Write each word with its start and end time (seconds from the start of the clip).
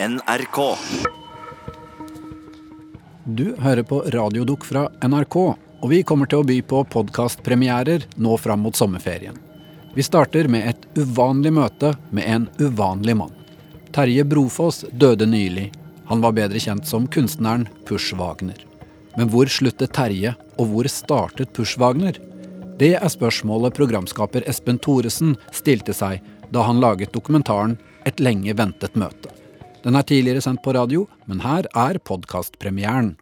NRK. 0.00 0.76
Du 3.24 3.56
hører 3.58 3.82
på 3.82 3.96
Radiodukk 4.06 4.62
fra 4.64 4.84
NRK, 5.02 5.36
og 5.82 5.88
vi 5.90 6.04
kommer 6.06 6.28
til 6.30 6.44
å 6.44 6.46
by 6.46 6.58
på 6.70 6.84
podkastpremierer 6.92 8.04
nå 8.14 8.36
fram 8.38 8.62
mot 8.62 8.78
sommerferien. 8.78 9.34
Vi 9.96 10.04
starter 10.06 10.46
med 10.46 10.68
et 10.70 10.86
uvanlig 10.94 11.50
møte 11.56 11.90
med 12.14 12.30
en 12.30 12.46
uvanlig 12.62 13.16
mann. 13.18 13.34
Terje 13.90 14.22
Brofoss 14.22 14.84
døde 14.92 15.26
nylig. 15.26 15.72
Han 16.12 16.22
var 16.22 16.36
bedre 16.36 16.62
kjent 16.62 16.86
som 16.86 17.10
kunstneren 17.10 17.66
Push 17.90 18.14
Wagner. 18.20 18.62
Men 19.18 19.32
hvor 19.34 19.50
sluttet 19.50 19.96
Terje, 19.98 20.36
og 20.62 20.70
hvor 20.70 20.86
startet 20.94 21.50
Push 21.58 21.74
Wagner? 21.82 22.22
Det 22.78 22.92
er 23.00 23.10
spørsmålet 23.10 23.74
programskaper 23.74 24.46
Espen 24.46 24.78
Thoresen 24.78 25.34
stilte 25.50 25.90
seg 25.90 26.22
da 26.54 26.68
han 26.70 26.78
laget 26.78 27.10
dokumentaren 27.18 27.80
Et 28.06 28.22
lenge 28.22 28.54
ventet 28.56 28.94
møte. 28.96 29.34
Den 29.84 29.94
er 29.94 30.02
tidligere 30.02 30.40
sendt 30.40 30.62
på 30.62 30.72
radio, 30.74 31.06
men 31.26 31.40
her 31.40 31.66
er 31.74 31.98
podkastpremieren. 31.98 33.16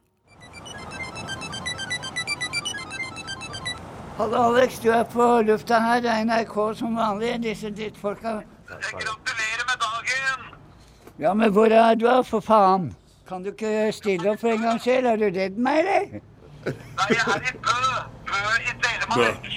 Hallo, 4.16 4.36
Alex. 4.42 4.78
Du 4.80 4.88
er 4.90 5.02
på 5.02 5.42
lufta 5.44 5.78
her. 5.80 6.00
Det 6.00 6.10
er 6.10 6.24
NRK 6.24 6.54
som 6.78 6.96
vanlig. 6.96 7.34
Disse 7.42 7.70
drittfolka. 7.70 8.38
Gratulerer 8.68 9.66
med 9.68 9.82
dagen! 9.82 10.46
Ja, 11.18 11.34
men 11.34 11.52
hvor 11.52 11.66
er 11.66 11.94
du, 11.94 12.08
for 12.24 12.40
faen? 12.40 12.94
Kan 13.28 13.42
du 13.44 13.50
ikke 13.52 13.92
stille 13.92 14.30
opp 14.30 14.40
for 14.40 14.48
en 14.54 14.64
gangs 14.64 14.82
skyld? 14.82 15.06
Er 15.06 15.20
du 15.20 15.26
redd 15.26 15.60
meg, 15.60 15.82
eller? 15.82 16.24
Nei, 16.66 17.06
jeg 17.10 17.34
er 17.34 17.44
i 17.44 17.54
Bø. 17.66 17.76
Bø 18.32 18.40
i 18.56 18.74
Telemark. 18.86 19.52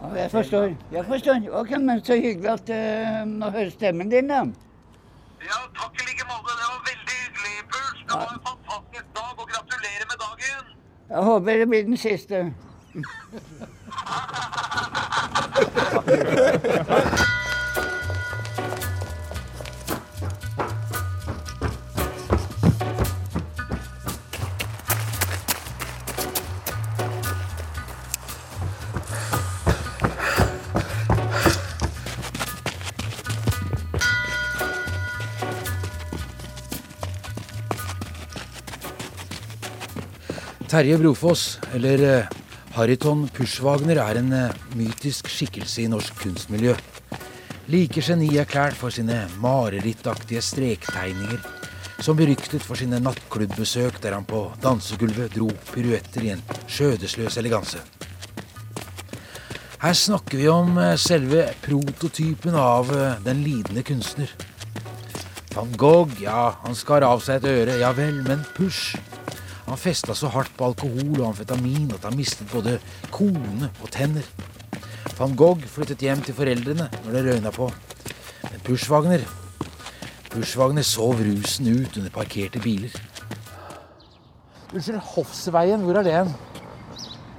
Ja, 0.00 0.14
jeg 0.22 0.30
forstår. 0.30 0.74
Jeg 0.92 1.04
forstår. 1.04 1.46
Ok, 1.60 1.76
men 1.78 2.04
Så 2.04 2.16
hyggelig 2.16 2.50
at 2.56 2.72
uh, 2.72 3.46
å 3.46 3.52
høre 3.52 3.70
stemmen 3.70 4.08
din, 4.08 4.32
da. 4.32 4.44
Ja, 5.48 5.58
takk 5.78 5.94
i 6.00 6.02
like 6.08 6.24
måte. 6.32 6.50
Det 6.60 6.66
var 6.72 6.80
veldig 6.90 7.14
hyggelig, 7.22 7.54
Puls. 7.72 8.00
Det 8.08 8.14
var 8.20 8.30
en 8.36 8.42
fantastisk 8.48 9.06
dag, 9.18 9.32
og 9.40 9.46
gratulerer 9.52 10.06
med 10.10 10.18
dagen. 10.26 10.62
Jeg 11.10 11.22
håper 11.28 11.50
det 11.58 11.68
blir 11.68 11.82
den 11.82 11.96
siste. 11.96 12.54
Terje 40.70 40.98
Brofoss, 40.98 41.58
eller 41.74 42.02
eh, 42.06 42.26
Hariton 42.76 43.24
Pushwagner, 43.34 43.98
er 43.98 44.20
en 44.20 44.28
eh, 44.30 44.52
mytisk 44.78 45.26
skikkelse 45.26 45.82
i 45.82 45.88
norsk 45.90 46.20
kunstmiljø. 46.22 46.76
Like 47.74 48.04
genierklært 48.06 48.78
for 48.78 48.94
sine 48.94 49.24
marerittaktige 49.42 50.38
strektegninger, 50.46 51.42
som 51.98 52.14
beryktet 52.14 52.62
for 52.62 52.78
sine 52.78 53.02
nattklubbesøk 53.02 53.98
der 54.04 54.14
han 54.14 54.28
på 54.30 54.44
dansegulvet 54.62 55.34
dro 55.34 55.50
piruetter 55.72 56.28
i 56.28 56.32
en 56.36 56.46
skjødesløs 56.70 57.40
eleganse. 57.42 57.82
Her 59.82 59.98
snakker 60.06 60.38
vi 60.38 60.48
om 60.54 60.78
eh, 60.78 60.94
selve 60.94 61.48
prototypen 61.66 62.54
av 62.54 62.94
den 63.26 63.42
lidende 63.42 63.82
kunstner. 63.82 64.38
Van 65.50 65.74
Gogh, 65.74 66.14
ja, 66.22 66.52
han 66.62 66.78
skar 66.78 67.02
av 67.02 67.26
seg 67.26 67.42
et 67.42 67.56
øre, 67.58 67.80
ja 67.82 67.90
vel, 67.90 68.22
men 68.22 68.46
Push 68.54 68.94
han 69.70 69.78
festa 69.80 70.14
så 70.18 70.30
hardt 70.34 70.52
på 70.58 70.66
alkohol 70.70 71.20
og 71.20 71.28
amfetamin 71.30 71.90
at 71.94 72.06
han 72.08 72.16
mistet 72.18 72.50
både 72.52 72.78
kone 73.14 73.70
og 73.82 73.90
tenner. 73.94 74.26
Van 75.18 75.34
Gogh 75.36 75.62
flyttet 75.68 76.02
hjem 76.04 76.22
til 76.24 76.34
foreldrene 76.36 76.86
når 77.04 77.12
det 77.16 77.22
røyna 77.26 77.52
på. 77.54 77.68
Men 78.46 78.62
Pushwagner 78.66 79.24
Pushwagner 80.30 80.86
sov 80.86 81.18
rusen 81.20 81.66
ut 81.74 81.96
under 81.98 82.10
parkerte 82.14 82.60
biler. 82.62 82.92
Unnskyld, 84.70 85.00
Hofsveien, 85.16 85.82
hvor 85.82 85.98
er 85.98 86.06
det 86.06 86.12
hen? 86.14 86.34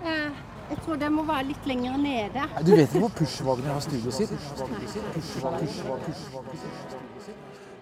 Eh, 0.03 0.31
Jeg 0.71 0.79
tror 0.85 0.99
det 0.99 1.11
må 1.11 1.23
være 1.27 1.47
litt 1.49 1.65
lenger 1.67 1.97
nede. 1.99 2.47
Du 2.67 2.73
vet 2.75 2.89
ikke 2.89 3.05
hvor 3.05 3.13
Pushwagner 3.15 3.73
har 3.73 3.83
studioet 3.83 4.13
sitt? 4.13 4.31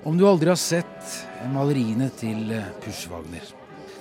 Om 0.06 0.18
du 0.18 0.28
aldri 0.30 0.54
har 0.54 0.62
sett 0.62 1.18
maleriene 1.54 2.10
til 2.18 2.54
eh, 2.56 2.70
Pushwagner 2.86 3.59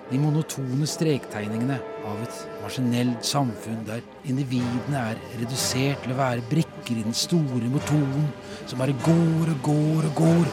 de 0.08 0.18
monotone 0.20 0.86
strektegningene 0.88 1.76
av 2.08 2.20
et 2.24 2.36
maskinelt 2.62 3.26
samfunn 3.28 3.82
der 3.88 4.00
individene 4.28 5.02
er 5.12 5.20
redusert 5.36 6.00
til 6.04 6.14
å 6.14 6.20
være 6.20 6.46
brikker 6.48 6.96
i 6.96 7.04
den 7.04 7.16
store 7.16 7.68
motoren 7.68 8.30
som 8.64 8.80
bare 8.80 8.96
går 9.04 9.52
og 9.52 9.60
går 9.68 10.08
og 10.08 10.22
går. 10.22 10.52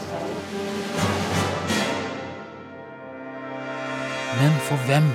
Men 4.36 4.60
for 4.68 4.88
hvem? 4.90 5.08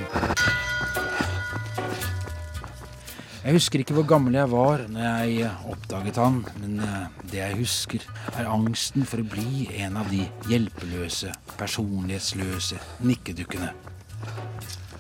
Jeg 3.42 3.58
husker 3.58 3.82
ikke 3.82 3.96
hvor 3.98 4.06
gammel 4.10 4.36
jeg 4.38 4.50
var 4.52 4.84
når 4.90 5.06
jeg 5.06 5.54
oppdaget 5.70 6.18
han, 6.22 6.44
men 6.62 6.82
eh, 6.86 7.22
det 7.30 7.40
jeg 7.40 7.58
husker, 7.62 8.04
er 8.38 8.50
angsten 8.50 9.06
for 9.06 9.22
å 9.22 9.30
bli 9.34 9.66
en 9.82 9.98
av 10.02 10.10
de 10.14 10.28
hjelpeløse, 10.50 11.34
personlighetsløse 11.58 12.78
nikkedukkene. 13.06 13.74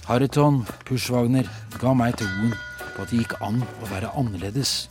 Hariton 0.08 0.64
Pushwagner 0.88 1.48
ga 1.80 1.92
meg 1.94 2.16
troen 2.20 2.56
på 2.96 3.04
at 3.04 3.12
det 3.12 3.22
gikk 3.22 3.36
an 3.46 3.62
å 3.62 3.90
være 3.92 4.10
annerledes. 4.18 4.90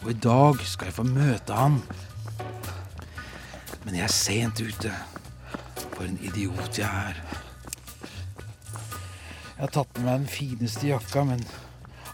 Og 0.00 0.10
i 0.12 0.18
dag 0.24 0.62
skal 0.64 0.88
jeg 0.88 0.96
få 0.96 1.04
møte 1.08 1.56
han. 1.56 1.80
Men 3.84 3.98
jeg 3.98 4.06
er 4.06 4.14
sent 4.14 4.62
ute. 4.64 4.92
For 5.96 6.06
en 6.08 6.18
idiot 6.24 6.80
jeg 6.80 6.88
er. 6.88 7.20
Jeg 9.56 9.62
har 9.62 9.72
tatt 9.72 9.92
med 9.96 10.04
meg 10.04 10.24
den 10.24 10.32
fineste 10.32 10.88
jakka, 10.90 11.24
men 11.28 11.44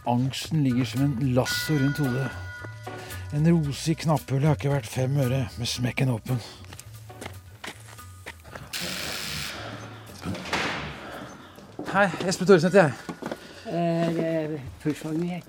angsten 0.06 0.62
ligger 0.66 0.86
som 0.86 1.06
en 1.06 1.34
lasso 1.34 1.78
rundt 1.78 2.02
hodet. 2.02 2.28
En 3.32 3.48
rose 3.48 3.90
i 3.90 3.96
knapphullet 3.98 4.50
har 4.50 4.58
ikke 4.58 4.74
vært 4.74 4.90
fem 4.90 5.16
øre 5.24 5.46
med 5.56 5.70
smekken 5.70 6.12
åpen. 6.12 6.42
Hei, 11.92 12.06
Espen 12.24 12.48
Thoresen 12.48 12.70
heter 12.70 12.86
jeg. 12.86 12.92
Eh, 13.68 14.60
Pushwagner. 14.80 15.42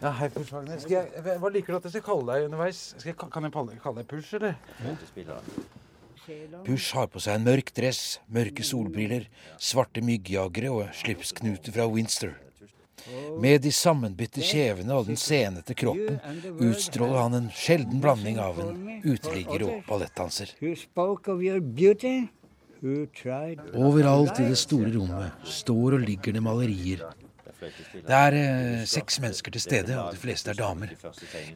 Ja, 0.00 0.12
hei, 0.16 0.28
Push 0.32 0.52
Wagner. 0.54 0.78
Hva 1.42 1.50
liker 1.52 1.74
du 1.74 1.78
at 1.80 1.88
jeg 1.88 1.96
skal 1.96 2.04
kalle 2.06 2.28
deg 2.30 2.46
underveis? 2.46 2.78
Skal 2.94 3.10
jeg, 3.10 3.16
kan 3.20 3.44
jeg 3.44 3.52
kalle 3.52 3.98
deg 3.98 4.06
Push, 4.08 4.36
eller? 4.38 4.54
Push 6.64 6.94
har 6.94 7.10
på 7.10 7.20
seg 7.20 7.40
en 7.40 7.44
mørk 7.48 7.74
dress, 7.74 8.20
mørke 8.30 8.64
solbriller, 8.64 9.26
svarte 9.58 10.00
myggjagere 10.06 10.70
og 10.72 10.94
slipsknuter 10.94 11.74
fra 11.74 11.90
Winster. 11.90 12.38
Med 13.42 13.66
de 13.66 13.74
sammenbitte 13.74 14.46
kjevene 14.46 14.94
og 14.94 15.10
den 15.10 15.18
senete 15.18 15.74
kroppen 15.74 16.20
utstråler 16.70 17.18
han 17.18 17.38
en 17.42 17.50
sjelden 17.50 17.98
blanding 18.00 18.38
av 18.38 18.62
en 18.62 18.76
uteligger 19.04 19.66
og 19.66 19.88
ballettdanser. 19.90 20.54
Who 20.62 20.76
spoke 20.78 21.26
of 21.34 21.42
your 21.42 21.58
beauty? 21.58 22.30
Overalt 22.80 24.40
i 24.40 24.46
det 24.48 24.58
store 24.58 24.92
rommet 24.94 25.50
står 25.60 25.98
og 25.98 26.06
ligger 26.06 26.36
det 26.36 26.42
malerier. 26.44 27.02
Det 27.60 28.16
er 28.16 28.36
eh, 28.38 28.84
seks 28.88 29.18
mennesker 29.20 29.52
til 29.52 29.60
stede, 29.60 29.96
og 30.00 30.14
de 30.14 30.20
fleste 30.20 30.52
er 30.52 30.56
damer. 30.56 30.94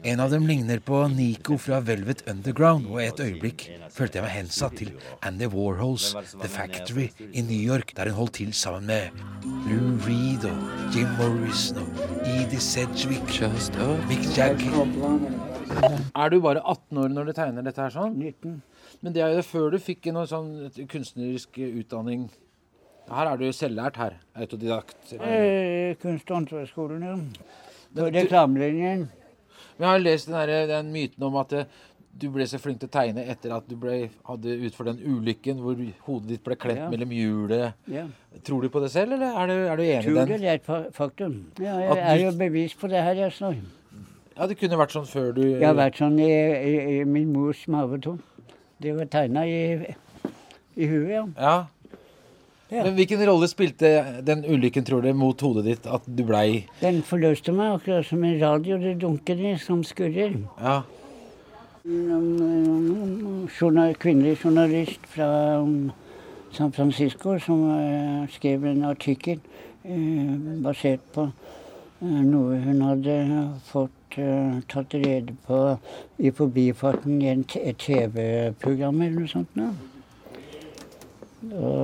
En 0.05 0.21
av 0.21 0.29
dem 0.29 0.45
ligner 0.45 0.83
på 0.85 0.99
Nico 1.09 1.57
fra 1.61 1.79
Velvet 1.81 2.21
Underground, 2.29 2.85
og 2.91 3.01
et 3.01 3.23
øyeblikk 3.25 3.65
følte 3.95 4.19
jeg 4.19 4.27
meg 4.27 4.35
hensatt 4.35 4.77
til 4.77 4.93
Andy 5.25 5.49
Warhols 5.49 6.11
The 6.35 6.51
Factory 6.51 7.09
i 7.31 7.41
New 7.41 7.57
York, 7.57 7.95
der 7.97 8.11
hun 8.11 8.19
holdt 8.21 8.37
til 8.41 8.53
sammen 8.53 8.85
med 8.85 9.25
Lou 9.65 9.97
Reed 10.05 10.45
og 10.51 10.93
Jim 10.93 11.09
Morrison 11.17 11.81
og 11.81 12.29
Edie 12.35 12.61
Sedgwick, 12.61 13.41
Mick 14.09 14.29
Jagger. 14.37 15.54
Er 15.69 16.29
du 16.31 16.39
bare 16.43 16.61
18 16.61 16.97
år 17.01 17.09
når 17.13 17.29
du 17.29 17.33
tegner 17.37 17.65
dette 17.65 17.81
her 17.81 17.93
sånn? 17.93 18.15
19. 18.19 18.61
Men 19.03 19.13
det 19.15 19.23
er 19.25 19.33
jo 19.37 19.43
før 19.45 19.71
du 19.73 19.79
fikk 19.81 20.07
noen 20.13 20.29
sånn 20.29 20.51
kunstnerisk 20.91 21.57
utdanning. 21.65 22.27
Her 23.09 23.31
er 23.33 23.37
du 23.41 23.45
jo 23.47 23.53
selvlært 23.53 23.97
her. 24.01 24.15
Autodidakt. 24.37 24.95
Eh, 25.19 25.95
kunst- 26.01 26.29
og 26.31 26.39
håndverksskolen, 26.39 27.03
ja. 27.05 27.17
På 27.95 28.07
reklamelinjen. 28.13 29.07
Men 29.77 29.85
jeg 29.85 29.91
har 29.91 29.99
lest 30.05 30.29
den, 30.31 30.37
der, 30.39 30.65
den 30.71 30.89
myten 30.93 31.23
om 31.27 31.35
at 31.41 31.53
eh, 31.53 31.65
du 32.15 32.29
ble 32.31 32.45
så 32.47 32.57
flink 32.63 32.79
til 32.79 32.87
å 32.87 32.93
tegne 32.95 33.25
etter 33.29 33.51
at 33.51 33.65
du 33.67 33.75
ble, 33.79 34.05
hadde 34.25 34.53
utført 34.65 34.87
den 34.93 35.01
ulykken 35.03 35.59
hvor 35.59 35.75
hodet 36.07 36.29
ditt 36.31 36.43
ble 36.45 36.55
klemt 36.55 36.79
Ja. 36.85 36.89
mellom 36.93 37.11
hjulet. 37.11 37.73
Ja. 37.91 38.05
Tror 38.47 38.63
du 38.63 38.69
på 38.71 38.79
det 38.83 38.89
selv, 38.93 39.17
eller 39.17 39.35
er 39.35 39.51
du, 39.51 39.55
er 39.67 39.75
du 39.75 39.83
enig 39.83 39.99
i 39.99 40.07
Tror 40.07 40.19
den? 40.21 40.31
det 40.31 40.39
det 40.41 40.51
er 40.53 40.61
et 40.61 40.93
faktum. 40.95 41.35
Ja, 41.59 41.75
jeg 41.83 41.91
du... 41.91 41.99
er 42.07 42.21
jo 42.23 42.31
bevis 42.39 42.73
på 42.79 42.87
det 42.91 43.03
her, 43.03 43.19
jeg 43.25 43.35
står. 43.35 43.57
Ja, 44.35 44.47
det 44.51 44.57
kunne 44.59 44.79
vært 44.79 44.91
sånn 44.91 45.07
før 45.07 45.29
du 45.35 45.43
Jeg 45.45 45.63
har 45.63 45.77
vært 45.77 46.01
sånn 46.01 46.17
i, 46.19 46.27
i, 46.27 46.73
i 46.97 47.03
min 47.07 47.31
mors 47.31 47.61
mavetom. 47.71 48.19
Det 48.83 48.91
var 48.97 49.07
tegna 49.07 49.45
i 49.47 49.61
I 50.75 50.89
huet, 50.91 51.09
ja. 51.13 51.23
Ja. 51.39 51.55
Ja. 52.73 52.81
Men 52.81 52.95
hvilken 52.97 53.21
rolle 53.29 53.47
spilte 53.47 53.89
den 54.25 54.41
ulykken, 54.43 54.83
tror 54.83 55.03
du, 55.05 55.11
mot 55.13 55.41
hodet 55.45 55.63
ditt 55.67 55.85
at 55.85 56.07
du 56.09 56.23
blei 56.25 56.65
Den 56.81 57.03
forløste 57.05 57.53
meg 57.53 57.75
akkurat 57.77 58.07
som 58.07 58.23
en 58.25 58.39
radio 58.41 58.79
det 58.81 58.95
dunker 59.03 59.37
i, 59.37 59.53
som 59.61 59.83
skurrer. 59.85 60.33
Ja. 60.57 60.79
En 61.85 63.45
journal, 63.53 63.93
kvinnelig 64.01 64.39
journalist 64.41 65.05
fra 65.13 65.27
um, 65.61 65.91
San 66.51 66.73
Francisco 66.73 67.37
som 67.39 67.67
eh, 67.69 68.25
skrev 68.33 68.65
en 68.65 68.83
artikkel 68.89 69.37
eh, 69.83 70.33
basert 70.65 71.05
på 71.13 71.27
eh, 71.29 72.21
noe 72.25 72.57
hun 72.65 72.81
hadde 72.81 73.19
fått 73.69 74.04
tatt 74.69 74.93
rede 74.93 75.35
på 75.47 75.77
i 76.17 76.31
forbifarten 76.31 77.21
i 77.21 77.27
et 77.33 77.77
TV-program 77.77 79.01
eller 79.01 79.19
noe 79.19 79.27
sånt. 79.27 79.55
Nå. 79.55 79.63
Og 81.55 81.75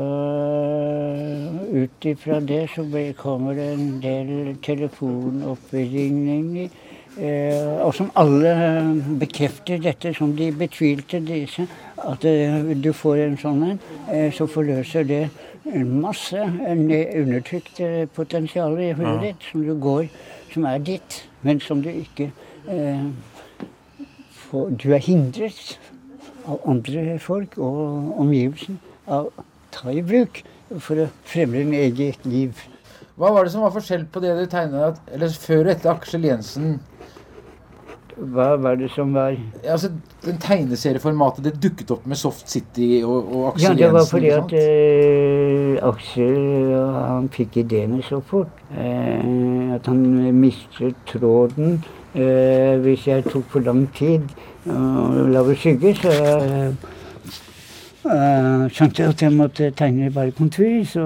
ut 1.72 2.06
ifra 2.06 2.40
det 2.40 2.70
så 2.76 2.84
kommer 3.18 3.54
det 3.54 3.74
en 3.74 4.02
del 4.02 4.58
telefonoppringninger. 4.64 6.70
Eh, 7.20 7.84
og 7.84 7.92
som 7.94 8.08
alle 8.16 8.52
bekrefter 9.20 9.82
dette, 9.84 10.14
som 10.16 10.32
de 10.36 10.48
betvilte 10.56 11.20
disse, 11.20 11.66
at 12.08 12.26
eh, 12.26 12.72
du 12.80 12.94
får 12.96 13.26
en 13.26 13.36
sånn 13.38 13.64
en, 13.68 13.80
eh, 14.08 14.30
så 14.32 14.48
forløser 14.48 15.04
det 15.04 15.26
en 15.66 15.90
masse 16.02 16.40
undertrykt 16.40 17.82
eh, 17.84 18.06
potensial 18.16 18.80
i 18.80 18.94
hodet 18.96 19.20
ditt, 19.26 19.50
som 19.52 19.66
du 19.68 19.76
går, 19.76 20.08
som 20.54 20.66
er 20.68 20.84
ditt, 20.84 21.22
men 21.42 21.62
som 21.64 21.82
du 21.84 21.90
ikke 21.92 22.32
eh, 22.70 23.08
får 24.50 24.74
Du 24.84 24.92
er 24.92 25.04
hindret 25.04 25.80
av 26.46 26.60
andre 26.68 27.18
folk 27.24 27.58
og 27.58 28.18
omgivelsen 28.20 28.80
av 29.08 29.30
å 29.32 29.46
ta 29.72 29.94
i 29.94 30.04
bruk 30.04 30.42
for 30.80 31.00
å 31.00 31.10
fremme 31.28 31.62
din 31.62 31.76
eget 31.78 32.26
liv. 32.28 32.60
Hva 33.20 33.32
var 33.36 33.46
det 33.46 33.54
som 33.54 33.64
var 33.64 33.74
forskjell 33.76 34.08
på 34.12 34.22
det 34.24 34.34
du 34.38 34.46
tegna 34.50 34.94
Eller 35.12 35.30
før 35.30 35.66
og 35.66 35.72
etter 35.76 35.92
Aksel 35.92 36.26
Jensen? 36.26 36.80
Hva 38.18 38.56
var 38.62 38.76
det 38.76 38.90
som 38.92 39.14
var 39.14 39.36
Altså, 39.64 39.92
den 40.26 40.38
tegneserieformatet 40.42 41.46
det 41.46 41.54
dukket 41.64 41.92
opp 41.92 42.06
med 42.06 42.20
Soft 42.20 42.50
City 42.50 43.02
og, 43.04 43.32
og 43.32 43.48
Aksel 43.54 43.68
Ja, 43.70 43.74
det 43.86 43.94
var 43.94 44.06
fordi 44.10 44.32
at 44.36 44.54
eh, 44.58 45.80
Aksel 45.88 46.76
han 46.76 47.30
fikk 47.34 47.58
ideene 47.64 48.02
så 48.04 48.20
fort. 48.26 48.54
Uh, 48.72 49.76
at 49.76 49.88
han 49.88 50.04
mistet 50.36 50.96
tråden. 51.08 51.84
uh, 52.16 52.78
hvis 52.84 53.08
jeg 53.08 53.24
tok 53.24 53.46
for 53.50 53.60
lang 53.60 53.88
tid 53.96 54.28
og 54.66 55.30
la 55.30 55.44
det 55.44 55.58
skygge. 55.58 55.96
så 55.96 56.10
eh, 56.10 56.74
eh, 58.06 58.66
skjønte 58.70 59.02
jeg 59.02 59.10
at 59.10 59.22
jeg 59.22 59.34
måtte 59.34 59.72
tegne 59.72 60.12
bare 60.12 60.32
kontur. 60.32 60.84
Så 60.86 61.06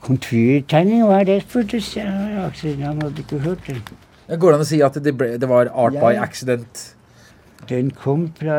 konturtegning, 0.00 1.04
hva 1.06 1.20
er 1.20 1.24
det, 1.24 1.44
jeg. 1.96 2.42
Aksel 2.46 2.82
han 2.82 3.02
hadde 3.02 3.24
ikke 3.24 3.38
hørt 3.38 3.66
det. 3.66 3.80
Går 4.26 4.50
det 4.50 4.56
an 4.58 4.64
å 4.64 4.66
si 4.66 4.78
at 4.82 4.96
det, 4.98 5.12
ble, 5.14 5.34
det 5.38 5.48
var 5.48 5.68
art 5.70 5.96
by 6.02 6.16
accident? 6.18 6.80
Den 7.70 7.92
kom 7.94 8.26
fra 8.36 8.56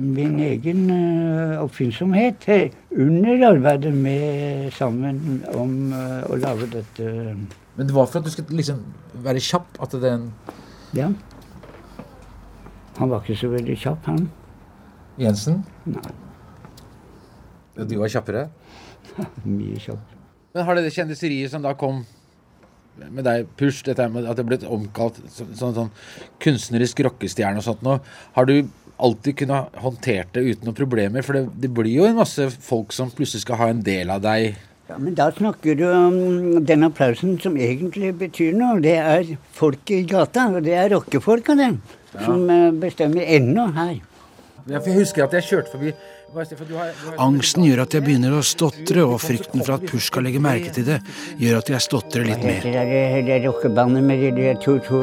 min 0.00 0.38
egen 0.42 0.86
eh, 0.92 1.60
oppfinnsomhet 1.62 2.46
eh, 2.52 2.72
under 2.92 3.44
arbeidet 3.50 3.92
med 3.94 4.72
sammen 4.76 5.42
om 5.56 5.92
eh, 5.96 6.24
å 6.28 6.38
lage 6.40 6.68
dette. 6.72 7.12
Men 7.76 7.88
det 7.88 7.96
var 7.96 8.08
for 8.10 8.20
at 8.20 8.28
du 8.28 8.32
skulle 8.32 8.58
liksom 8.58 8.82
være 9.24 9.40
kjapp? 9.44 9.78
At 9.80 9.96
den 10.02 10.30
Ja. 10.96 11.12
Han 12.98 13.08
var 13.12 13.22
ikke 13.22 13.38
så 13.40 13.48
veldig 13.48 13.76
kjapp, 13.80 14.08
han. 14.08 14.26
Jensen? 15.20 15.62
Nei. 15.88 16.16
Du 17.80 17.96
var 18.00 18.12
kjappere? 18.12 18.48
Mye 19.44 19.80
kjapp. 19.80 20.16
Men 20.52 20.66
har 20.66 20.76
det 20.76 20.88
det 20.88 20.96
kjendiseriet 20.96 21.52
som 21.52 21.62
da 21.64 21.72
kom 21.78 22.02
med 23.08 23.24
deg, 23.26 23.48
Push, 23.60 23.84
dette 23.86 24.08
med 24.12 24.28
at 24.28 24.38
det 24.38 24.46
ble 24.48 24.58
omkalt 24.68 25.20
som 25.32 25.50
sånn, 25.56 25.76
sånn 25.76 25.92
kunstnerisk 26.42 27.02
rockestjerne 27.06 27.62
og 27.62 27.66
sånt 27.66 27.84
nå, 27.86 27.98
har 28.36 28.48
du 28.48 28.56
alltid 29.00 29.38
kunnet 29.40 29.78
håndtert 29.80 30.34
det 30.36 30.44
uten 30.44 30.68
noen 30.68 30.76
problemer? 30.76 31.24
For 31.24 31.38
det, 31.38 31.46
det 31.62 31.70
blir 31.74 31.94
jo 31.94 32.08
en 32.08 32.18
masse 32.20 32.50
folk 32.64 32.92
som 32.96 33.12
plutselig 33.14 33.46
skal 33.46 33.60
ha 33.62 33.70
en 33.72 33.80
del 33.86 34.12
av 34.12 34.20
deg. 34.26 34.58
Ja, 34.90 34.98
Men 34.98 35.14
da 35.14 35.30
snakker 35.30 35.78
du 35.78 35.86
om 35.86 36.64
den 36.66 36.84
applausen 36.84 37.36
som 37.40 37.56
egentlig 37.56 38.12
betyr 38.18 38.56
noe. 38.58 38.80
Det 38.82 38.96
er 38.98 39.34
folk 39.54 39.90
i 39.94 40.02
gata, 40.08 40.48
og 40.50 40.64
det 40.66 40.74
er 40.74 40.90
rockefolka, 40.96 41.54
det. 41.58 41.72
Som 42.18 42.48
eh, 42.50 42.70
bestemmer 42.74 43.28
ennå 43.38 43.68
her. 43.76 44.00
Ja, 44.66 44.80
for 44.80 44.90
jeg 44.90 45.04
husker 45.04 45.24
at 45.24 45.36
jeg 45.38 45.46
kjørte 45.46 45.72
forbi 45.72 45.92
Angsten 46.30 47.64
gjør 47.66 47.80
at 47.82 47.94
jeg 47.96 48.04
begynner 48.06 48.36
å 48.38 48.42
stotre, 48.46 49.02
og 49.02 49.16
frykten 49.18 49.64
for 49.64 49.74
at 49.74 49.86
Push 49.88 50.12
skal 50.12 50.22
legge 50.28 50.38
merke 50.42 50.70
til 50.74 50.84
det, 50.86 51.00
gjør 51.42 51.58
at 51.58 51.70
jeg 51.72 51.82
stotrer 51.82 52.28
litt 52.28 52.44
mer. 52.46 52.62
det, 52.62 52.84
det, 52.86 53.24
det 53.26 53.38
rockebandet 53.48 54.04
med 54.06 54.22
de, 54.36 54.52
to, 54.62 54.76
to 54.86 55.00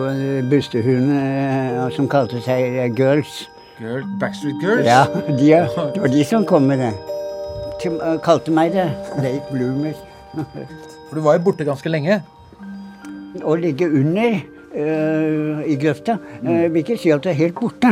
bustehundene 0.48 1.20
eh, 1.20 1.82
som 1.98 2.08
kalte 2.08 2.40
seg 2.46 2.80
eh, 2.80 2.88
Girls? 2.96 3.42
Girl, 3.82 4.06
Backstreet 4.22 4.64
Girls? 4.64 4.88
Ja, 4.88 5.04
de, 5.28 5.52
det 5.94 6.02
var 6.06 6.14
de 6.14 6.24
som 6.30 6.46
kom 6.48 6.70
med 6.72 6.80
det. 6.86 6.94
De 7.84 7.92
eh, 7.92 8.16
kalte 8.24 8.54
meg 8.56 8.72
det. 8.78 8.88
Late 9.20 9.52
Bloomers. 9.52 10.00
For 11.10 11.20
du 11.20 11.26
var 11.26 11.36
jo 11.38 11.44
borte 11.50 11.68
ganske 11.68 11.92
lenge. 11.92 12.22
Å 13.44 13.58
ligge 13.60 13.86
under 13.86 14.40
uh, 14.74 15.60
i 15.68 15.76
grøfta 15.78 16.16
uh, 16.18 16.66
vil 16.72 16.80
ikke 16.82 16.98
si 16.98 17.12
at 17.14 17.22
du 17.22 17.30
er 17.30 17.38
helt 17.38 17.60
borte. 17.60 17.92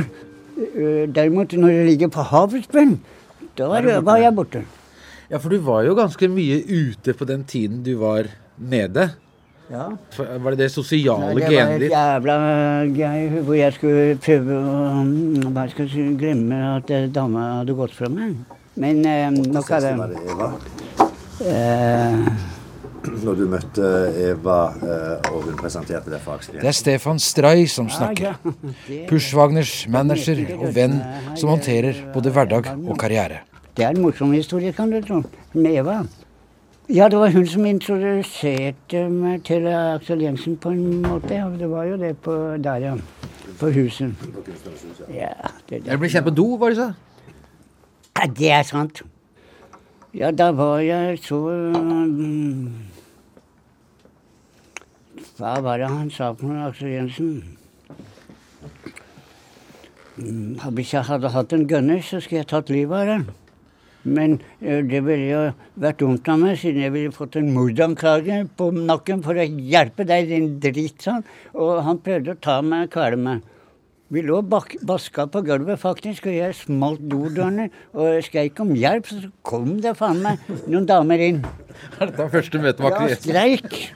Uh, 0.55 1.03
derimot 1.11 1.53
når 1.59 1.75
du 1.75 1.83
ligger 1.91 2.09
på 2.15 2.25
havets 2.31 2.71
bunn, 2.71 2.95
da 3.57 3.69
var, 3.71 3.89
var 4.05 4.21
jeg 4.21 4.35
borte. 4.35 4.63
Ja, 5.29 5.39
for 5.41 5.49
du 5.49 5.61
var 5.65 5.85
jo 5.87 5.95
ganske 5.97 6.29
mye 6.29 6.61
ute 6.67 7.15
på 7.17 7.27
den 7.27 7.45
tiden 7.49 7.83
du 7.85 7.95
var 8.01 8.29
nede. 8.57 9.09
Ja. 9.71 9.87
Var 10.17 10.53
det 10.53 10.59
det 10.59 10.69
sosiale 10.69 11.33
det 11.33 11.47
var 11.49 11.71
et 11.73 11.87
jævla 11.89 12.35
gøy 12.93 13.39
hvor 13.47 13.55
jeg 13.57 13.73
skulle 13.73 14.17
prøve 14.21 14.59
å 14.61 14.99
Hva 15.55 15.63
skal 15.71 15.87
jeg 15.87 15.93
si, 15.95 16.03
glemme 16.19 16.59
at 16.75 16.91
eh, 16.93 17.07
dama 17.09 17.47
hadde 17.61 17.73
gått 17.77 17.95
fra 17.97 18.11
meg. 18.13 18.35
Men 18.77 19.01
eh, 19.09 19.31
nok 19.33 19.71
av 19.73 19.87
det. 19.87 20.19
Eh, 21.49 22.53
Når 23.25 23.37
du 23.39 23.45
møtte 23.49 23.89
Eva, 24.25 24.59
eh, 24.81 25.29
og 25.31 25.47
hun 25.47 25.57
presenterte 25.59 26.11
deg 26.11 26.21
for 26.23 26.39
Aksel 26.39 26.59
Det 26.59 26.69
er 26.69 26.75
Stefan 26.75 27.19
Stray 27.21 27.65
som 27.71 27.89
snakker. 27.91 28.37
Pushwagners 29.09 29.85
manager 29.91 30.41
og 30.57 30.69
venn 30.75 30.99
som 31.37 31.53
håndterer 31.53 32.05
både 32.15 32.33
hverdag 32.35 32.71
og 32.75 32.95
karriere. 32.99 33.43
Det 33.75 33.85
er 33.85 33.95
en 33.95 34.01
morsom 34.05 34.31
historie, 34.33 34.71
kan 34.73 34.91
du 34.91 35.01
tro. 35.03 35.23
Med 35.53 35.81
Eva. 35.81 36.03
Ja, 36.89 37.07
det 37.09 37.17
var 37.19 37.31
hun 37.33 37.47
som 37.49 37.65
introduserte 37.65 39.07
meg 39.09 39.41
til 39.47 39.65
Aksel 39.67 40.21
Jensen 40.21 40.57
på 40.61 40.69
en 40.69 41.01
måte. 41.01 41.41
Det 41.59 41.69
var 41.71 41.89
jo 41.89 41.97
det 41.97 42.13
på 42.21 42.35
der, 42.61 42.75
ja. 42.75 42.93
På 43.59 43.71
huset. 43.73 44.13
Ja, 45.09 45.33
det, 45.69 45.81
Jeg 45.87 45.99
ble 45.99 46.09
kjent 46.09 46.27
på 46.27 46.35
do, 46.35 46.45
var 46.61 46.73
det 46.73 46.77
så? 46.77 46.91
Ja, 48.15 48.27
det 48.27 48.51
er 48.51 48.63
sant. 48.63 49.01
Ja, 50.15 50.29
da 50.31 50.51
var 50.55 50.79
jeg 50.79 51.17
så 51.25 51.39
mm, 51.75 52.67
Hva 55.35 55.57
var 55.59 55.81
det 55.81 55.87
han 55.91 56.11
sa 56.15 56.29
for 56.31 56.47
noe, 56.47 56.69
Aksel 56.69 56.93
Jensen? 56.93 57.31
Mm, 60.15 60.53
Hvis 60.77 60.93
jeg 60.95 61.03
hadde 61.09 61.31
hatt 61.33 61.55
en 61.55 61.65
gunner, 61.67 61.99
så 61.99 62.21
skulle 62.23 62.45
jeg 62.45 62.51
tatt 62.53 62.71
livet 62.71 63.01
av 63.01 63.09
den. 63.09 63.25
Men 64.05 64.37
eh, 64.61 64.79
det 64.85 65.01
ville 65.03 65.25
jo 65.27 65.41
vært 65.81 65.99
dumt 65.99 66.29
av 66.31 66.39
meg, 66.39 66.55
siden 66.61 66.85
jeg 66.85 66.93
ville 66.93 67.11
fått 67.15 67.35
en 67.41 67.51
mordanklage 67.51 68.45
på 68.55 68.69
nakken 68.77 69.25
for 69.25 69.35
å 69.35 69.43
hjelpe 69.43 70.05
deg, 70.07 70.29
din 70.31 70.53
dritt, 70.63 71.03
sånn. 71.03 71.25
Og 71.51 71.81
han 71.83 71.99
prøvde 72.05 72.37
å 72.37 72.39
ta 72.39 72.61
meg 72.63 72.87
og 72.87 72.95
kvele 72.95 73.19
meg. 73.19 73.43
Vi 74.13 74.21
lå 74.21 74.37
bak, 74.45 74.75
baska 74.85 75.23
på 75.33 75.41
gulvet, 75.47 75.79
faktisk, 75.81 76.27
og 76.29 76.35
jeg 76.35 76.53
smalt 76.59 77.01
dodørene 77.09 77.71
og 77.97 78.19
skreik 78.25 78.59
om 78.61 78.75
hjelp. 78.77 79.07
Så 79.09 79.31
kom 79.41 79.79
det 79.81 79.95
faen 79.97 80.19
meg 80.21 80.43
noen 80.69 80.85
damer 80.85 81.23
inn. 81.25 81.39
Er 81.97 82.11
dette 82.11 82.27
første 82.35 82.61
møte 82.61 82.85
med 82.85 82.93
Ja, 82.93 82.99
Aksel 83.07 83.33
Jensen? 83.33 83.65
streik. 83.65 83.89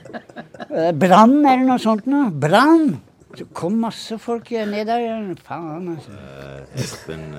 Eh, 0.73 0.89
Brann 0.97 1.37
eller 1.45 1.67
noe 1.67 1.77
sånt 1.81 2.09
noe. 2.09 2.31
Brann! 2.33 2.97
Så 3.37 3.45
kom 3.53 3.75
masse 3.77 4.17
folk 4.17 4.49
ned 4.49 4.87
der. 4.89 5.35
Faen, 5.45 5.91
altså. 5.93 6.09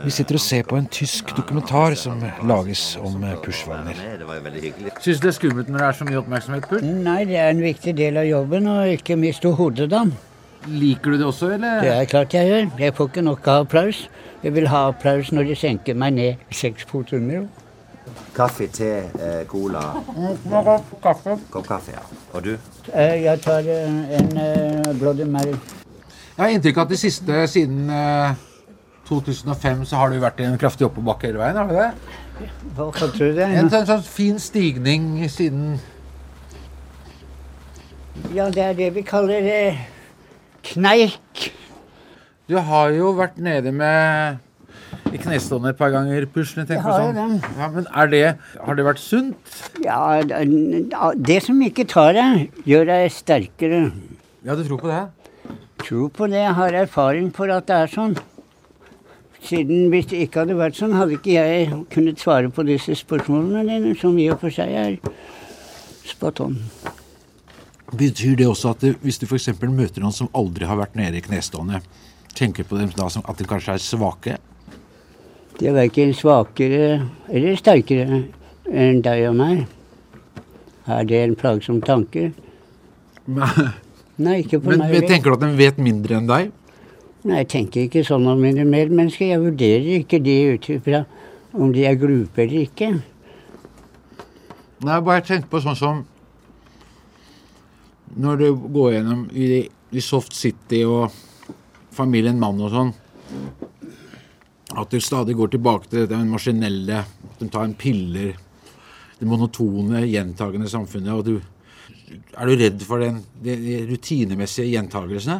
Vi 0.04 0.14
sitter 0.14 0.38
og 0.38 0.44
ser 0.46 0.62
på 0.62 0.78
en 0.78 0.86
tysk 0.86 1.34
dokumentar 1.34 1.96
som 1.98 2.22
lages 2.46 2.96
om 3.02 3.18
Push-Wagner. 3.42 3.98
Syns 5.02 5.18
du 5.18 5.26
det 5.26 5.32
er 5.34 5.38
skummelt 5.40 5.68
når 5.68 5.82
det 5.82 5.88
er 5.88 5.98
så 5.98 6.06
mye 6.06 6.22
oppmerksomhet? 6.22 6.70
Push? 6.70 6.86
Nei, 6.86 7.24
det 7.26 7.42
er 7.42 7.50
en 7.50 7.66
viktig 7.66 7.96
del 7.98 8.22
av 8.22 8.30
jobben 8.30 8.70
og 8.70 8.94
ikke 8.94 9.18
miste 9.18 9.50
hodet, 9.58 9.90
da. 9.90 10.04
Liker 10.68 11.10
du 11.14 11.18
det 11.18 11.26
også, 11.26 11.48
eller? 11.54 11.80
Det 11.80 11.92
er 11.94 12.04
klart 12.04 12.34
jeg 12.36 12.48
gjør. 12.50 12.66
Jeg 12.78 12.94
får 12.94 13.08
ikke 13.08 13.22
nok 13.24 13.46
av 13.48 13.62
applaus. 13.64 14.02
Jeg 14.42 14.54
vil 14.54 14.68
ha 14.68 14.82
applaus 14.90 15.30
når 15.32 15.48
de 15.48 15.56
senker 15.56 15.96
meg 15.96 16.12
ned 16.18 16.34
seks 16.52 16.84
fot 16.88 17.12
under. 17.16 17.46
Kaffe, 18.34 18.66
te, 18.72 18.88
eh, 19.20 19.44
cola, 19.48 19.80
Kaffe. 21.02 21.38
kopp 21.50 21.66
kaffe, 21.68 21.92
ja. 21.94 22.02
Og 22.34 22.44
du? 22.44 22.52
Eh, 22.92 23.22
Jeg 23.24 23.40
tar 23.40 23.58
eh, 23.66 24.18
en 24.18 24.30
eh, 24.38 24.92
Bloody 25.00 25.24
Mary. 25.24 25.54
Jeg 26.36 26.38
har 26.38 26.48
inntrykk 26.54 26.76
av 26.78 26.82
at 26.88 26.88
det 26.94 26.98
siste 26.98 27.46
siden 27.52 27.90
eh, 27.90 28.34
2005 29.08 29.84
så 29.86 29.96
har 29.96 30.10
du 30.12 30.20
vært 30.22 30.40
i 30.40 30.44
en 30.48 30.58
kraftig 30.58 30.86
oppoverbakke 30.86 31.26
hele 31.30 31.38
veien, 31.42 31.56
har 31.56 31.66
du 31.66 31.74
det? 31.74 32.50
Hva 32.76 32.90
kan 32.94 33.10
du 33.16 33.24
det? 33.36 33.48
En 33.60 33.68
sånn, 33.70 33.86
sånn 33.88 34.04
fin 34.06 34.38
stigning 34.40 35.18
siden 35.28 35.78
Ja, 38.34 38.46
det 38.50 38.62
er 38.64 38.74
det 38.78 38.90
vi 38.94 39.02
kaller 39.06 39.42
eh, 39.50 39.80
kneik. 40.62 41.50
Du 42.50 42.56
har 42.58 42.90
jo 42.96 43.12
vært 43.14 43.36
nede 43.38 43.70
med 43.72 44.38
i 45.14 45.18
knestående 45.18 45.70
et 45.70 45.78
par 45.78 45.90
ganger. 45.94 46.26
Jeg 46.26 46.82
har 46.82 47.02
jo 47.06 47.12
den. 47.14 47.36
Ja, 47.58 47.68
men 47.68 47.86
er 47.94 48.06
det, 48.10 48.36
har 48.64 48.74
det 48.74 48.84
vært 48.86 48.98
sunt? 48.98 49.36
Ja, 49.84 50.20
det- 50.22 50.92
det 51.22 51.42
som 51.42 51.60
ikke 51.62 51.86
tar 51.86 52.12
deg, 52.12 52.50
gjør 52.66 52.86
deg 52.86 53.10
sterkere. 53.10 53.92
Ja, 54.44 54.54
du 54.54 54.64
tror 54.64 54.78
på 54.78 54.88
det? 54.90 55.08
Tror 55.84 56.08
på 56.10 56.26
det. 56.28 56.42
Jeg 56.42 56.54
har 56.54 56.70
erfaring 56.72 57.30
for 57.34 57.50
at 57.50 57.66
det 57.66 57.76
er 57.76 57.86
sånn. 57.86 58.16
Siden 59.42 59.88
Hvis 59.90 60.06
det 60.10 60.28
ikke 60.28 60.40
hadde 60.44 60.54
vært 60.58 60.74
sånn, 60.76 60.92
hadde 60.92 61.16
ikke 61.16 61.32
jeg 61.32 61.70
kunnet 61.90 62.18
svare 62.18 62.50
på 62.52 62.64
disse 62.66 62.92
spørsmålene 62.94 63.64
dine, 63.66 63.94
som 63.98 64.18
i 64.18 64.28
og 64.28 64.38
for 64.40 64.50
seg 64.50 64.68
er 64.68 64.98
spot 66.04 66.40
on. 66.40 66.58
Betyr 67.96 68.36
det 68.38 68.46
også 68.46 68.70
at 68.74 68.84
det, 68.84 68.92
hvis 69.02 69.18
du 69.18 69.26
f.eks. 69.26 69.48
møter 69.62 70.02
noen 70.02 70.14
som 70.14 70.30
aldri 70.36 70.68
har 70.68 70.78
vært 70.78 70.94
nede 70.98 71.18
i 71.18 71.24
knestående, 71.24 71.80
tenker 72.38 72.66
på 72.68 72.78
dem 72.78 72.92
da 72.94 73.08
som 73.10 73.24
at 73.26 73.40
de 73.40 73.46
kanskje 73.50 73.74
er 73.74 73.82
svake? 73.82 74.36
De 75.58 75.66
er 75.68 75.74
verken 75.76 76.14
svakere 76.16 77.00
eller 77.28 77.58
sterkere 77.58 78.22
enn 78.70 79.02
deg 79.04 79.26
og 79.28 79.36
meg. 79.40 79.64
Er 80.90 81.04
det 81.06 81.18
en 81.24 81.34
plagsom 81.38 81.82
tanke? 81.84 82.30
Men, 83.26 83.72
Nei, 84.20 84.40
ikke 84.44 84.60
på 84.62 84.72
men 84.72 84.84
meg. 84.84 85.04
tenker 85.08 85.32
du 85.32 85.36
at 85.38 85.44
de 85.44 85.50
vet 85.58 85.78
mindre 85.82 86.16
enn 86.20 86.30
deg? 86.30 86.50
Nei, 87.26 87.42
jeg 87.42 87.50
tenker 87.52 87.84
ikke 87.84 88.04
sånn 88.06 88.24
om 88.30 88.40
mine 88.40 88.64
medmennesker. 88.64 89.34
Jeg 89.34 89.42
vurderer 89.42 89.90
ikke 89.98 90.22
de 90.24 90.36
ut 90.54 90.70
ifra 90.72 91.02
om 91.52 91.74
de 91.74 91.84
er 91.88 91.98
glupe 92.00 92.40
eller 92.46 92.64
ikke. 92.64 92.92
Nei, 94.80 95.00
bare 95.04 95.20
tenk 95.26 95.50
på 95.50 95.60
sånn 95.60 95.76
som 95.76 96.04
når 98.16 98.40
du 98.40 98.48
går 98.74 98.92
gjennom 98.96 99.26
i, 99.32 99.62
i 99.68 100.02
Soft 100.02 100.34
City 100.34 100.82
og 100.86 101.14
familien 101.94 102.40
mann 102.40 102.60
og 102.62 102.72
sånn, 102.74 102.92
at 104.70 104.90
du 104.90 105.00
stadig 105.02 105.34
går 105.38 105.52
tilbake 105.54 105.90
til 105.90 106.06
det 106.10 106.18
maskinelle, 106.26 107.02
at 107.04 107.40
de 107.42 107.48
tar 107.50 107.66
en 107.66 107.76
piller, 107.78 108.34
det 109.18 109.28
monotone, 109.28 110.04
gjentagende 110.08 110.70
samfunnet, 110.70 111.14
og 111.14 111.24
du 111.24 111.40
Er 112.10 112.48
du 112.48 112.56
redd 112.58 112.82
for 112.82 112.98
den, 112.98 113.20
de, 113.38 113.54
de 113.54 113.74
rutinemessige 113.86 114.72
gjentagelsene? 114.72 115.36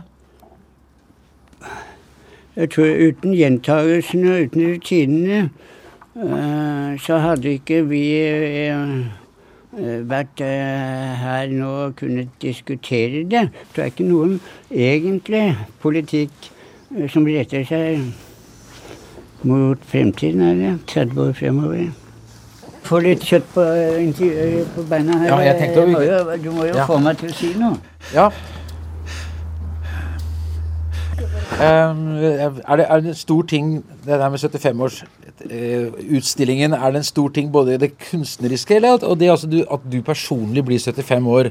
Jeg 2.55 2.71
tror 2.71 3.01
uten 3.09 3.35
gjentagelsene 3.35 4.31
og 4.31 4.45
uten 4.45 4.63
rutinene, 4.69 5.41
eh, 6.15 6.93
så 7.03 7.19
hadde 7.25 7.57
ikke 7.57 7.81
vi 7.91 8.05
eh, 8.23 9.11
vært 9.73 10.41
eh, 10.43 11.15
her 11.21 11.53
nå 11.55 11.69
og 11.87 11.97
kunnet 12.01 12.29
diskutere 12.43 13.23
det. 13.31 13.49
Det 13.75 13.85
er 13.85 13.93
ikke 13.93 14.09
noen 14.09 14.41
egentlig 14.71 15.45
politikk 15.83 16.51
eh, 16.97 17.07
som 17.11 17.27
retter 17.27 17.65
seg 17.69 18.11
mot 19.47 19.79
fremtiden, 19.89 20.43
er 20.43 20.55
det? 20.59 20.73
30 20.91 21.21
år 21.29 21.33
fremover. 21.39 21.91
Få 22.83 22.99
litt 23.05 23.23
kjøtt 23.25 23.47
på, 23.55 23.63
eh, 23.63 24.65
på 24.75 24.87
beina 24.91 25.19
her. 25.21 25.29
Ja, 25.29 25.39
jeg 25.53 25.61
tenkte 25.61 25.87
må 25.87 26.01
jo, 26.03 26.19
du 26.43 26.51
må 26.51 26.65
jo 26.67 26.75
Ja. 26.75 26.87
få 26.87 26.99
meg 26.99 27.19
til 27.19 27.31
å 27.31 27.35
si 27.35 27.55
noe. 27.55 27.77
Ja. 28.15 28.31
Um, 31.61 32.17
er, 32.17 32.51
det, 32.77 32.87
er 32.89 33.01
det 33.01 33.09
en 33.11 33.15
stor 33.15 33.43
ting, 33.43 33.85
det 34.07 34.19
der 34.19 34.29
med 34.31 34.39
75-årsutstillingen, 35.41 36.75
er 36.75 36.91
det 36.93 37.01
en 37.03 37.09
stor 37.09 37.29
ting 37.35 37.51
både 37.53 37.75
i 37.75 37.81
det 37.81 37.93
kunstneriske 38.11 38.77
eller 38.77 39.05
og 39.07 39.19
det 39.21 39.31
altså 39.33 39.49
du, 39.51 39.61
at 39.71 39.85
du 39.91 40.01
personlig 40.07 40.65
blir 40.67 40.79
75 40.81 41.27
år? 41.27 41.51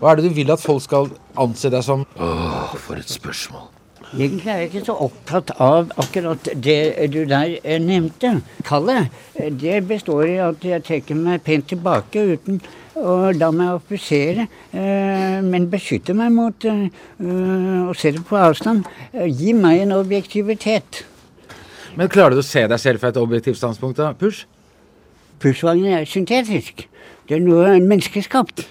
Hva 0.00 0.12
er 0.12 0.20
det 0.20 0.30
du 0.30 0.34
vil 0.36 0.50
at 0.54 0.62
folk 0.62 0.82
skal 0.84 1.10
anse 1.40 1.70
deg 1.72 1.84
som? 1.86 2.06
Åh, 2.18 2.74
for 2.80 3.00
et 3.00 3.10
spørsmål. 3.10 3.68
Egentlig 4.10 4.48
er 4.50 4.56
jeg 4.64 4.70
ikke 4.72 4.86
så 4.88 4.94
opptatt 5.04 5.52
av 5.62 5.92
akkurat 6.02 6.48
det 6.58 6.78
du 7.12 7.20
der 7.30 7.52
eh, 7.62 7.78
nevnte. 7.78 8.40
Kallet. 8.66 9.06
Eh, 9.38 9.52
Det 9.54 9.76
består 9.86 10.24
i 10.26 10.38
at 10.42 10.64
jeg 10.66 10.82
trekker 10.82 11.14
meg 11.14 11.44
pent 11.46 11.68
tilbake 11.70 12.24
uten 12.32 12.58
å 12.98 13.30
la 13.32 13.52
meg 13.54 13.76
offisere, 13.76 14.48
eh, 14.74 15.38
men 15.46 15.68
beskytte 15.70 16.16
meg 16.18 16.32
mot 16.34 16.66
eh, 16.66 16.88
eh, 17.22 17.86
å 17.86 17.94
se 17.94 18.10
det 18.16 18.24
på 18.26 18.34
avstand. 18.40 18.82
Eh, 19.14 19.28
Gi 19.30 19.54
meg 19.54 19.84
en 19.84 19.94
objektivitet. 20.00 21.04
Men 22.00 22.08
klarer 22.08 22.32
du 22.32 22.40
å 22.40 22.46
se 22.46 22.62
deg 22.64 22.80
selv 22.80 23.02
fra 23.02 23.10
et 23.12 23.18
objektivt 23.20 23.58
standpunkt? 23.60 23.98
da? 24.00 24.14
Push? 24.16 24.46
Pushvognen 25.40 25.98
er 25.98 26.06
syntetisk. 26.08 26.86
Det 27.28 27.36
er 27.36 27.42
noe 27.44 27.74
menneskeskapt. 27.76 28.62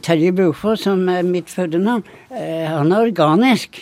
Terje 0.00 0.30
Brofoss, 0.32 0.86
som 0.86 1.02
er 1.12 1.26
mitt 1.28 1.52
fødenavn, 1.52 2.06
eh, 2.32 2.64
han 2.64 2.92
er 2.96 3.10
organisk. 3.10 3.76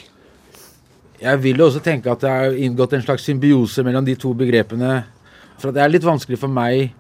Jeg 1.23 1.43
vil 1.45 1.63
jo 1.63 1.69
også 1.69 1.85
tenke 1.85 2.11
at 2.11 2.25
det 2.25 2.33
er 2.33 2.59
inngått 2.67 2.99
en 2.99 3.07
slags 3.07 3.23
symbiose 3.23 3.85
mellom 3.87 4.05
de 4.05 4.17
to 4.19 4.35
begrepene. 4.35 5.05
For 5.63 5.71
det 5.71 5.85
er 5.85 5.95
litt 5.95 6.03
vanskelig 6.03 6.41
for 6.43 6.51
meg, 6.51 6.91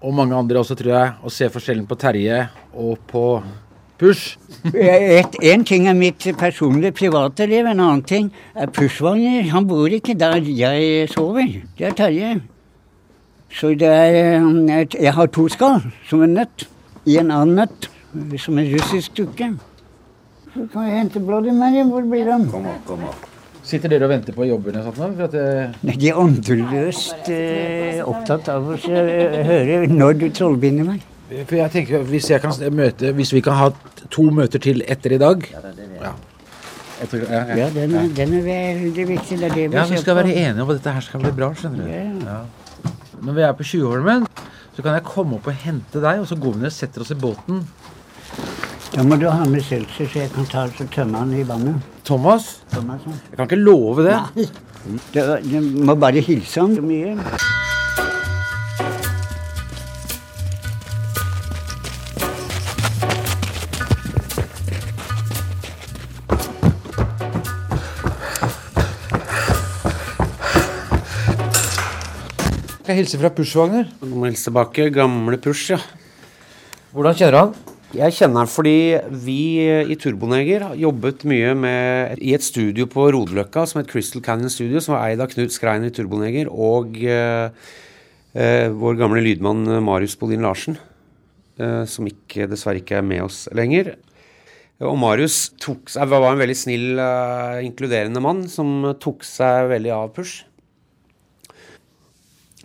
og 0.00 0.16
mange 0.16 0.34
andre 0.34 0.64
også, 0.64 0.78
tror 0.80 0.94
jeg, 0.96 1.12
å 1.20 1.28
se 1.28 1.50
forskjellen 1.52 1.84
på 1.86 2.00
Terje 2.00 2.48
og 2.72 3.04
på 3.12 3.26
Push. 3.98 4.36
Én 5.42 5.64
ting 5.64 5.86
er 5.88 5.94
mitt 5.94 6.24
personlige 6.38 6.92
private 6.92 7.46
liv, 7.46 7.66
en 7.66 7.80
annen 7.80 8.02
ting 8.02 8.32
er 8.56 8.66
Pushwagner. 8.66 9.46
Han 9.52 9.66
bor 9.70 9.86
ikke 9.86 10.16
der 10.18 10.40
jeg 10.42 11.08
sover. 11.12 11.46
Det 11.78 11.86
er 11.86 11.94
Terje. 11.98 12.32
Så 13.54 13.70
det 13.78 13.86
er 13.88 14.40
eh, 14.40 14.80
et- 14.80 14.96
Jeg 15.00 15.12
har 15.14 15.26
to 15.26 15.48
skall, 15.48 15.80
som 16.08 16.22
en 16.22 16.34
nøtt. 16.34 16.66
I 17.06 17.18
en 17.20 17.30
annen 17.30 17.54
nøtt, 17.54 17.88
som 18.40 18.58
en 18.58 18.66
russisk 18.72 19.14
dukke. 19.16 19.52
Så 20.54 20.66
kan 20.72 20.88
jeg 20.88 20.98
hente 20.98 21.20
Bloody 21.20 21.52
Mary. 21.52 21.84
Hvor 21.86 22.02
blir 22.10 22.24
de? 22.24 22.50
kom 22.50 22.66
opp. 22.66 23.30
Sitter 23.64 23.88
dere 23.88 24.04
og 24.04 24.10
venter 24.10 24.32
på 24.36 24.44
jobbene? 24.44 24.82
Sånn, 24.84 24.98
nå? 24.98 25.16
for 25.16 25.24
at 25.24 25.32
det, 25.32 25.74
Nei, 25.82 25.94
De 25.96 26.08
er 26.10 26.18
åndeløst 26.20 27.30
eh, 27.32 28.02
opptatt 28.04 28.48
av 28.52 28.66
å 28.74 28.74
eh, 28.76 29.38
høre 29.46 29.86
når 29.88 30.18
du 30.20 30.26
trollbinder 30.30 30.84
meg. 30.84 31.00
For 31.28 31.56
jeg 31.56 31.70
tenker, 31.72 32.02
hvis, 32.08 32.30
jeg 32.30 32.40
kan 32.42 32.52
møte, 32.74 33.12
hvis 33.16 33.32
vi 33.32 33.40
kan 33.40 33.56
ha 33.58 33.68
to 34.12 34.22
møter 34.30 34.60
til 34.62 34.82
etter 34.88 35.14
i 35.16 35.18
dag 35.18 35.46
Ja. 35.50 35.60
det 35.64 35.70
er 35.70 35.88
det. 35.88 35.88
ja, 37.30 37.40
ja. 37.48 37.56
Ja, 37.58 37.68
den 37.74 37.94
er, 37.94 38.08
den 38.16 38.34
er 38.38 38.42
veldig 38.46 39.06
viktig. 39.08 39.38
Det 39.40 39.48
er 39.50 39.54
det 39.54 39.70
vi 39.70 39.76
ja, 39.76 39.84
vi 39.90 39.96
skal 39.98 40.14
på. 40.14 40.20
være 40.22 40.34
enige 40.34 40.62
om 40.62 40.70
at 40.70 40.76
dette 40.78 40.92
her 40.94 41.00
skal 41.00 41.20
bli 41.24 41.32
bra. 41.32 41.48
skjønner 41.54 41.84
du. 41.84 41.90
Ja, 41.90 42.04
ja. 42.28 42.90
Når 43.24 43.32
vi 43.38 43.42
er 43.48 43.52
på 43.58 43.64
Tjuvholmen, 43.66 44.26
så 44.76 44.82
kan 44.82 44.92
jeg 44.98 45.04
komme 45.06 45.36
opp 45.40 45.46
og 45.50 45.54
hente 45.64 46.00
deg, 46.04 46.20
og 46.20 46.28
så 46.28 46.36
går 46.36 46.52
vi 46.54 46.58
ned 46.64 46.70
og 46.70 46.76
setter 46.76 47.00
oss 47.04 47.10
i 47.10 47.18
båten. 47.18 47.64
Da 48.94 49.02
må 49.02 49.16
du 49.18 49.26
ha 49.30 49.44
med 49.48 49.64
seltzer, 49.66 50.06
så 50.06 50.18
jeg 50.22 50.30
kan 50.36 50.46
ta 50.46 50.66
og 50.68 50.90
tømme 50.94 51.24
den 51.24 51.40
i 51.40 51.42
vannet. 51.48 51.80
Thomas, 52.04 52.60
Thomasen. 52.70 53.16
jeg 53.30 53.36
kan 53.38 53.48
ikke 53.48 53.62
love 53.64 54.04
det. 54.06 54.48
Du, 55.14 55.20
du 55.50 55.60
må 55.88 55.94
bare 55.96 56.20
hilse 56.20 56.60
ham 56.60 56.74
så 56.76 56.82
mye. 56.84 57.16
Jeg 72.92 72.98
hilse 73.00 73.16
fra 73.16 73.30
Pushwagner? 73.32 73.86
Du 74.02 74.10
må 74.12 74.26
hilse 74.28 74.50
tilbake. 74.50 74.90
Gamle 74.92 75.38
Push, 75.40 75.70
ja. 75.72 75.78
Hvordan 76.92 77.16
kjenner 77.16 77.32
du 77.32 77.38
han? 77.38 77.54
Jeg 77.94 78.14
kjenner 78.16 78.42
han 78.42 78.50
fordi 78.50 78.76
vi 79.24 79.38
i 79.88 79.96
Turboneger 80.02 80.66
har 80.66 80.76
jobbet 80.76 81.22
mye 81.30 81.54
med, 81.56 82.20
i 82.20 82.34
et 82.36 82.44
studio 82.44 82.88
på 82.90 83.06
Rodeløkka 83.14 83.64
som 83.70 83.80
het 83.80 83.88
Crystal 83.88 84.20
Canyon 84.24 84.52
Studio, 84.52 84.82
som 84.82 84.96
var 84.96 85.06
eid 85.06 85.22
av 85.22 85.30
Knut 85.32 85.54
Skrein 85.54 85.86
i 85.86 85.92
Turboneger, 85.94 86.50
og 86.50 86.98
eh, 87.00 87.52
eh, 88.34 88.66
vår 88.74 88.98
gamle 89.00 89.22
lydmann 89.22 89.64
eh, 89.64 89.82
Marius 89.84 90.18
Bolin 90.20 90.44
Larsen, 90.44 90.76
eh, 91.56 91.84
som 91.88 92.10
ikke, 92.10 92.50
dessverre 92.50 92.82
ikke 92.82 92.98
er 93.00 93.06
med 93.06 93.24
oss 93.24 93.44
lenger. 93.54 93.94
Og 94.84 94.98
Marius 95.00 95.54
tok 95.62 95.88
var 95.94 96.32
en 96.32 96.42
veldig 96.42 96.58
snill, 96.66 96.90
eh, 96.98 97.62
inkluderende 97.68 98.20
mann 98.20 98.44
som 98.50 98.90
tok 99.00 99.24
seg 99.24 99.70
veldig 99.72 99.94
av 99.94 100.10
Push. 100.18 100.42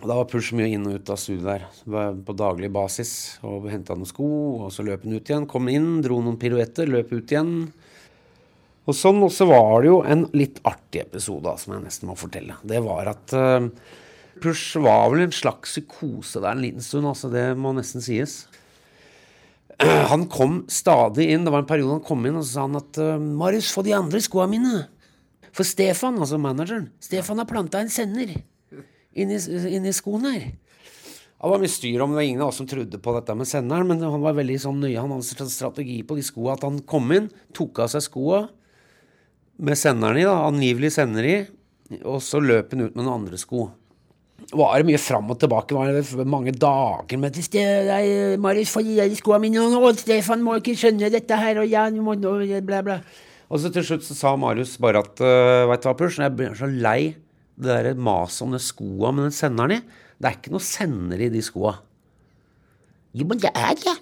Og 0.00 0.08
Da 0.08 0.16
var 0.16 0.28
Push 0.30 0.54
mye 0.56 0.70
inn 0.72 0.86
og 0.88 0.96
ut 0.96 1.10
av 1.12 1.18
studiet 1.20 1.44
der 1.44 2.14
på 2.24 2.36
daglig 2.36 2.70
basis. 2.72 3.38
og 3.44 3.68
Henta 3.68 3.94
noen 3.94 4.08
sko, 4.08 4.26
og 4.64 4.72
så 4.72 4.84
løp 4.86 5.04
han 5.04 5.16
ut 5.16 5.28
igjen. 5.28 5.48
Kom 5.48 5.68
inn, 5.68 6.00
dro 6.04 6.22
noen 6.24 6.38
piruetter, 6.40 6.88
løp 6.88 7.12
ut 7.12 7.34
igjen. 7.34 7.72
Og 8.88 8.96
sånn, 8.96 9.20
også 9.22 9.46
var 9.50 9.82
det 9.82 9.90
jo 9.90 9.98
en 10.08 10.24
litt 10.32 10.60
artig 10.64 11.04
episode 11.04 11.52
som 11.60 11.74
jeg 11.76 11.84
nesten 11.84 12.08
må 12.08 12.16
fortelle. 12.18 12.56
Det 12.64 12.80
var 12.82 13.12
at 13.12 13.34
uh, 13.36 13.68
Push 14.40 14.80
var 14.80 15.10
vel 15.12 15.26
en 15.26 15.36
slags 15.36 15.76
psykose 15.76 16.40
der 16.40 16.56
en 16.56 16.64
liten 16.64 16.84
stund, 16.84 17.04
altså 17.10 17.28
det 17.32 17.50
må 17.60 17.74
nesten 17.76 18.02
sies. 18.04 18.46
Han 20.12 20.24
kom 20.32 20.62
stadig 20.72 21.28
inn, 21.28 21.44
det 21.44 21.52
var 21.52 21.62
en 21.62 21.68
periode 21.68 21.98
han 21.98 22.04
kom 22.04 22.24
inn 22.28 22.36
og 22.36 22.44
så 22.44 22.50
sa 22.52 22.64
han 22.66 22.76
at 22.76 22.98
eh, 23.00 23.14
'Marius, 23.16 23.70
få 23.72 23.84
de 23.86 23.94
andre 23.96 24.20
skoa 24.20 24.44
mine'. 24.50 24.82
For 25.56 25.64
Stefan, 25.64 26.18
altså 26.20 26.36
manageren, 26.36 26.90
Stefan 27.00 27.40
har 27.40 27.48
planta 27.48 27.80
en 27.80 27.88
sender 27.92 28.34
inni, 29.14 29.38
inni 29.70 29.94
skoen 29.96 30.28
her. 30.28 30.50
Det 31.40 31.48
var 31.48 31.62
mye 31.62 31.72
styr 31.72 32.02
om 32.04 32.12
det 32.12 32.18
var 32.18 32.26
ingen 32.28 32.42
av 32.44 32.50
oss 32.52 32.58
som 32.60 32.68
trodde 32.68 32.98
på 33.00 33.12
dette 33.16 33.34
med 33.36 33.48
senderen, 33.48 33.88
men 33.88 34.02
han 34.04 34.20
var 34.20 34.36
veldig 34.36 34.58
sånn 34.60 34.82
nøye. 34.82 34.98
Han 35.00 35.14
hadde 35.14 35.44
en 35.46 35.52
strategi 35.52 36.02
på 36.04 36.18
de 36.18 36.24
skoa 36.26 36.58
at 36.58 36.66
han 36.66 36.82
kom 36.84 37.08
inn, 37.16 37.30
tok 37.56 37.80
av 37.80 37.88
seg 37.94 38.04
skoa 38.04 38.42
med 39.60 39.78
senderen 39.80 40.20
i, 40.20 40.26
da, 40.28 40.36
angivelig 40.48 40.92
sender 40.96 41.28
i, 41.28 41.36
og 42.02 42.20
så 42.24 42.42
løp 42.44 42.74
han 42.74 42.84
ut 42.84 42.92
med 42.92 43.04
noen 43.04 43.22
andre 43.22 43.40
sko. 43.40 43.70
Var 44.50 44.80
det 44.80 44.88
mye 44.88 45.00
fram 45.00 45.32
og 45.32 45.40
tilbake, 45.40 45.76
var 45.76 45.96
det 45.96 46.28
mange 46.28 46.52
dager 46.56 47.20
med 47.20 47.36
det, 47.36 47.48
det, 47.52 48.36
'Marius, 48.40 48.72
få 48.72 48.84
deg 48.84 49.16
skoene 49.16 49.44
mine, 49.44 49.64
og 49.76 49.96
Stefan 50.00 50.44
må 50.44 50.56
ikke 50.60 50.76
skjønne 50.76 51.12
dette 51.12 51.36
her', 51.36 51.60
og 51.60 51.68
ja, 51.68 51.88
må, 51.90 52.16
bla, 52.16 52.80
bla. 52.84 53.00
Og 53.50 53.60
så 53.60 53.72
til 53.72 53.84
slutt 53.84 54.04
så 54.06 54.14
sa 54.14 54.36
Marius 54.36 54.76
bare 54.78 55.02
at 55.02 55.20
uh, 55.20 55.68
Veit 55.68 55.82
du 55.82 55.88
hva, 55.88 55.96
Purs, 55.98 56.20
jeg 56.20 56.36
blir 56.36 56.54
så 56.56 56.68
lei 56.70 57.16
det 57.60 57.70
derre 57.70 57.94
maset 57.96 58.46
om 58.46 58.56
de 58.56 58.62
skoa 58.62 59.12
med 59.14 59.28
den 59.28 59.36
senderen 59.36 59.76
i. 59.76 59.80
Det 60.20 60.28
er 60.28 60.36
ikke 60.36 60.52
noe 60.54 60.64
sender 60.64 61.22
i 61.22 61.30
de 61.32 61.42
skoa. 61.44 61.76
Jo, 63.16 63.26
men 63.26 63.40
det 63.42 63.50
er 63.58 63.74
det. 63.80 63.96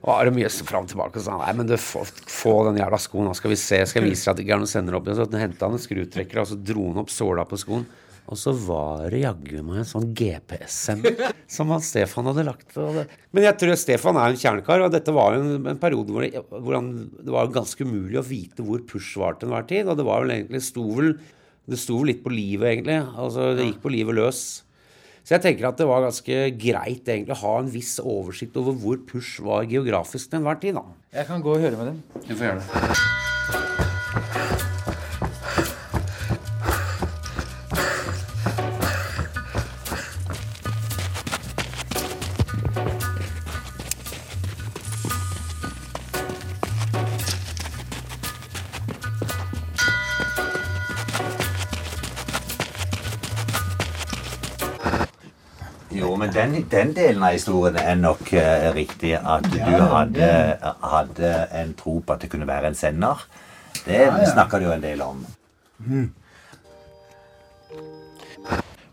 Og 0.00 0.10
Are 0.14 0.32
Mjøs 0.32 0.62
fram 0.64 0.86
og 0.86 0.90
tilbake 0.90 1.20
og 1.20 1.24
sa 1.26 1.36
nei, 1.40 1.52
men 1.58 1.68
du 1.68 1.74
får 1.80 2.08
få 2.30 2.54
den 2.68 2.80
jævla 2.80 2.98
skoen, 3.00 3.28
da 3.28 3.36
skal 3.36 3.52
vi 3.52 3.58
se. 3.60 3.82
Skal 3.88 4.04
jeg 4.04 4.14
vise 4.14 4.24
deg 4.24 4.32
at 4.32 4.38
det 4.38 4.46
ikke 4.46 4.56
er 4.56 4.62
noen 4.62 4.70
sender 4.70 4.96
oppi. 4.98 5.16
Så 5.16 5.26
henta 5.28 5.68
han 5.68 5.76
en 5.76 5.82
skrutrekker 5.82 6.42
og 6.42 6.50
så 6.50 6.58
dro 6.60 6.90
han 6.90 7.02
opp 7.02 7.12
såla 7.12 7.44
på 7.48 7.58
skoen. 7.60 7.86
Og 8.26 8.38
så 8.40 8.50
var 8.58 9.04
det 9.12 9.20
jaggu 9.22 9.60
meg 9.62 9.82
en 9.82 9.86
sånn 9.86 10.08
GPS-sender 10.18 11.28
som 11.50 11.70
han 11.70 11.82
Stefan 11.84 12.26
hadde 12.26 12.46
lagt. 12.48 12.74
Men 12.74 13.44
jeg 13.46 13.58
tror 13.60 13.78
Stefan 13.78 14.18
er 14.18 14.32
en 14.32 14.40
kjernekar, 14.40 14.82
og 14.82 14.94
dette 14.94 15.14
var 15.14 15.36
en, 15.36 15.52
en 15.70 15.78
periode 15.78 16.10
hvor, 16.14 16.26
det, 16.26 16.42
hvor 16.50 16.74
han, 16.74 16.90
det 17.20 17.34
var 17.34 17.52
ganske 17.54 17.86
umulig 17.86 18.18
å 18.18 18.26
vite 18.26 18.66
hvor 18.66 18.82
Push 18.88 19.14
var 19.22 19.38
til 19.38 19.50
enhver 19.50 19.68
tid. 19.70 19.86
Og 19.86 20.00
det 20.00 20.08
var 20.08 20.24
vel 20.24 20.34
egentlig 20.40 20.64
sto 20.66 20.88
vel, 20.96 21.14
det 21.66 21.78
sto 21.82 21.98
vel 21.98 22.12
litt 22.12 22.22
på 22.24 22.30
livet, 22.32 22.68
egentlig. 22.76 23.00
Altså 23.18 23.50
Det 23.58 23.66
gikk 23.66 23.82
på 23.82 23.92
livet 23.94 24.14
løs. 24.18 24.42
Så 25.26 25.34
jeg 25.34 25.42
tenker 25.42 25.66
at 25.66 25.80
det 25.80 25.88
var 25.90 26.04
ganske 26.04 26.36
greit 26.54 27.08
egentlig 27.10 27.34
å 27.34 27.40
ha 27.40 27.54
en 27.58 27.72
viss 27.72 27.96
oversikt 27.98 28.54
over 28.60 28.76
hvor 28.78 29.00
Push 29.08 29.40
var 29.42 29.66
geografisk 29.66 30.30
til 30.30 30.38
enhver 30.38 30.60
tid. 30.62 30.78
da. 30.78 30.86
Jeg 31.18 31.26
kan 31.26 31.42
gå 31.42 31.56
og 31.56 31.66
høre 31.66 31.76
med 31.80 31.86
dem. 31.90 32.02
Du 32.28 32.34
får 32.36 32.46
gjøre 32.52 32.62
det. 32.62 33.95
Den, 56.46 56.66
den 56.70 56.92
delen 56.96 57.24
av 57.26 57.34
historien 57.34 57.78
er 57.80 57.98
nok 57.98 58.30
uh, 58.32 58.68
riktig. 58.76 59.16
At 59.18 59.48
du 59.50 59.58
hadde, 59.62 60.30
hadde 60.82 61.32
en 61.60 61.74
tro 61.78 61.98
på 62.00 62.14
at 62.14 62.22
det 62.22 62.30
kunne 62.32 62.48
være 62.48 62.70
en 62.70 62.78
sender. 62.78 63.26
Det 63.86 64.06
snakka 64.32 64.58
du 64.58 64.66
jo 64.68 64.74
en 64.74 64.86
del 64.86 65.02
om. 65.04 65.26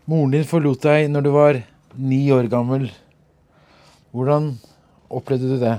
Moren 0.04 0.34
din 0.34 0.44
forlot 0.44 0.82
deg 0.84 1.08
når 1.10 1.24
du 1.24 1.30
var 1.34 1.62
ni 1.96 2.20
år 2.34 2.50
gammel. 2.52 2.90
Hvordan 4.14 4.52
opplevde 5.10 5.54
du 5.54 5.58
det? 5.62 5.78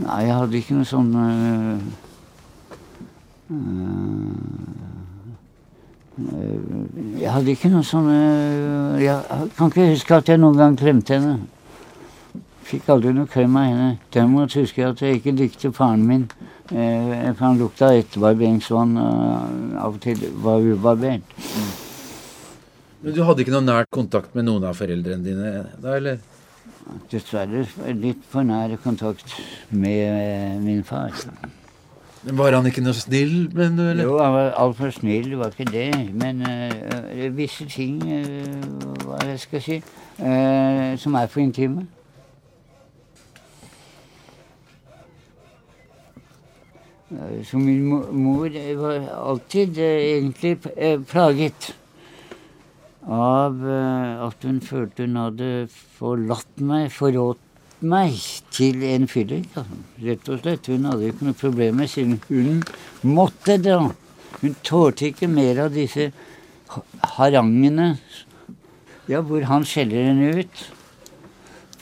Nei, 0.00 0.22
jeg 0.28 0.36
hadde 0.36 0.56
ikke 0.60 0.76
noe 0.78 0.88
sånn 0.88 1.10
øh, 1.20 1.80
øh, 3.50 4.99
Jeg 7.20 7.32
hadde 7.32 7.54
ikke 7.54 7.70
noe 7.72 7.86
sånn 7.86 8.08
øh, 8.12 9.00
Jeg 9.02 9.48
kan 9.56 9.72
ikke 9.72 9.88
huske 9.92 10.16
at 10.20 10.30
jeg 10.30 10.40
noen 10.40 10.58
gang 10.58 10.78
klemte 10.78 11.16
henne. 11.16 11.38
Fikk 12.70 12.88
aldri 12.92 13.12
noe 13.16 13.30
klem 13.30 13.56
av 13.58 13.66
henne. 13.66 13.90
Derimot 14.14 14.54
husker 14.54 14.82
jeg 14.84 14.94
at 14.94 15.04
jeg 15.04 15.20
ikke 15.20 15.36
likte 15.38 15.72
faren 15.74 16.04
min. 16.06 16.26
Eh, 16.70 17.30
for 17.34 17.44
han 17.48 17.58
lukta 17.58 17.92
etterbarberingsvann 17.98 18.98
og 19.02 19.78
av 19.80 19.96
og 19.96 20.02
til 20.04 20.26
var 20.44 20.62
ubarbert. 20.62 21.36
Men 23.00 23.16
Du 23.16 23.22
hadde 23.24 23.42
ikke 23.42 23.56
noe 23.56 23.66
nært 23.66 23.90
kontakt 23.90 24.36
med 24.36 24.46
noen 24.46 24.66
av 24.68 24.76
foreldrene 24.78 25.24
dine 25.24 25.54
da, 25.80 25.96
eller? 25.96 26.20
Dessverre 27.10 27.64
litt 27.96 28.22
for 28.30 28.46
nær 28.46 28.76
kontakt 28.84 29.34
med 29.70 30.04
eh, 30.10 30.60
min 30.62 30.84
far. 30.86 31.14
Var 32.20 32.52
han 32.52 32.66
ikke 32.68 32.82
noe 32.84 32.92
snill, 32.92 33.46
men? 33.56 33.78
Jo, 33.96 34.18
han 34.20 34.34
var 34.34 34.50
altfor 34.60 34.90
snill, 34.92 35.30
det 35.32 35.38
var 35.40 35.54
ikke 35.54 35.72
det. 35.72 35.86
Men 36.20 36.42
uh, 36.44 37.22
visse 37.32 37.64
ting, 37.64 37.96
uh, 38.04 39.06
hva 39.06 39.22
jeg 39.24 39.40
skal 39.40 39.62
si, 39.64 39.78
uh, 40.20 40.90
som 41.00 41.16
er 41.16 41.30
for 41.32 41.40
intime. 41.40 41.86
Så 47.48 47.58
min 47.58 47.88
mor 47.88 48.52
var 48.82 49.08
alltid 49.16 49.80
egentlig 49.80 50.58
plaget 51.10 51.72
av 53.02 53.56
at 54.28 54.44
hun 54.46 54.60
følte 54.62 55.08
hun 55.08 55.18
hadde 55.18 55.48
forlatt 55.96 56.62
meg, 56.62 56.92
forrådt 56.94 57.49
meg 57.80 58.16
til 58.52 58.82
en 58.84 59.08
fyllik. 59.08 59.48
altså. 59.54 59.78
Rett 60.04 60.28
og 60.28 60.40
slett. 60.40 60.66
Hun 60.66 60.84
hadde 60.84 61.12
ikke 61.12 61.28
noe 61.28 61.38
problem 61.38 61.80
med 61.82 61.88
siden 61.88 62.20
hun 62.28 62.62
måtte 63.02 63.56
dra. 63.62 63.90
Hun 64.40 64.56
tålte 64.64 65.10
ikke 65.10 65.28
mer 65.28 65.64
av 65.66 65.74
disse 65.74 66.10
harangene 67.16 67.96
ja, 69.10 69.20
hvor 69.20 69.42
han 69.48 69.64
skjeller 69.66 70.10
henne 70.10 70.30
ut 70.38 70.66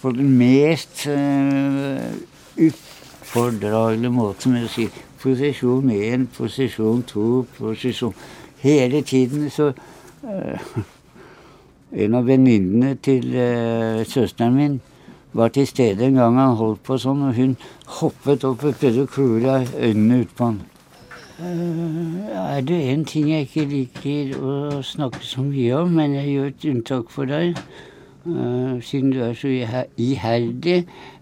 på 0.00 0.12
den 0.16 0.30
mest 0.38 1.04
uh, 1.11 2.14
ufordragelige 2.56 4.14
måten 4.14 4.54
med 4.54 4.68
å 4.68 4.72
si 4.72 4.87
posisjon 5.18 5.90
én, 5.92 6.28
posisjon 6.32 7.02
to, 7.08 7.44
posisjon 7.58 8.14
Hele 8.58 9.02
tiden 9.06 9.50
så 9.54 9.68
uh, 9.70 10.78
En 12.04 12.14
av 12.18 12.26
venninnene 12.28 12.96
til 13.02 13.28
uh, 13.34 14.06
søsteren 14.08 14.56
min 14.56 14.78
var 15.38 15.53
til 15.55 15.66
stede 15.66 16.07
en 16.07 16.18
gang 16.18 16.38
han 16.40 16.57
holdt 16.59 16.83
på 16.87 16.98
sånn, 16.98 17.22
og 17.29 17.37
hun 17.38 17.55
hoppet 18.01 18.44
opp 18.48 18.64
og 18.66 18.74
prøvde 18.81 19.07
å 19.07 19.11
klore 19.12 19.61
øynene 19.79 20.24
ut 20.24 20.35
på 20.35 20.51
han. 20.51 20.61
Uh, 21.38 22.27
er 22.35 22.64
det 22.66 22.79
en 22.90 23.05
ting 23.07 23.29
jeg 23.31 23.46
ikke 23.46 23.66
liker 23.70 24.33
å 24.42 24.55
snakke 24.83 25.22
så 25.22 25.44
mye 25.46 25.85
om, 25.85 25.92
men 25.94 26.16
jeg 26.18 26.33
gjør 26.33 26.48
et 26.51 26.64
unntak 26.72 27.12
for 27.14 27.31
deg, 27.31 27.61
uh, 28.27 28.81
siden 28.83 29.12
du 29.14 29.20
er 29.22 29.38
så 29.38 29.53
iherdig, 29.55 30.81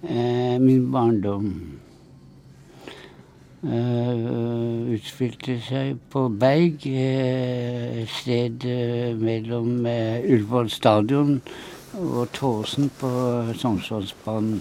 uh, 0.08 0.56
min 0.62 0.86
barndom 0.92 1.50
utspilte 3.66 5.56
seg 5.64 5.96
på 6.12 6.20
Berg, 6.38 6.84
et 6.86 8.12
sted 8.14 8.62
mellom 9.18 9.80
Ullevål 9.88 10.68
stadion 10.70 11.40
og 11.96 12.28
Tåsen 12.32 12.90
på 13.00 13.08
Sognsvannsbanen. 13.56 14.60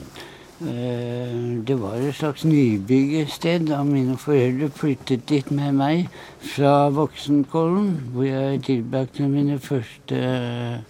Eh, 0.62 1.64
Det 1.68 1.76
var 1.82 1.96
et 1.96 2.16
slags 2.16 2.46
nybyggested 2.46 3.68
da 3.68 3.84
mine 3.84 4.18
foreldre 4.18 4.70
flyttet 4.72 5.26
dit 5.30 5.52
med 5.52 5.74
meg 5.76 6.08
fra 6.40 6.90
Voksenkollen, 6.90 8.12
hvor 8.14 8.24
jeg 8.24 8.64
tilbrakte 8.64 9.28
mine 9.28 9.60
første, 9.60 10.82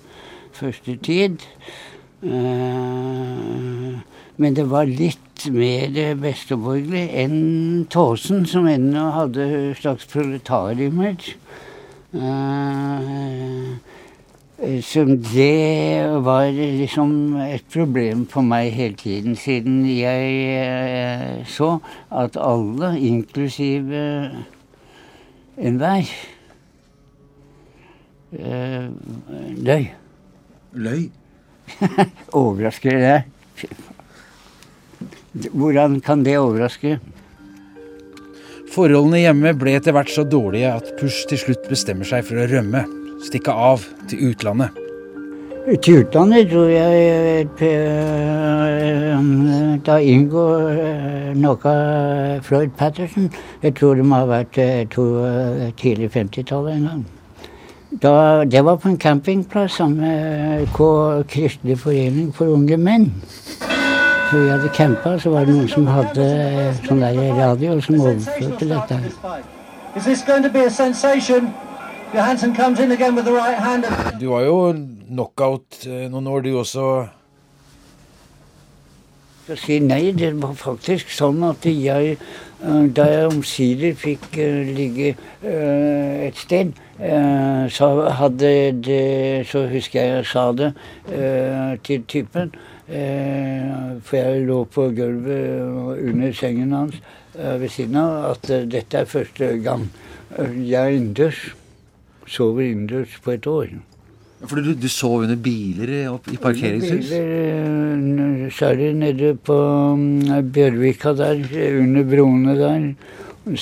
første 0.54 0.96
tid. 0.98 1.38
Eh, 2.24 4.00
Men 4.38 4.54
det 4.54 4.70
var 4.70 4.84
litt 4.86 5.46
mer 5.50 6.16
besteborgerlig 6.16 7.10
enn 7.24 7.88
Tåsen, 7.90 8.46
som 8.46 8.68
ennå 8.68 9.12
hadde 9.12 9.72
et 9.72 9.78
slags 9.78 10.06
proletarimage. 10.12 11.38
Eh, 14.66 14.82
Som 14.82 15.18
det 15.22 16.08
var 16.26 16.50
liksom 16.52 17.38
et 17.38 17.66
problem 17.74 18.26
for 18.26 18.42
meg 18.42 18.72
hele 18.74 18.98
tiden, 18.98 19.36
siden 19.38 19.84
jeg 19.86 20.32
eh, 20.58 21.46
så 21.46 21.80
at 22.10 22.38
alle, 22.40 22.96
inklusive 22.98 24.32
enhver, 25.58 26.10
eh, 28.34 28.90
løy. 29.70 29.86
Løy? 30.74 31.10
Overrasker 32.34 32.98
det 32.98 33.06
deg? 33.06 33.24
Hvordan 35.52 36.02
kan 36.02 36.24
det 36.26 36.38
overraske? 36.40 36.98
Forholdene 38.72 39.22
hjemme 39.22 39.54
ble 39.56 39.78
etter 39.78 39.94
hvert 39.96 40.12
så 40.12 40.26
dårlige 40.28 40.74
at 40.74 40.94
Push 41.00 41.28
til 41.30 41.40
slutt 41.40 41.68
bestemmer 41.70 42.08
seg 42.08 42.26
for 42.28 42.42
å 42.42 42.48
rømme. 42.50 43.05
Stikke 43.26 43.52
av 43.52 43.82
til 44.10 44.30
utlandet. 44.30 44.70
Til 45.82 46.04
utlandet 46.04 46.52
tror 46.52 46.68
jeg 46.70 47.48
eh, 47.66 49.18
Da 49.86 49.96
inngår 49.98 50.68
eh, 50.70 51.32
noe 51.34 51.74
Floyd 52.46 52.70
Patterson. 52.78 53.32
Jeg 53.64 53.76
tror 53.80 53.96
det 53.98 54.06
må 54.06 54.22
ha 54.22 54.30
vært 54.30 54.60
eh, 54.62 54.86
to, 54.94 55.26
eh, 55.26 55.74
tidlig 55.82 56.12
50-tallet 56.14 56.76
en 56.76 56.86
gang. 56.92 57.04
Da, 58.02 58.44
det 58.46 58.62
var 58.66 58.78
på 58.78 58.90
en 58.92 58.98
campingplass 59.02 59.72
sammen 59.80 60.06
med 60.06 60.68
K 60.76 60.84
Kristelig 61.30 61.80
forening 61.82 62.34
for 62.36 62.54
unge 62.54 62.78
menn. 62.78 63.10
Så 64.30 64.38
vi 64.38 64.50
hadde 64.50 64.70
campa, 64.76 65.18
så 65.20 65.30
var 65.34 65.46
det 65.46 65.54
noen 65.56 65.70
som 65.70 65.88
hadde 65.88 66.26
sånn 66.86 67.02
der 67.02 67.22
radio 67.40 67.82
som 67.82 68.02
overførte 68.02 68.70
dette. 68.70 69.02
Is 69.96 70.06
this 70.06 70.22
going 70.22 70.44
to 70.44 70.50
be 70.50 70.66
a 70.66 70.70
sensation? 70.70 71.54
Johansson 72.16 72.56
comes 72.56 72.80
in 72.80 72.92
again 72.92 73.14
with 73.14 73.26
the 73.26 73.34
right 73.34 73.60
hand. 73.60 73.84
Du 74.20 74.28
var 74.30 74.42
jo 74.42 74.74
knockout 75.10 75.84
eh, 75.84 76.06
noen 76.08 76.28
år, 76.32 76.46
du 76.46 76.54
også. 76.56 76.84
å 79.52 79.58
si 79.60 79.82
nei. 79.84 80.14
Det 80.16 80.30
var 80.40 80.54
faktisk 80.56 81.12
sånn 81.12 81.44
at 81.44 81.68
jeg, 81.68 82.14
eh, 82.16 82.86
da 82.96 83.08
jeg 83.12 83.34
omsider 83.34 83.98
fikk 84.00 84.38
eh, 84.40 84.62
ligge 84.78 85.10
et 85.44 86.40
sted, 86.40 86.72
så 87.76 87.90
hadde 88.16 88.54
det 88.88 89.44
Så 89.50 89.66
husker 89.68 90.00
jeg 90.00 90.14
jeg 90.14 90.30
sa 90.30 90.46
det 90.56 90.72
til 91.84 92.08
typen. 92.08 92.56
For 92.88 94.16
jeg 94.16 94.48
lå 94.48 94.62
på 94.72 94.88
gulvet 94.96 96.00
under 96.00 96.32
sengen 96.32 96.72
hans 96.72 96.96
ved 97.36 97.68
siden 97.76 98.00
av 98.00 98.32
at 98.32 98.50
dette 98.72 99.04
er 99.04 99.14
første 99.18 99.52
gang 99.68 99.90
jeg 100.40 100.80
er 100.80 100.96
innendørs. 100.96 101.44
Sover 102.28 102.66
innendørs 102.66 103.20
på 103.24 103.36
et 103.36 103.48
år. 103.48 103.76
For 104.46 104.62
du, 104.62 104.74
du 104.78 104.88
sov 104.92 105.24
under 105.26 105.38
biler 105.40 105.92
i, 105.94 106.02
i 106.34 106.40
parkeringshus? 106.42 107.10
Biler, 107.10 108.50
særlig 108.54 108.92
nede 108.98 109.34
på 109.38 109.56
mm, 109.98 110.52
Bjørvika 110.54 111.16
der, 111.18 111.42
under 111.82 112.04
broene 112.10 112.58
der. 112.60 112.90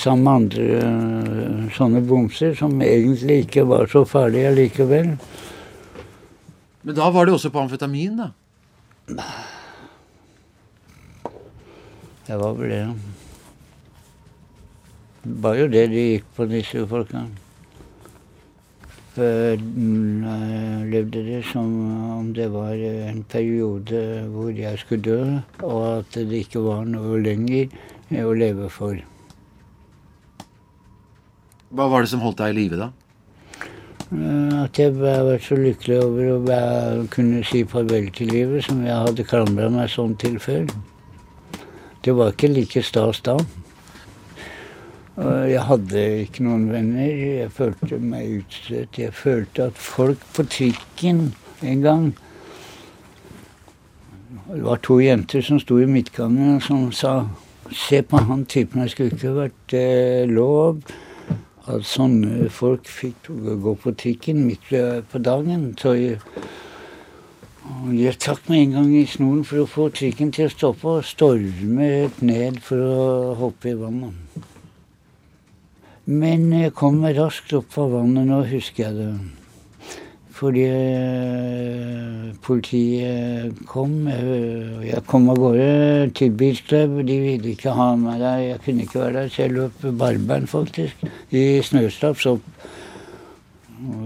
Sammen 0.00 0.24
med 0.24 0.32
andre 0.32 1.68
sånne 1.76 2.00
bomser 2.08 2.54
som 2.56 2.78
egentlig 2.80 3.42
ikke 3.44 3.66
var 3.68 3.84
så 3.92 4.00
farlige 4.08 4.54
likevel. 4.56 5.10
Men 6.84 6.96
da 6.96 7.08
var 7.12 7.28
det 7.28 7.34
også 7.36 7.52
på 7.52 7.60
amfetamin, 7.64 8.16
da? 8.22 8.30
Det 12.24 12.40
var 12.40 12.56
vel 12.56 12.72
det. 12.72 12.82
Det 15.24 15.36
var 15.44 15.60
jo 15.60 15.68
det 15.72 15.86
de 15.92 16.04
gikk 16.14 16.30
på, 16.36 16.48
disse 16.48 16.86
folka. 16.88 17.26
Levde 20.90 21.20
det 21.26 21.44
som 21.52 21.68
om 22.18 22.32
det 22.34 22.48
var 22.52 22.74
en 22.74 23.24
periode 23.30 24.26
hvor 24.32 24.50
jeg 24.50 24.78
skulle 24.82 25.02
dø, 25.02 25.20
og 25.62 25.98
at 26.00 26.18
det 26.18 26.44
ikke 26.44 26.60
var 26.64 26.84
noe 26.88 27.20
lenger 27.22 27.68
å 28.24 28.32
leve 28.34 28.68
for. 28.70 28.98
Hva 31.74 31.88
var 31.90 32.02
det 32.04 32.10
som 32.12 32.22
holdt 32.22 32.38
deg 32.42 32.52
i 32.54 32.58
live, 32.60 32.76
da? 32.78 32.90
At 34.62 34.78
jeg 34.78 34.92
har 34.94 35.24
vært 35.26 35.42
så 35.42 35.56
lykkelig 35.58 35.98
over 36.04 36.24
å 36.36 36.38
kunne 37.10 37.40
si 37.46 37.64
farvel 37.66 38.10
til 38.14 38.28
livet 38.30 38.62
som 38.66 38.84
jeg 38.86 38.94
hadde 38.94 39.26
klamra 39.26 39.66
meg 39.72 39.90
sånn 39.90 40.14
til 40.20 40.38
før. 40.38 40.68
Det 42.04 42.12
var 42.14 42.30
ikke 42.34 42.52
like 42.52 42.82
stas 42.84 43.18
da. 43.24 43.38
Jeg 45.16 45.62
hadde 45.62 46.00
ikke 46.24 46.42
noen 46.42 46.66
venner. 46.72 47.06
Jeg 47.06 47.52
følte 47.54 48.00
meg 48.02 48.40
utstøtt. 48.40 48.98
Jeg 48.98 49.14
følte 49.14 49.68
at 49.70 49.78
folk 49.78 50.22
på 50.34 50.42
trikken 50.50 51.28
en 51.62 51.80
gang 51.80 52.12
Det 54.44 54.64
var 54.64 54.76
to 54.82 54.98
jenter 55.00 55.40
som 55.40 55.60
sto 55.62 55.78
i 55.80 55.86
midtgangen 55.86 56.60
som 56.60 56.90
sa 56.92 57.24
Se 57.72 58.02
på 58.02 58.18
han 58.20 58.44
typen, 58.44 58.82
det 58.82 58.90
skulle 58.90 59.14
ikke 59.14 59.30
vært 59.32 59.72
eh, 59.72 60.28
lov 60.28 60.82
at 61.64 61.86
sånne 61.88 62.50
folk 62.52 62.88
fikk 62.90 63.30
gå 63.64 63.74
på 63.80 63.94
trikken 63.96 64.42
midt 64.44 64.68
på 65.10 65.20
dagen. 65.24 65.70
Så 65.80 65.94
jeg, 65.96 66.18
jeg 67.96 68.18
trakk 68.20 68.50
meg 68.52 68.66
en 68.66 68.76
gang 68.76 68.90
i 68.98 69.06
snoren 69.08 69.46
for 69.48 69.64
å 69.64 69.70
få 69.70 69.88
trikken 69.96 70.34
til 70.36 70.50
å 70.50 70.52
stoppe, 70.52 70.98
og 70.98 71.08
stormet 71.08 72.20
ned 72.20 72.60
for 72.64 72.84
å 72.84 73.06
hoppe 73.40 73.72
i 73.72 73.78
vannet. 73.80 74.52
Men 76.04 76.50
jeg 76.52 76.74
kom 76.76 76.98
raskt 77.16 77.54
opp 77.56 77.78
av 77.80 77.94
vannet, 77.94 78.26
nå 78.28 78.42
husker 78.50 78.84
jeg 78.84 78.96
det. 78.98 79.12
Fordi 80.34 80.64
eh, 80.66 82.32
politiet 82.44 83.62
kom. 83.70 83.94
Jeg 84.84 85.00
kom 85.08 85.30
av 85.32 85.38
gårde 85.40 86.10
til 86.18 86.34
bilklubb. 86.36 86.98
De 87.08 87.18
ville 87.22 87.52
ikke 87.54 87.72
ha 87.78 87.92
meg 87.96 88.18
der. 88.20 88.42
Jeg 88.42 88.62
kunne 88.66 88.84
ikke 88.84 89.00
være 89.00 89.14
der, 89.16 89.30
så 89.32 89.42
jeg 89.44 89.54
løp 89.54 89.86
barberen, 90.02 90.48
faktisk, 90.50 91.06
i 91.32 91.44
snøstaps 91.64 92.26
opp. 92.34 92.50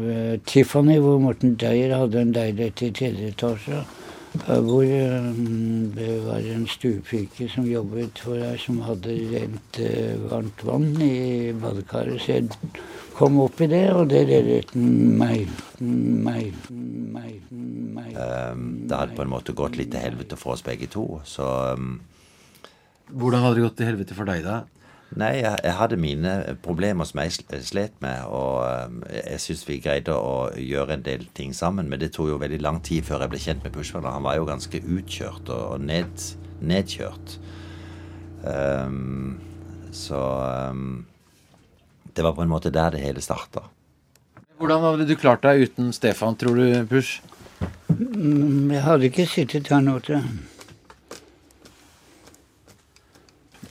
Eh, 0.04 0.36
Tiffany, 0.46 1.00
hvor 1.02 1.18
Morten 1.24 1.56
Deyer 1.58 1.96
hadde 1.96 2.22
en 2.22 2.36
leilighet 2.36 2.84
i 2.86 2.92
tredje 3.00 3.32
etasje. 3.32 3.82
Hvor 4.46 4.84
eh, 4.84 5.28
det 5.94 6.12
var 6.26 6.44
en 6.54 6.66
stuepike 6.70 7.48
som 7.52 7.66
jobbet 7.68 8.20
for 8.22 8.38
her, 8.38 8.56
som 8.60 8.80
hadde 8.86 9.16
rent 9.32 9.80
eh, 9.82 10.14
varmt 10.30 10.62
vann 10.64 10.92
i 11.02 11.52
badekaret. 11.56 12.20
Så 12.22 12.38
jeg 12.38 12.48
kom 13.18 13.40
opp 13.42 13.60
i 13.64 13.70
det, 13.70 13.84
og 13.92 14.08
det 14.12 14.22
reddet 14.28 14.74
meg, 14.78 15.50
meg, 15.80 16.54
meg, 16.70 17.40
meg. 17.50 18.12
Det 18.14 19.00
hadde 19.00 19.16
på 19.18 19.26
en 19.26 19.32
måte 19.32 19.56
gått 19.58 19.78
litt 19.80 19.92
til 19.94 20.04
helvete 20.06 20.38
for 20.38 20.54
oss 20.54 20.64
begge 20.66 20.90
to, 20.92 21.20
så 21.26 21.74
um, 21.74 21.98
Hvordan 23.08 23.40
hadde 23.40 23.56
det 23.56 23.62
gått 23.64 23.78
til 23.80 23.88
helvete 23.88 24.16
for 24.18 24.28
deg, 24.28 24.42
da? 24.44 24.58
Nei, 25.16 25.38
jeg, 25.40 25.56
jeg, 25.64 25.72
hadde 25.72 25.96
mine 25.96 26.32
problemer 26.60 27.06
som 27.08 27.22
jeg 27.22 27.62
slet 27.64 27.94
med, 28.04 28.26
og 28.28 28.60
um, 28.60 28.98
jeg 29.08 29.40
syns 29.40 29.62
vi 29.64 29.78
greide 29.80 30.12
å 30.12 30.50
gjøre 30.60 30.98
en 30.98 31.04
del 31.06 31.24
ting 31.36 31.54
sammen. 31.56 31.88
Men 31.88 32.02
det 32.02 32.10
tok 32.12 32.28
jo 32.28 32.40
veldig 32.42 32.60
lang 32.60 32.82
tid 32.84 33.06
før 33.08 33.24
jeg 33.24 33.32
ble 33.32 33.40
kjent 33.40 33.64
med 33.64 33.72
Pushman. 33.72 34.04
Han 34.04 34.26
var 34.26 34.36
jo 34.36 34.44
ganske 34.48 34.82
utkjørt 34.84 35.48
og 35.54 35.80
ned, 35.80 36.26
nedkjørt. 36.60 37.38
Um, 38.44 39.38
så 39.96 40.20
um, 40.74 41.06
det 42.12 42.26
var 42.26 42.36
på 42.36 42.44
en 42.44 42.52
måte 42.52 42.72
der 42.74 42.92
det 42.92 43.00
hele 43.00 43.24
starta. 43.24 43.64
Hvordan 44.60 44.84
hadde 44.84 45.06
du 45.08 45.14
klart 45.16 45.40
deg 45.46 45.70
uten 45.70 45.88
Stefan, 45.96 46.36
tror 46.36 46.58
du, 46.58 46.84
Push? 46.90 47.22
Mm, 47.88 48.68
jeg 48.74 48.82
hadde 48.84 49.08
ikke 49.08 49.26
sittet 49.26 49.72
her 49.72 49.80
nå 49.82 49.96
til 50.04 50.20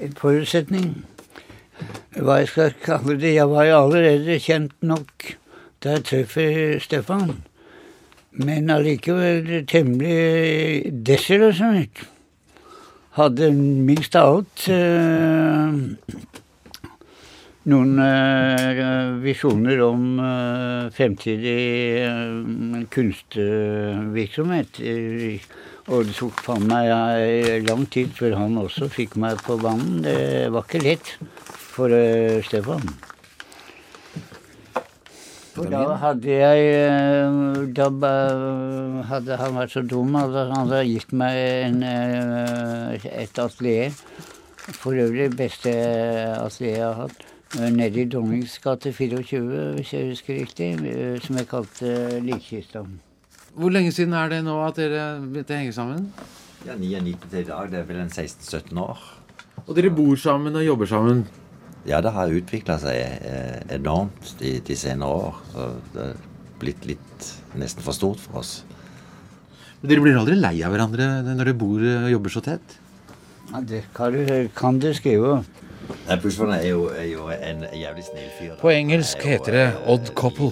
En 0.01 0.17
forutsetning 0.17 1.05
hva 2.17 2.39
jeg 2.41 2.49
skal 2.51 2.73
kalle 2.83 3.17
det. 3.19 3.35
Jeg 3.35 3.49
var 3.51 3.67
jo 3.67 3.77
allerede 3.83 4.39
kjent 4.41 4.75
nok 4.81 5.31
da 5.83 5.97
jeg 5.97 6.05
treffer 6.09 6.79
Stefan. 6.81 7.35
Men 8.37 8.69
allikevel 8.69 9.65
temmelig 9.69 10.91
desillusjonert. 11.05 12.03
Hadde 13.17 13.49
minst 13.51 14.13
av 14.17 14.35
alt 14.35 14.65
eh, 14.69 15.77
noen 17.71 18.01
eh, 18.03 18.81
visjoner 19.23 19.81
om 19.81 20.03
eh, 20.21 20.83
fremtidig 20.93 21.57
kunstvirksomhet. 22.93 24.83
Og 25.87 26.05
det 26.05 26.15
tok 26.19 26.45
faen 26.45 26.69
meg 26.69 27.65
lang 27.65 27.87
tid 27.89 28.13
før 28.13 28.37
han 28.43 28.61
også 28.61 28.91
fikk 28.93 29.17
meg 29.17 29.41
på 29.41 29.57
banen. 29.65 30.03
Det 30.05 30.51
var 30.53 30.67
ikke 30.67 30.85
lett 30.85 31.15
for 31.77 31.93
uh, 31.93 32.41
Stefan. 32.41 32.81
For 35.57 35.69
da 35.73 35.95
hadde 35.97 36.33
jeg 36.37 36.65
eh, 36.69 37.37
Da 37.73 37.87
hadde 39.09 39.37
han 39.39 39.55
vært 39.57 39.73
så 39.73 39.81
dum 39.81 40.13
at 40.19 40.35
han 40.35 40.53
hadde 40.53 40.83
gitt 40.85 41.15
meg 41.17 41.37
en, 41.65 41.79
eh, 41.81 43.07
et 43.23 43.41
atelier. 43.41 43.95
For 44.67 44.93
øvrig 44.93 45.31
beste 45.39 45.73
atelier 46.35 46.75
jeg 46.75 46.83
har 46.85 46.99
hatt. 47.07 47.25
Nede 47.73 48.03
i 48.03 48.05
Dronnings 48.05 48.59
gate 48.61 48.91
24, 48.93 49.63
hvis 49.79 49.95
jeg 49.95 50.11
husker 50.11 50.37
riktig. 50.43 50.69
Som 51.25 51.41
jeg 51.41 51.49
kalte 51.49 52.21
Likkista. 52.21 52.85
Hvor 53.57 53.73
lenge 53.73 53.95
siden 53.95 54.13
er 54.13 54.29
det 54.29 54.43
nå 54.45 54.59
at 54.61 54.77
dere 54.77 55.07
begynte 55.23 55.57
å 55.57 55.61
henge 55.63 55.73
sammen? 55.73 56.05
Ja, 56.67 56.77
99 56.77 57.17
til 57.31 57.41
i 57.41 57.47
dag. 57.49 57.73
Det 57.73 57.81
er 57.81 57.89
vel 57.89 58.03
en 58.05 58.13
16-17 58.13 58.77
år. 58.85 59.01
Og 59.65 59.73
dere 59.73 59.89
bor 59.89 60.13
sammen 60.21 60.61
og 60.61 60.69
jobber 60.69 60.93
sammen? 60.93 61.25
Ja, 61.87 62.01
det 62.03 62.11
har 62.11 62.33
utvikla 62.35 62.75
seg 62.81 62.97
eh, 62.99 63.61
enormt 63.77 64.33
de, 64.41 64.57
de, 64.59 64.75
senere 64.75 65.07
år. 65.07 65.37
Så 65.53 65.67
det 65.93 66.07
er 66.09 66.17
blitt 66.59 66.87
litt 66.89 67.29
nesten 67.57 67.85
for 67.85 67.95
stort 67.95 68.19
for 68.19 68.41
oss. 68.41 68.57
Men 69.79 69.93
Dere 69.93 70.03
blir 70.03 70.17
aldri 70.19 70.35
lei 70.35 70.57
av 70.65 70.73
hverandre 70.73 71.07
når 71.23 71.39
dere 71.43 71.55
bor 71.55 71.79
og 71.79 72.09
jobber 72.11 72.33
så 72.33 72.43
tett? 72.43 72.75
Ja, 73.53 73.61
Det 73.61 73.85
kan 73.95 74.11
du, 74.11 74.49
kan 74.57 74.81
du 74.83 74.91
skrive. 74.97 75.39
Bushman 76.21 76.51
er 76.57 76.65
jo, 76.67 76.89
er 76.91 77.07
jo 77.07 77.29
en 77.31 77.63
jævlig 77.71 78.03
snill 78.03 78.29
fyr. 78.35 78.55
På 78.59 78.71
engelsk 78.73 79.23
heter 79.23 79.55
det 79.55 79.65
odd 79.87 80.11
couple. 80.19 80.51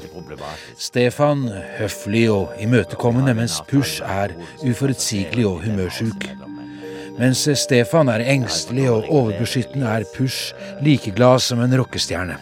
Stefan 0.79 1.49
høflig 1.79 2.29
og 2.31 2.55
imøtekommende, 2.63 3.35
mens 3.35 3.59
Push 3.67 3.99
er 4.05 4.35
uforutsigelig 4.63 5.47
og 5.49 5.65
humørsjuk. 5.65 6.29
Mens 7.15 7.45
Stefan 7.61 8.09
er 8.11 8.25
engstelig 8.27 8.89
og 8.91 9.07
overbeskyttende, 9.07 9.87
er 9.87 10.07
Push 10.15 10.51
like 10.83 11.13
glad 11.15 11.39
som 11.45 11.61
en 11.63 11.77
rockestjerne. 11.79 12.35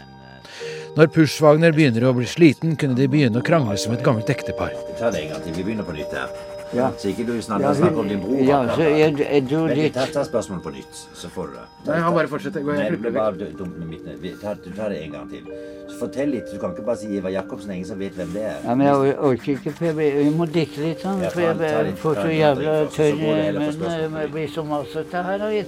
Når 0.93 1.09
Push-Wagner 1.13 1.73
begynner 1.73 2.05
å 2.05 2.15
bli 2.17 2.25
sliten, 2.29 2.75
kunne 2.77 2.97
de 2.97 3.09
begynne 3.09 3.41
å 3.41 3.45
krangle 3.45 3.77
som 3.81 3.93
et 3.95 4.03
gammelt 4.05 4.29
ektepar. 4.29 4.73
Ta 4.99 5.13
det 5.13 5.23
en 5.23 5.31
gang 5.33 5.45
til. 5.45 5.55
Vi 5.57 5.65
begynner 5.65 5.86
på 5.88 5.97
nytt 5.97 6.13
her. 6.13 6.52
Ja. 6.73 6.89
Så 6.97 7.07
ikke 7.09 7.25
du 7.27 7.41
snakker, 7.41 7.65
Ja, 7.67 7.73
snakker 7.73 7.99
om 7.99 8.07
din 8.07 8.19
bror. 8.19 8.39
ja, 8.41 8.67
så 8.75 8.81
jeg- 8.81 9.17
jeg 9.19 9.47
dro 9.49 9.65
Men 9.65 9.75
dit. 9.75 9.95
litt, 9.95 10.13
ta, 10.13 10.23
spørsmålet 10.23 10.63
på 10.63 10.71
nytt, 10.73 10.95
så 11.13 11.27
får 11.29 11.47
du 11.47 11.53
det. 11.53 11.65
Nei, 11.88 11.99
han 11.99 12.13
bare 12.13 12.27
fortsetter. 12.27 12.62
Gå, 12.63 12.71
vekk. 12.73 13.13
bare 13.13 13.31
dumt 13.57 13.77
med 13.79 13.88
mitt 14.21 14.41
ta- 14.41 14.55
tar 14.75 14.89
det 14.89 15.01
en 15.03 15.12
gang 15.12 15.29
til. 15.29 15.43
Så 15.89 15.99
fortell 15.99 16.29
litt. 16.31 16.51
Du 16.51 16.57
kan 16.59 16.71
ikke 16.71 16.86
bare 16.86 16.97
si 16.97 17.07
Ivar 17.17 17.29
Jacobsen. 17.29 17.71
Ingen 17.71 17.86
som 17.86 17.99
vet 17.99 18.13
hvem 18.15 18.33
det 18.33 18.41
er. 18.43 18.55
Ja, 18.65 18.75
men 18.75 18.88
jeg 18.88 18.95
or- 18.95 19.29
orker 19.31 19.51
ikke, 19.57 19.71
for 19.73 19.86
jeg, 19.86 19.95
jeg 20.25 20.33
må 20.33 20.45
drikke 20.47 20.77
litt 20.77 20.99
sånn. 21.01 21.21
Ja, 21.21 21.29
For 21.29 21.41
jeg 21.41 21.95
får 21.97 22.15
så 22.15 22.29
jævla 22.31 22.88
tørr 22.89 23.15
munn. 23.15 24.21
Jeg 24.21 24.31
blir 24.31 24.47
så 24.47 24.63
masete 24.65 25.23
her. 25.23 25.41
Og 25.43 25.65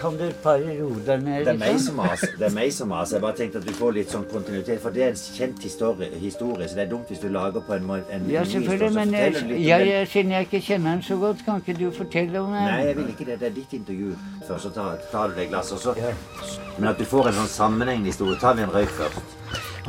kan 0.00 0.16
du 0.18 0.24
bare 0.42 0.74
roe 0.80 1.00
deg 1.06 1.22
ned 1.24 1.44
Det 1.46 1.52
er 1.54 1.58
meg 1.60 1.78
som 1.82 1.96
maser. 2.00 2.32
Det 2.38 2.46
er 2.48 2.54
meg 2.54 2.72
som 2.74 2.90
maser. 2.92 3.16
Jeg 3.16 3.22
bare 3.24 3.36
tenkte 3.38 3.60
at 3.62 3.68
du 3.68 3.72
får 3.76 3.94
litt 3.98 4.12
sånn 4.14 4.24
kontinuitet. 4.30 4.80
For 4.82 4.94
det 4.94 5.04
er 5.06 5.12
en 5.12 5.20
kjent 5.38 5.62
historie, 5.64 6.10
historie 6.22 6.68
så 6.68 6.78
det 6.78 6.84
er 6.86 6.90
dumt 6.92 7.12
hvis 7.12 7.22
du 7.22 7.28
lager 7.32 7.64
på 7.64 7.76
en, 7.76 7.90
en 7.90 8.26
Ja, 8.30 8.42
ny 8.42 8.46
historie, 8.46 8.64
selvfølgelig, 8.68 8.94
men 8.98 9.14
jeg, 9.14 9.86
jeg, 9.88 10.08
siden 10.12 10.34
jeg 10.36 10.48
ikke 10.48 10.60
kjenner 10.68 10.90
den 10.96 11.04
så 11.06 11.18
godt, 11.22 11.44
kan 11.46 11.62
ikke 11.62 11.76
du 11.78 11.86
fortelle 11.96 12.40
om 12.40 12.52
den? 12.52 12.66
Nei, 12.70 12.80
jeg 12.88 12.98
vil 13.00 13.12
ikke 13.14 13.28
det. 13.30 13.38
Det 13.40 13.50
er 13.50 13.56
ditt 13.60 13.76
intervju. 13.80 14.16
Først 14.48 14.68
så 14.68 14.74
tar, 14.74 14.98
tar 15.12 15.32
du 15.32 15.38
deg 15.40 15.52
glasset, 15.52 15.78
og 15.78 15.80
så 15.80 16.14
Men 16.78 16.90
at 16.90 16.98
du 16.98 17.06
får 17.08 17.30
en 17.30 17.40
sånn 17.42 17.52
sammenhengende 17.54 18.12
historie. 18.12 18.40
Tar 18.40 18.58
vi 18.58 18.66
en 18.66 18.74
røyk 18.74 18.92
først? 18.98 19.38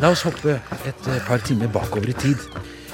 La 0.04 0.12
oss 0.12 0.26
hoppe 0.28 0.58
et 0.86 1.08
eh, 1.08 1.22
par 1.28 1.40
timer 1.40 1.72
bakover 1.72 2.12
i 2.12 2.18
tid. 2.20 2.42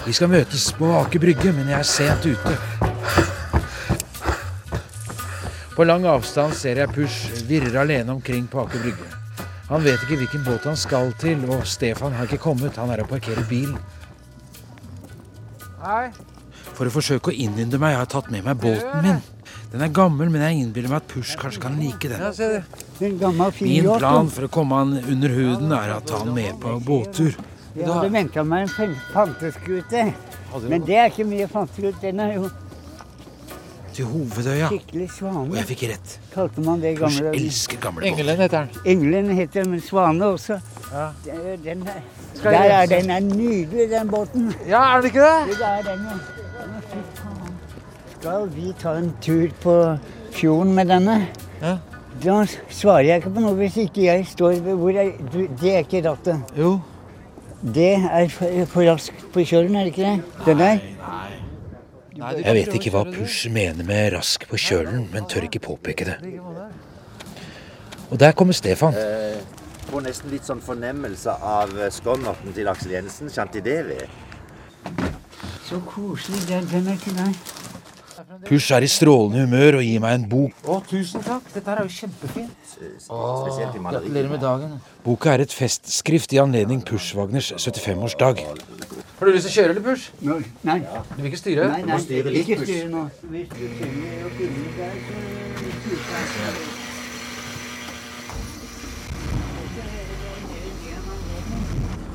Vi 0.05 0.13
skal 0.13 0.29
møtes 0.33 0.71
på 0.77 0.89
Aker 1.01 1.21
Brygge, 1.21 1.53
men 1.53 1.69
jeg 1.69 1.79
er 1.79 1.91
sent 1.95 2.25
ute. 2.25 3.29
På 5.75 5.85
lang 5.87 6.05
avstand 6.05 6.53
ser 6.57 6.81
jeg 6.81 6.91
Push 6.91 7.45
virre 7.47 7.79
alene 7.81 8.11
omkring 8.11 8.47
på 8.51 8.59
Aker 8.65 8.81
Brygge. 8.83 9.07
Han 9.69 9.83
vet 9.85 10.01
ikke 10.03 10.17
hvilken 10.19 10.43
båt 10.43 10.65
han 10.67 10.75
skal 10.75 11.13
til, 11.21 11.45
og 11.47 11.63
Stefan 11.67 12.11
har 12.17 12.27
ikke 12.27 12.41
kommet. 12.43 12.75
Han 12.75 12.91
er 12.91 13.05
og 13.05 13.11
parkerer 13.13 13.45
bilen. 13.47 13.77
For 16.75 16.89
å 16.89 16.91
forsøke 16.91 17.31
å 17.31 17.37
innynde 17.45 17.79
meg 17.79 17.95
har 17.95 18.03
jeg 18.03 18.11
tatt 18.17 18.27
med 18.33 18.43
meg 18.45 18.59
båten 18.59 19.05
min. 19.05 19.21
Den 19.71 19.85
er 19.85 19.93
gammel, 19.95 20.27
men 20.27 20.43
jeg 20.43 20.65
innbiller 20.65 20.91
meg 20.91 20.99
at 20.99 21.07
Push 21.13 21.39
kanskje 21.39 21.63
kan 21.63 21.79
like 21.79 22.11
den. 22.11 22.19
Min 23.63 23.87
plan 23.95 24.27
for 24.27 24.49
å 24.49 24.51
komme 24.51 24.81
han 24.81 24.97
under 24.99 25.35
huden 25.37 25.71
er 25.77 25.95
å 25.95 26.01
ta 26.03 26.19
han 26.25 26.33
med 26.35 26.59
på 26.59 26.75
båttur. 26.83 27.39
Jeg 27.71 27.87
hadde 27.87 28.11
venta 28.11 28.43
meg 28.43 28.67
en 28.83 28.97
fanteskute. 29.13 30.09
Men 30.67 30.83
det 30.83 30.99
er 30.99 31.07
ikke 31.13 31.29
mye 31.31 31.47
fanteskute. 31.47 32.01
Den 32.03 32.19
er 32.19 32.35
jo 32.35 32.49
Til 33.93 34.05
Hovedøya. 34.05 34.67
skikkelig 34.71 35.09
Og 35.23 35.55
jeg 35.55 35.65
fikk 35.67 35.81
rett. 35.91 36.19
Kalte 36.33 36.61
man 36.63 36.81
det 36.81 36.93
gamle 36.99 37.25
dager. 37.25 37.39
elsker 37.39 37.77
gamle. 37.81 38.05
Engelen 38.07 38.37
heter 38.37 38.59
den. 38.65 38.69
Engelen 38.85 39.29
heter 39.35 39.65
men 39.67 39.81
Svane 39.81 40.25
også. 40.25 40.59
Ja. 40.93 41.09
Den 41.63 41.87
er, 41.87 41.99
der 42.43 42.51
er 42.51 42.85
den 42.85 43.09
er 43.09 43.19
nydelig, 43.19 43.89
den 43.91 44.09
båten. 44.09 44.53
Ja, 44.67 44.95
er 44.95 45.01
det 45.01 45.11
ikke 45.11 45.21
det? 45.21 45.57
Det 45.57 45.65
er 45.67 45.81
den, 45.81 46.05
ja. 46.07 46.17
Skal 48.19 48.49
vi 48.55 48.73
ta 48.79 48.95
en 48.99 49.13
tur 49.21 49.47
på 49.61 49.75
fjorden 50.31 50.73
med 50.75 50.85
denne? 50.85 51.27
Ja. 51.61 51.77
Da 52.23 52.45
svarer 52.69 53.07
jeg 53.07 53.21
ikke 53.21 53.33
på 53.33 53.43
noe 53.43 53.55
hvis 53.57 53.77
ikke 53.81 54.03
jeg 54.05 54.25
står 54.29 54.59
ved 54.61 54.75
hvor 54.77 54.89
jeg 54.93 55.13
du, 55.33 55.47
Det 55.61 55.73
er 55.73 55.77
ikke 55.85 56.03
rattet. 56.09 56.41
Jo. 56.57 56.79
Det 57.61 57.93
er 57.97 58.27
for, 58.29 58.65
for 58.65 58.85
raskt 58.91 59.25
på 59.33 59.43
kjølen, 59.45 59.75
er 59.75 59.85
det 59.85 59.93
ikke 59.93 60.01
det? 60.01 60.45
Den 60.45 60.59
der? 60.59 60.79
Jeg 62.11 62.55
vet 62.57 62.73
ikke 62.75 62.91
hva 62.91 63.05
Push 63.07 63.47
mener 63.53 63.87
med 63.87 64.11
rask 64.17 64.43
på 64.49 64.59
kjølen, 64.59 65.05
men 65.13 65.27
tør 65.31 65.47
ikke 65.47 65.61
påpeke 65.63 66.09
det. 66.09 66.17
Og 68.11 68.19
der 68.19 68.35
kommer 68.35 68.53
Stefan. 68.53 68.97
Jeg 68.97 69.39
får 69.87 70.03
nesten 70.03 70.33
litt 70.33 70.47
sånn 70.47 70.59
fornemmelse 70.63 71.31
av 71.31 71.71
eh, 71.79 71.91
skonnerten 71.91 72.51
til 72.55 72.67
Aksel 72.71 72.97
Jensen, 72.97 73.31
Chantidevi. 73.31 74.01
Så 75.67 75.79
koselig. 75.87 76.43
Den, 76.49 76.67
den 76.71 76.91
er 76.91 76.99
ikke 76.99 77.15
meg. 77.15 77.39
Push 78.45 78.73
er 78.75 78.83
i 78.85 78.89
strålende 78.91 79.45
humør 79.45 79.79
og 79.79 79.85
gir 79.85 80.03
meg 80.03 80.17
en 80.19 80.27
bok. 80.29 80.59
Å, 80.67 80.77
tusen 80.87 81.23
takk. 81.25 81.47
Dette 81.55 81.67
her 81.71 81.81
er 81.81 81.87
jo 81.87 81.95
kjempefint. 81.95 82.75
Gratulerer 83.07 83.75
i 83.77 83.83
maleriet. 83.83 84.29
med 84.31 84.43
dagen. 84.43 84.75
Boka 85.05 85.33
er 85.33 85.45
et 85.45 85.55
festskrift 85.55 86.35
i 86.35 86.39
anledning 86.43 86.83
Push-Wagners 86.85 87.53
75-årsdag. 87.57 88.43
Har 89.21 89.27
du 89.27 89.35
lyst 89.35 89.45
til 89.45 89.51
å 89.51 89.53
kjøre, 89.53 89.73
eller, 89.75 89.83
Push? 89.85 90.05
Nå, 90.25 90.35
nei, 90.65 90.79
Du 90.81 91.19
vil 91.21 91.27
ikke 91.29 91.37
styre? 91.37 91.65
nei, 91.69 91.81
nei, 91.85 91.97
styre 92.01 92.31
litt, 92.33 92.47
ikke 92.47 92.55
push. 92.63 92.71
styre 92.71 92.87
nå. 92.89 93.01
Hvis 93.29 93.51
du 93.51 93.65
trenger 93.77 94.23
å 94.25 94.31
filme 94.33 94.71
der, 94.79 94.95
så 95.05 95.13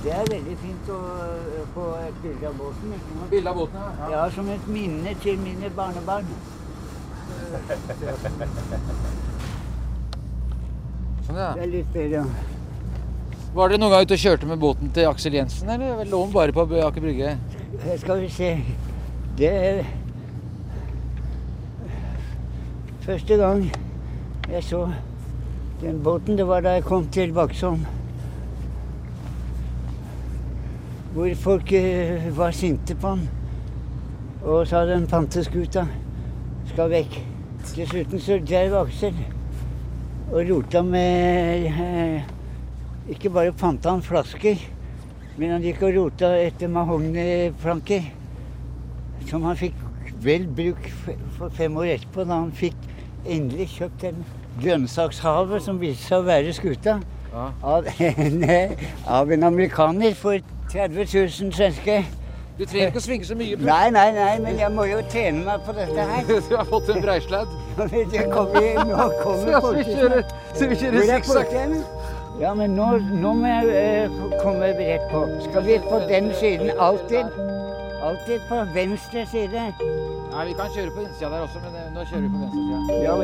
Det 0.03 0.13
er 0.17 0.27
veldig 0.33 0.57
fint 0.65 0.91
å 0.97 0.99
få 1.77 1.87
et 2.09 2.19
bilde 2.25 2.51
av 2.51 2.59
båten. 2.59 2.99
Bilde 3.31 3.51
av 3.55 3.57
båten, 3.63 3.87
ja. 4.03 4.11
Ja, 4.17 4.27
som 4.35 4.51
et 4.51 4.67
minne 4.71 5.15
til 5.23 5.39
mine 5.47 5.71
barnebarn. 5.79 6.27
Sånn, 11.27 11.39
ja. 11.39 11.55
Det 11.55 11.67
er 11.69 11.73
litt 11.79 11.95
bedre. 11.95 12.27
Var 13.57 13.71
dere 13.73 13.81
noen 13.81 13.89
gang 13.95 14.03
ute 14.05 14.17
og 14.19 14.21
kjørte 14.21 14.47
med 14.51 14.59
båten 14.61 14.91
til 14.93 15.07
Aksel 15.09 15.33
Jensen, 15.33 15.71
eller 15.73 16.03
lå 16.05 16.19
den 16.27 16.33
bare 16.35 16.53
på 16.53 16.67
Aker 16.77 17.01
Brygge? 17.01 17.31
Her 17.87 17.97
skal 18.03 18.21
vi 18.21 18.29
se. 18.29 18.51
Det 19.39 19.49
er 19.49 19.79
Første 23.07 23.39
gang 23.41 23.65
jeg 24.51 24.63
så 24.67 24.83
den 25.81 26.03
båten, 26.05 26.37
det 26.37 26.45
var 26.47 26.61
da 26.61 26.77
jeg 26.77 26.85
kom 26.85 27.09
til 27.09 27.33
Vaksholm. 27.33 27.87
Hvor 31.15 31.35
folk 31.49 31.73
eh, 31.73 32.29
var 32.37 32.53
sinte 32.53 32.95
på 32.95 33.15
han 33.15 33.27
og 34.45 34.69
sa 34.69 34.85
den 34.85 35.09
panteskuta 35.09 35.89
skal 36.75 36.93
vekk. 36.93 37.21
Dessuten 37.73 38.21
så 38.21 38.37
drev 38.45 38.83
Aksel 38.85 39.17
og 40.29 40.43
rota 40.45 40.85
med 40.85 41.71
eh, 41.73 42.36
Ikke 43.11 43.31
bare 43.31 43.53
panta 43.55 43.93
han 43.95 44.03
flasker, 44.03 44.59
men 45.37 45.53
han 45.55 45.63
gikk 45.63 45.85
og 45.87 45.95
rota 45.95 46.33
etter 46.41 46.71
mahogniplanker. 46.73 48.09
Som 49.31 49.47
han 49.47 49.59
fikk 49.59 49.79
vel 50.25 50.47
bruk 50.57 50.89
for 51.37 51.53
fem 51.55 51.77
år 51.79 51.93
etterpå, 51.97 52.25
da 52.27 52.41
han 52.41 52.53
fikk 52.57 52.77
endelig 53.27 53.69
kjøpt 53.77 54.03
den 54.09 54.25
grønnsakshavet 54.63 55.63
som 55.63 55.79
viste 55.83 56.09
seg 56.09 56.23
å 56.23 56.27
være 56.27 56.55
skuta. 56.57 56.99
Ja. 57.33 57.49
Av, 57.63 57.89
en, 58.01 58.45
av 59.19 59.33
en 59.35 59.51
amerikaner 59.51 60.15
for 60.19 60.41
30 60.73 61.05
000 61.05 61.53
svenske. 61.55 62.01
Du 62.57 62.63
trenger 62.65 62.89
ikke 62.89 63.01
å 63.03 63.05
svinge 63.05 63.27
så 63.29 63.35
mye. 63.37 63.57
Bro. 63.59 63.69
Nei, 63.69 63.91
nei, 63.93 64.07
nei, 64.17 64.31
men 64.41 64.57
jeg 64.57 64.73
må 64.73 64.87
jo 64.89 65.03
tjene 65.13 65.43
meg 65.45 65.65
på 65.67 65.75
dette 65.77 66.07
her. 66.09 66.23
Du 66.49 66.55
har 66.57 66.65
fått 66.71 66.89
en 66.95 67.03
breisladd. 67.05 67.53
nå 67.77 67.87
kommer, 68.33 68.81
nå 68.89 69.09
kommer 69.21 69.59
så 69.61 69.73
vi 69.77 69.85
kjører, 69.91 70.31
så 70.57 70.71
vi 70.71 70.79
kjører 70.81 71.03
er 71.03 71.11
sikksakk. 71.13 71.53
Ja, 72.41 72.51
men 72.55 72.75
nå, 72.77 72.87
nå 73.17 73.31
må 73.39 73.49
jeg 73.49 74.09
uh, 74.13 74.25
komme 74.43 74.69
rett 74.77 75.05
på. 75.13 75.23
Skal 75.47 75.65
vi 75.65 75.79
på 75.87 76.01
den 76.11 76.29
siden 76.37 76.69
alltid? 76.79 77.33
Alltid 78.05 78.43
på 78.51 78.59
venstre 78.75 79.23
side. 79.31 79.63
Nei, 80.35 80.43
vi 80.51 80.57
kan 80.59 80.69
kjøre 80.75 80.93
på 80.93 81.01
innsida 81.07 81.31
der 81.33 81.47
også, 81.47 81.63
men 81.65 81.79
eh, 81.81 81.87
nå 81.95 82.05
kjører 82.05 82.27
vi 82.27 82.31
på 82.35 82.41
venstre 82.43 82.61
side. 82.61 82.99
Ja, 83.07 83.15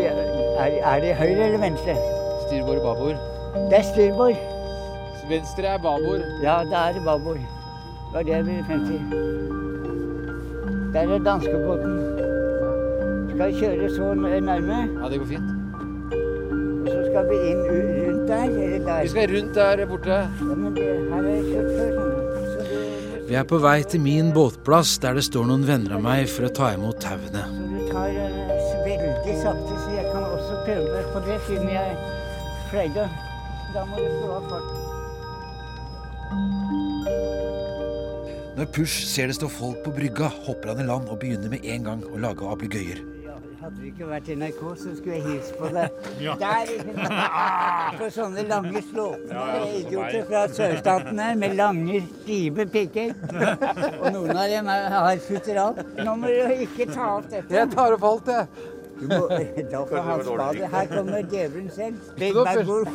er, 0.64 0.78
er 0.94 1.04
det 1.04 1.12
høyre 1.18 1.44
eller 1.50 1.60
venstre? 1.60 1.96
Styrbord 2.46 2.80
og 2.80 2.84
babord. 2.86 3.18
Det 3.68 3.78
er 3.82 3.86
styrbord. 3.90 4.38
Venstre 5.28 5.74
er 5.74 5.82
babord. 5.84 6.24
Ja, 6.42 6.56
da 6.72 6.86
er 6.88 6.96
det 6.96 7.04
babord. 7.04 7.42
Det 7.42 8.16
var 8.16 8.22
det 8.28 8.32
jeg 8.32 8.46
ville 8.46 8.64
frem 8.70 8.86
til. 8.88 9.00
Der 10.96 11.00
er 11.18 11.26
danskebåten. 11.28 11.98
Skal 13.34 13.44
vi 13.44 13.60
kjøre 13.60 13.92
så 13.92 14.14
nærme, 14.14 14.80
Ja, 15.02 15.08
det 15.12 15.20
går 15.20 15.28
fint. 15.34 15.52
og 16.82 16.88
så 16.88 16.98
skal 17.10 17.28
vi 17.28 17.36
inn 17.50 17.62
der, 18.32 18.48
eller 18.48 18.86
der. 18.86 19.02
Vi 19.02 19.12
skal 19.12 19.34
rundt 19.36 19.54
der 19.58 19.84
borte. 19.90 20.18
Ja, 20.18 20.56
men 20.64 20.76
det, 20.76 20.88
her 20.88 21.14
har 21.14 21.28
jeg 21.28 21.44
kjørt 21.50 21.70
før, 21.76 21.90
skjønner 21.92 22.20
du. 22.20 22.46
Så 22.52 22.60
du, 22.68 23.26
Vi 23.28 23.38
er 23.40 23.46
på 23.48 23.60
vei 23.62 23.78
til 23.94 24.04
min 24.04 24.32
båtplass, 24.36 24.96
der 25.04 25.18
det 25.18 25.26
står 25.28 25.48
noen 25.50 25.66
venner 25.68 25.98
av 25.98 26.04
meg 26.04 26.28
for 26.32 26.48
å 26.48 26.54
ta 26.60 26.72
imot 26.76 27.00
tauene. 27.04 27.44
du 27.72 27.80
tar 27.90 28.08
eh, 28.10 28.42
veldig 28.86 29.36
sakte, 29.42 29.74
så 29.84 29.88
jeg 29.96 30.06
kan 30.12 30.24
også 30.26 30.62
prøve 30.66 31.04
på 31.12 31.24
det, 31.28 31.38
siden 31.48 31.68
jeg 31.72 31.90
pleide. 32.70 33.08
Da 33.72 33.84
må 33.88 34.00
du 34.00 34.08
slå 34.18 34.32
av 34.38 34.48
farten. 34.50 34.78
Når 38.52 38.68
Push 38.76 39.06
ser 39.08 39.30
det 39.30 39.38
står 39.38 39.48
folk 39.48 39.78
på 39.84 39.94
brygga, 39.96 40.28
hopper 40.46 40.74
han 40.74 40.82
i 40.82 40.86
land 40.86 41.08
og 41.08 41.18
begynner 41.22 41.48
med 41.52 41.64
en 41.64 41.86
gang 41.88 42.04
å 42.04 42.20
lage 42.20 42.44
ablegøyer. 42.52 43.00
Hadde 43.62 43.78
vi 43.78 43.92
ikke 43.92 44.06
vært 44.10 44.26
i 44.26 44.34
NRK, 44.34 44.60
så 44.74 44.92
skulle 44.98 45.18
jeg 45.20 45.22
hilst 45.28 45.52
på 45.54 45.68
deg. 45.70 45.98
Der! 46.40 46.70
På 48.00 48.08
sånne 48.10 48.42
lange 48.48 48.80
slåpne 48.88 49.44
idioter 49.78 50.24
fra 50.26 50.40
sørstaten 50.50 51.20
her, 51.22 51.36
med 51.38 51.54
lange, 51.60 52.00
stive 52.24 52.66
pikker. 52.72 53.12
Og 54.00 54.08
noen 54.16 54.32
av 54.34 54.48
dem 54.50 54.70
har 54.72 55.20
futteral. 55.28 55.78
Nå 56.00 56.14
må 56.18 56.32
du 56.32 56.64
ikke 56.64 56.88
ta 56.90 57.12
opp 57.20 57.28
dette. 57.30 57.54
Jeg 57.54 57.70
tar 57.76 57.94
opp 57.98 58.08
alt, 58.10 58.32
jeg. 58.34 58.66
Du 58.98 59.06
må, 59.10 59.20
da 59.30 59.84
får 59.92 60.04
han 60.08 60.24
spade. 60.26 60.72
Her 60.74 60.90
kommer 60.96 61.22
djevelen 61.30 61.70
selv. 61.74 62.10
Big 62.18 62.34
bad 62.34 62.64
wolf. 62.66 62.90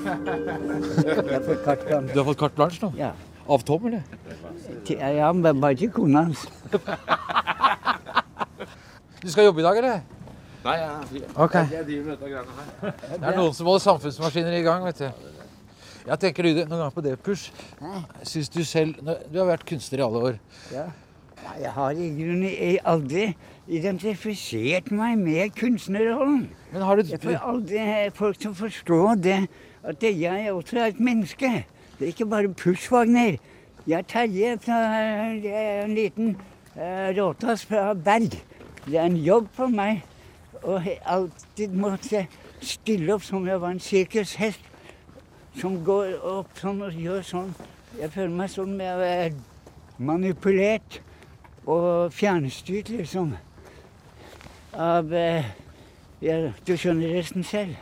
Jeg 1.08 1.42
får 1.48 1.64
kartgang. 1.64 2.12
Du 2.12 2.20
har 2.20 2.28
fått 2.34 2.44
carte 2.44 2.60
blanche 2.60 2.84
nå? 2.84 2.92
Ja. 3.00 3.14
Av 3.48 3.64
Tom, 3.64 3.88
eller? 3.88 4.04
Ja, 4.92 5.32
men 5.32 5.64
bare 5.64 5.72
ikke 5.80 5.94
kona 6.02 6.28
hans. 6.28 6.44
Du 9.24 9.32
skal 9.32 9.48
jobbe 9.48 9.64
i 9.64 9.68
dag, 9.70 9.80
eller? 9.80 10.17
Nei, 10.68 10.76
jeg 10.82 10.88
er 10.92 11.04
fri. 11.08 11.20
Okay. 11.46 11.68
Jeg 11.72 11.86
driver 11.88 12.04
med 12.04 12.18
dette 12.18 12.30
greiene 12.30 12.56
her. 12.60 12.96
Det 13.22 13.28
er 13.30 13.36
noen 13.38 13.54
som 13.56 13.68
holder 13.70 13.84
samfunnsmaskiner 13.86 14.56
i 14.58 14.64
gang, 14.66 14.82
vet 14.84 14.98
du. 15.00 15.28
Jeg 16.08 16.20
tenker 16.24 16.44
Lyde, 16.44 16.66
noen 16.68 16.82
gang 16.82 16.96
på 16.96 17.04
det 17.06 17.14
kurs. 17.24 17.46
Syns 18.28 18.52
du 18.52 18.60
selv 18.68 18.98
Du 19.32 19.38
har 19.40 19.48
vært 19.48 19.64
kunstner 19.68 20.02
i 20.02 20.04
alle 20.04 20.24
år. 20.30 20.40
Ja. 20.74 20.84
Jeg 21.62 21.72
har 21.72 21.92
i 21.96 22.08
grunnen 22.18 22.82
aldri 22.92 23.30
identifisert 23.78 24.92
meg 24.92 25.16
med 25.22 25.56
kunstnerrollen. 25.56 26.50
Men 26.74 26.86
har 26.90 27.00
du 27.00 27.14
Jeg 27.14 27.22
får 27.24 27.48
aldri 27.54 27.88
folk 28.20 28.44
til 28.44 28.52
å 28.52 28.60
forstå 28.60 29.00
det 29.24 29.38
at 29.88 30.04
jeg 30.04 30.52
også 30.52 30.82
er 30.82 30.92
et 30.92 31.00
menneske. 31.00 31.54
Det 31.96 32.10
er 32.10 32.12
ikke 32.12 32.28
bare 32.28 32.52
Pushwagner. 32.52 33.40
Jeg 33.88 34.02
er 34.02 34.12
Terje 34.12 34.60
fra 34.68 34.84
en 35.32 35.96
liten 35.96 36.36
uh, 36.76 37.08
råtass 37.16 37.64
fra 37.72 37.94
Berg. 37.96 38.36
Det 38.84 39.00
er 39.00 39.08
en 39.08 39.20
jobb 39.24 39.48
for 39.56 39.72
meg 39.72 40.04
å 40.64 40.78
jeg 40.84 41.00
alltid 41.06 41.74
måtte 41.78 42.26
stille 42.62 43.14
opp 43.14 43.24
som 43.26 43.46
jeg 43.48 43.62
var 43.62 43.76
en 43.76 43.84
sirkushest 43.84 44.64
som 45.58 45.80
går 45.86 46.16
opp 46.22 46.58
sånn 46.60 46.82
og 46.86 46.94
gjør 46.94 47.24
sånn. 47.26 47.54
Jeg 47.98 48.12
føler 48.14 48.34
meg 48.38 48.50
som 48.54 48.74
jeg 48.82 49.08
er 49.10 49.38
manipulert 49.98 51.00
og 51.66 52.14
fjernstyrt, 52.14 52.92
liksom. 52.94 53.34
Av 54.78 55.14
eh, 55.14 55.48
ja, 56.22 56.52
Du 56.66 56.76
skjønner 56.78 57.16
resten 57.18 57.44
selv. 57.44 57.74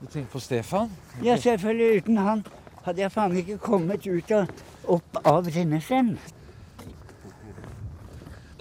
Du 0.00 0.08
tenker 0.10 0.32
på 0.32 0.42
Stefan? 0.42 0.90
Ja, 1.22 1.36
selvfølgelig. 1.38 2.02
Uten 2.02 2.18
han 2.18 2.44
hadde 2.82 3.04
jeg 3.04 3.14
faen 3.14 3.36
ikke 3.38 3.58
kommet 3.62 4.06
ut 4.10 4.32
og 4.34 4.96
opp 4.98 5.20
av 5.22 5.46
Rennesend. 5.54 6.18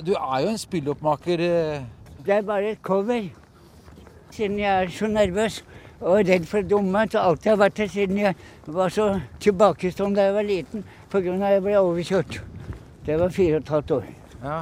Du 0.01 0.13
er 0.13 0.37
jo 0.45 0.53
en 0.53 0.61
spilloppmaker. 0.61 1.41
eh. 1.41 1.83
Det 2.25 2.35
er 2.35 2.45
bare 2.45 2.75
et 2.75 2.81
cover. 2.85 3.29
Siden 4.31 4.59
jeg 4.59 4.83
er 4.83 4.91
så 4.95 5.07
nervøs 5.11 5.63
og 6.01 6.27
redd 6.27 6.45
for 6.47 6.61
det 6.61 6.69
dumme, 6.71 7.05
så 7.11 7.19
alltid 7.19 7.51
har 7.51 7.57
vært 7.61 7.77
det 7.77 7.89
siden 7.91 8.17
jeg 8.17 8.35
var 8.65 8.89
så 8.89 9.07
tilbakestående 9.43 10.15
da 10.15 10.27
jeg 10.29 10.33
var 10.33 10.47
liten 10.47 10.83
pga. 11.11 11.33
at 11.33 11.51
jeg 11.51 11.63
ble 11.63 11.77
overkjørt. 11.79 12.41
Det 13.05 13.19
var 13.19 13.29
fire 13.29 13.55
og 13.55 13.61
et 13.61 13.69
halvt 13.69 13.91
år. 13.91 14.03
Ja. 14.43 14.61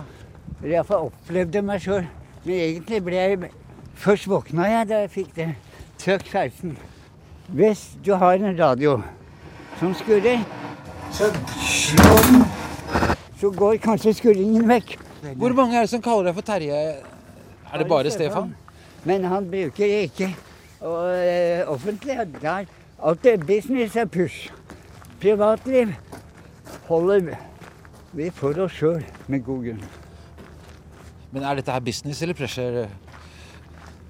Iallfall 0.63 1.10
opplevde 1.12 1.62
meg 1.62 1.82
sjøl. 1.82 2.08
Men 2.43 2.55
egentlig 2.55 3.03
ble 3.03 3.15
jeg 3.15 3.51
Først 3.99 4.29
våkna 4.32 4.65
jeg 4.67 4.88
da 4.88 5.01
jeg 5.03 5.10
fikk 5.12 5.36
det. 5.36 5.47
Trøkk 5.99 6.25
16. 6.32 6.77
Hvis 7.51 7.82
du 8.05 8.13
har 8.15 8.39
en 8.39 8.60
radio 8.60 9.01
som 9.79 9.93
skurrer, 9.93 10.39
så. 11.12 11.27
Så 13.39 13.51
går 13.51 13.77
kanskje 13.84 14.13
skurringen 14.13 14.67
vekk. 14.69 14.97
Hvor 15.36 15.53
mange 15.53 15.77
er 15.77 15.82
det 15.82 15.89
som 15.89 16.01
kaller 16.01 16.29
deg 16.29 16.39
for 16.39 16.47
Terje? 16.47 16.79
Er 17.73 17.77
det 17.77 17.88
bare 17.88 18.12
Stefan? 18.12 18.55
Men 19.05 19.23
han 19.23 19.47
bruker 19.51 19.85
ikke. 19.85 20.35
Og 20.81 21.12
eh, 21.15 21.63
offentlig 21.67 22.15
er 22.15 22.25
der. 22.41 22.65
Alt 22.99 23.25
er 23.25 23.38
business 23.38 23.95
er 23.95 24.05
push. 24.05 24.51
Privatliv 25.21 25.93
holder 26.88 27.35
vi 28.13 28.29
for 28.33 28.57
oss 28.63 28.73
sjøl, 28.79 29.03
med 29.27 29.43
god 29.45 29.65
grunn. 29.65 29.83
Men 31.31 31.43
er 31.43 31.59
dette 31.59 31.71
her 31.71 31.83
business 31.83 32.21
eller 32.21 32.33
pressure? 32.33 32.88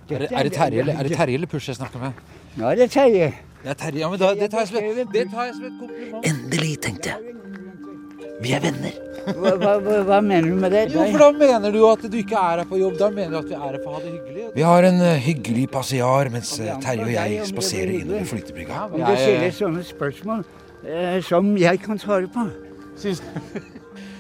Er 0.10 0.18
det, 0.18 0.28
er 0.32 0.44
det 0.44 0.54
Terje 0.54 0.80
eller, 0.80 0.94
er 0.94 1.04
det 1.04 1.18
Terje 1.18 1.34
eller 1.34 1.48
Push 1.48 1.70
jeg 1.70 1.76
snakker 1.76 2.00
med? 2.00 2.12
Nå 2.56 2.70
er 2.70 2.76
det 2.76 2.92
Terje. 2.92 3.34
Det 3.64 3.70
er 3.70 3.74
Terje, 3.74 4.00
ja, 4.00 4.10
men 4.10 4.20
da, 4.20 4.34
det, 4.34 4.52
tar 4.52 4.60
jeg 4.60 4.68
som 4.68 4.78
det 5.14 5.28
tar 5.32 5.44
jeg 5.44 5.56
som 5.56 5.66
et 5.66 5.76
kompliment. 5.80 6.26
Endelig, 6.26 6.80
tenkte 6.82 7.10
jeg. 7.10 7.18
Vi 8.42 8.52
er 8.52 8.64
venner. 8.64 9.09
Hva, 9.26 9.54
hva, 9.60 9.74
hva, 10.08 10.20
mener 10.24 10.50
du 10.50 10.60
med 10.60 10.74
det? 10.76 10.84
Jo, 10.94 11.06
for 11.12 11.24
da 11.24 11.30
mener 11.36 11.74
du 11.76 11.80
at 11.90 12.06
du 12.06 12.18
ikke 12.20 12.38
er 12.40 12.62
her 12.62 12.70
på 12.70 12.80
jobb. 12.82 12.96
Da 13.00 13.10
mener 13.14 13.36
du 13.36 13.40
at 13.42 13.50
vi 13.50 13.58
er 13.58 13.66
her 13.66 13.80
for 13.84 13.92
å 13.92 13.98
ha 13.98 14.04
det 14.04 14.14
hyggelig. 14.14 14.46
Vi 14.56 14.68
har 14.68 14.88
en 14.90 15.02
uh, 15.04 15.10
hyggelig 15.26 15.66
passiar 15.74 16.32
mens 16.34 16.54
uh, 16.62 16.72
Terje 16.84 17.08
og 17.08 17.12
jeg 17.16 17.50
spaserer 17.50 17.98
innover 18.02 18.30
flytebrygga. 18.34 18.86
Ja, 19.00 19.12
det 19.12 19.20
stilles 19.24 19.60
sånne 19.64 19.84
spørsmål 19.88 20.46
uh, 20.46 21.20
som 21.26 21.52
jeg 21.60 21.84
kan 21.86 22.02
svare 22.02 22.32
på. 22.32 22.48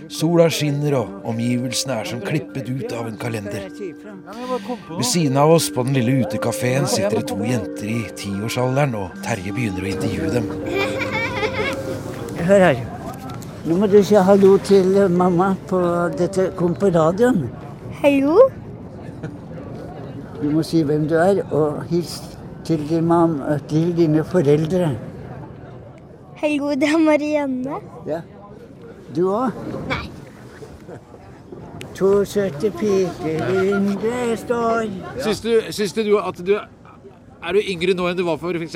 Sola 0.09 0.47
skinner 0.49 0.95
og 0.97 1.25
omgivelsene 1.29 1.99
er 2.01 2.07
som 2.09 2.21
klippet 2.25 2.69
ut 2.69 2.93
av 2.97 3.11
en 3.11 3.17
kalender. 3.21 3.67
Ved 3.69 5.05
siden 5.05 5.37
av 5.37 5.53
oss 5.53 5.69
på 5.73 5.85
den 5.85 5.99
lille 5.99 6.23
utekafeen 6.23 6.89
sitter 6.89 7.19
det 7.19 7.27
to 7.29 7.37
jenter 7.45 7.91
i 7.93 7.99
tiårsalderen, 8.17 8.95
og 8.97 9.19
Terje 9.25 9.53
begynner 9.53 9.85
å 9.85 9.91
intervjue 9.93 10.31
dem. 10.33 10.49
Hør 12.49 12.71
her. 12.71 12.98
Nå 13.65 13.75
må 13.75 13.87
du 13.91 13.97
si 14.03 14.15
hallo 14.15 14.53
til 14.63 14.95
mamma 15.11 15.49
på 15.67 15.79
dette 16.17 16.49
kom 16.55 16.75
på 16.79 16.87
radioen. 16.95 17.49
Hallo? 17.99 18.47
Du 20.39 20.47
må 20.53 20.63
si 20.63 20.79
hvem 20.87 21.07
du 21.09 21.17
er, 21.19 21.41
og 21.51 21.83
hils 21.89 22.21
til 22.63 22.85
din 22.87 23.03
mam, 23.09 23.41
til 23.67 23.91
dine 23.97 24.23
foreldre. 24.23 24.93
Hallo, 26.39 26.71
det 26.79 26.87
er 26.87 27.03
Marianne. 27.03 27.81
Ja. 28.07 28.21
Du 29.15 29.27
òg? 29.33 29.51
Nei. 29.89 30.05
To 31.99 32.23
søte 32.23 32.71
piker 32.71 33.49
i 33.51 33.63
vinduet 33.65 34.39
står 34.39 34.85
Syns 35.19 35.41
du, 35.43 35.49
syns 35.75 35.93
du 35.97 36.13
at 36.21 36.37
du 36.47 36.53
Er 37.39 37.53
du 37.55 37.59
yngre 37.71 37.93
nå 37.95 38.03
enn 38.09 38.17
du 38.19 38.23
var 38.27 38.35
for 38.41 38.51
f.eks. 38.59 38.73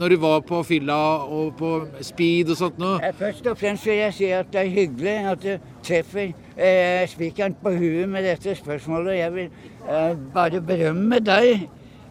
når 0.00 0.08
du 0.14 0.16
var 0.22 0.40
på 0.48 0.62
fylla 0.64 0.96
og 1.28 1.50
på 1.58 1.72
speed 2.06 2.48
og 2.54 2.56
sånt 2.56 2.78
nå? 2.80 2.94
Eh, 3.04 3.12
Først 3.18 3.46
og 3.50 3.58
fremst 3.60 3.84
vil 3.86 3.98
jeg 4.00 4.14
si 4.16 4.30
at 4.32 4.48
det 4.52 4.62
er 4.62 4.70
hyggelig 4.72 5.16
at 5.32 5.42
du 5.42 5.66
treffer 5.84 6.30
eh, 6.56 7.02
spikeren 7.12 7.56
på 7.60 7.74
huet 7.76 8.08
med 8.08 8.24
dette 8.24 8.54
spørsmålet. 8.56 9.18
Jeg 9.18 9.34
vil 9.34 9.50
eh, 9.84 10.14
bare 10.34 10.62
berømme 10.64 11.20
deg 11.20 11.66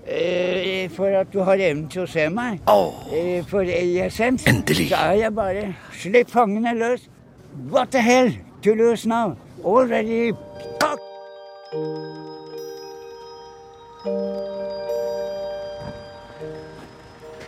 eh, 0.05 0.85
for 0.93 1.17
at 1.23 1.33
du 1.33 1.41
har 1.47 1.57
evnen 1.57 1.87
til 1.89 2.05
å 2.05 2.09
se 2.13 2.27
meg. 2.29 2.61
Eh, 3.09 3.41
for 3.49 3.65
i 3.65 3.97
essens 4.05 4.45
Endelig. 4.53 4.91
så 4.93 5.01
er 5.01 5.17
jeg 5.23 5.33
bare 5.39 5.65
Slipp 5.97 6.29
fangene 6.29 6.75
løs. 6.77 7.09
What 7.73 7.89
the 7.97 8.05
hell 8.05 8.29
to 8.61 8.77
lose 8.77 9.07
now? 9.09 9.33
Already 9.65 10.29
fuck! 10.77 11.01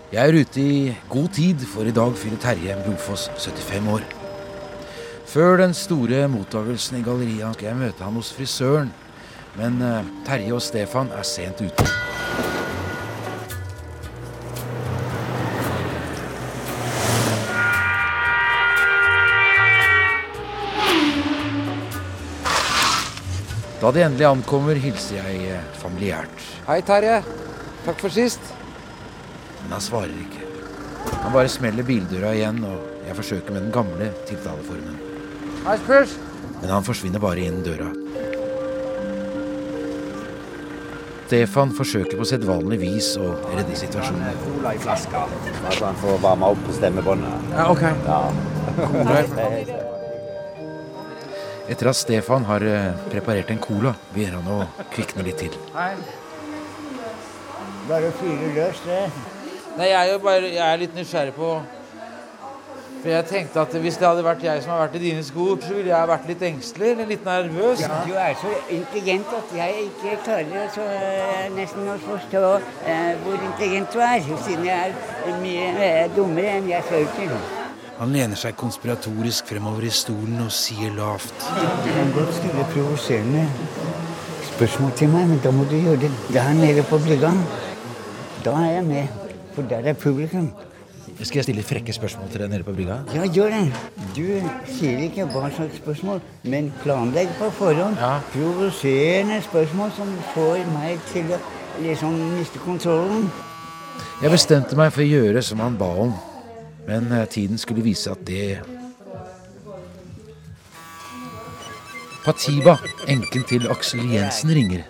Jeg 0.10 0.26
er 0.26 0.40
ute 0.42 0.62
i 0.62 0.94
god 1.06 1.28
tid, 1.38 1.62
for 1.70 1.86
i 1.86 1.92
dag 1.94 2.16
fyller 2.18 2.40
Terje 2.42 2.74
Brofoss 2.82 3.28
75 3.30 3.90
år. 3.94 4.08
Før 5.30 5.60
den 5.62 5.76
store 5.78 6.24
mottagelsen 6.34 6.98
i 6.98 7.04
galleria 7.06 7.52
skal 7.54 7.68
jeg 7.68 7.78
møte 7.78 8.02
han 8.02 8.18
hos 8.18 8.32
frisøren. 8.34 8.90
Men 9.54 9.78
eh, 9.86 10.10
Terje 10.26 10.56
og 10.58 10.66
Stefan 10.66 11.14
er 11.14 11.30
sent 11.30 11.62
ute. 11.62 11.86
Da 23.80 23.94
de 23.94 24.08
endelig 24.10 24.32
ankommer, 24.34 24.74
hilser 24.74 25.22
jeg 25.22 25.52
eh, 25.54 25.74
familiært. 25.86 26.48
Hei, 26.66 26.82
Terje. 26.82 27.22
Takk 27.86 28.02
for 28.02 28.10
sist. 28.10 28.56
Men 29.70 29.78
han 29.78 29.84
svarer 29.86 30.18
ikke. 30.18 30.42
Han 31.22 31.30
bare 31.30 31.46
smeller 31.54 31.86
bildøra 31.86 32.34
igjen, 32.34 32.58
og 32.66 33.06
jeg 33.06 33.14
forsøker 33.20 33.54
med 33.54 33.62
den 33.68 33.74
gamle 33.76 34.08
tiltaleformen. 34.26 34.96
Men 36.64 36.72
han 36.74 36.82
forsvinner 36.88 37.22
bare 37.22 37.44
inn 37.46 37.62
døra. 37.62 37.86
Stefan 41.30 41.70
forsøker 41.78 42.18
på 42.18 42.26
sedvanlig 42.26 42.82
vis 42.82 43.14
å 43.22 43.30
redde 43.54 43.78
situasjonen. 43.78 44.34
Cola 44.48 44.74
i 44.74 44.82
flaska. 44.82 45.30
Så 45.78 45.86
han 45.86 45.94
får 46.02 46.18
varma 46.26 46.50
opp 46.58 46.66
stemmebåndet. 46.74 47.54
Ja, 47.54 47.70
ok. 47.70 47.86
Etter 51.78 51.94
at 51.94 52.02
Stefan 52.02 52.50
har 52.50 52.66
eh, 52.66 52.98
preparert 53.14 53.54
en 53.54 53.62
cola, 53.62 53.94
begynner 54.16 54.42
han 54.42 54.50
å 54.50 54.66
kvikne 54.90 55.22
litt 55.30 55.38
til. 55.46 55.54
Bare 57.86 58.10
fyre 58.18 58.50
løs, 58.58 58.82
det. 58.90 59.38
Nei, 59.80 59.94
jeg 59.94 60.00
er 60.08 60.12
jo 60.12 60.20
bare 60.20 60.48
Jeg 60.52 60.66
er 60.66 60.80
litt 60.82 60.96
nysgjerrig 60.98 61.34
på 61.38 61.50
For 63.00 63.12
jeg 63.14 63.28
tenkte 63.30 63.62
at 63.62 63.76
hvis 63.80 63.98
det 64.00 64.08
hadde 64.10 64.24
vært 64.26 64.42
jeg 64.44 64.64
som 64.64 64.74
hadde 64.74 64.82
vært 64.82 64.96
i 64.98 65.02
dine 65.06 65.22
sko, 65.24 65.46
så 65.64 65.70
ville 65.72 65.94
jeg 65.94 66.10
vært 66.10 66.26
litt 66.28 66.42
engstelig 66.50 66.90
eller 66.90 67.08
litt 67.08 67.22
nervøs. 67.24 67.84
Du 68.04 68.12
er 68.20 68.34
så 68.42 68.50
intelligent 68.76 69.30
at 69.38 69.54
jeg 69.56 69.86
ikke 69.86 70.18
klarer 70.26 70.66
så, 70.74 70.88
eh, 70.98 71.46
nesten 71.56 71.88
å 71.88 71.96
forstå 72.04 72.42
eh, 72.60 73.14
hvor 73.24 73.38
intelligent 73.38 73.96
du 73.96 74.04
er, 74.04 74.20
siden 74.50 74.68
jeg 74.68 74.92
er 75.30 75.40
mye 75.46 75.70
eh, 75.86 76.10
dummere 76.18 76.58
enn 76.58 76.68
jeg 76.74 76.88
ser 76.90 77.08
ut 77.08 77.16
til. 77.22 77.32
Han 78.02 78.12
lener 78.18 78.44
seg 78.44 78.60
konspiratorisk 78.60 79.48
fremover 79.54 79.88
i 79.88 79.94
stolen 79.96 80.44
og 80.44 80.52
sier 80.60 80.92
lavt. 81.00 81.40
Du 81.86 81.90
kan 81.96 82.14
godt 82.20 82.36
stille 82.42 82.68
provoserende 82.76 83.48
spørsmål 84.50 84.94
til 85.00 85.16
meg, 85.16 85.32
men 85.32 85.42
da 85.48 85.56
må 85.56 85.64
du 85.72 85.80
gjøre 85.80 86.04
det 86.04 86.12
der 86.36 86.52
nede 86.60 86.84
på 86.92 87.00
brygga. 87.08 87.32
Da 88.44 88.60
er 88.60 88.72
jeg 88.82 88.88
med, 88.92 89.29
for 89.54 89.70
der 89.70 89.90
er 89.92 89.94
publikum. 89.94 90.52
Skal 91.20 91.40
jeg 91.40 91.44
stille 91.44 91.64
frekke 91.64 91.94
spørsmål 91.94 92.30
til 92.32 92.42
deg 92.42 92.50
nede 92.50 92.64
på 92.64 92.74
brygga? 92.74 93.00
Ja, 93.16 93.26
gjør 93.28 93.52
det. 93.52 93.64
Du 94.16 94.24
sier 94.70 95.02
ikke 95.04 95.26
hva 95.34 95.50
slags 95.52 95.80
spørsmål, 95.82 96.22
men 96.44 96.72
planlegg 96.84 97.32
på 97.40 97.50
forhånd. 97.58 97.98
Ja. 98.00 98.20
Provoserende 98.32 99.42
spørsmål 99.44 99.92
som 99.98 100.14
får 100.34 100.64
meg 100.78 101.02
til 101.12 101.34
å 101.36 101.40
liksom 101.84 102.16
miste 102.38 102.62
kontrollen. 102.64 103.28
Jeg 104.22 104.32
bestemte 104.32 104.80
meg 104.80 104.94
for 104.96 105.04
å 105.04 105.10
gjøre 105.10 105.44
som 105.44 105.64
han 105.64 105.76
ba 105.80 105.90
om, 106.06 106.14
men 106.88 107.12
eh, 107.12 107.28
tiden 107.28 107.60
skulle 107.60 107.84
vise 107.84 108.12
at 108.12 108.24
det 108.28 108.60
Patiba, 112.20 112.76
enken 113.08 113.46
til 113.48 113.68
Aksel 113.72 114.04
Jensen, 114.12 114.52
ringer. 114.54 114.84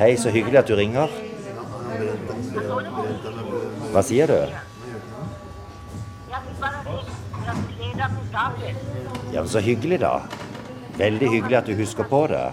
Hei, 0.00 0.14
så 0.16 0.32
hyggelig 0.32 0.62
at 0.62 0.68
du 0.68 0.74
ringer. 0.74 1.12
Hva 3.92 4.02
sier 4.04 4.28
du? 4.28 4.38
Ja, 9.32 9.40
men 9.40 9.48
Så 9.48 9.58
hyggelig, 9.58 10.00
da. 10.00 10.22
Veldig 10.98 11.28
hyggelig 11.28 11.56
at 11.56 11.66
du 11.66 11.74
husker 11.78 12.04
på 12.04 12.26
det. 12.26 12.46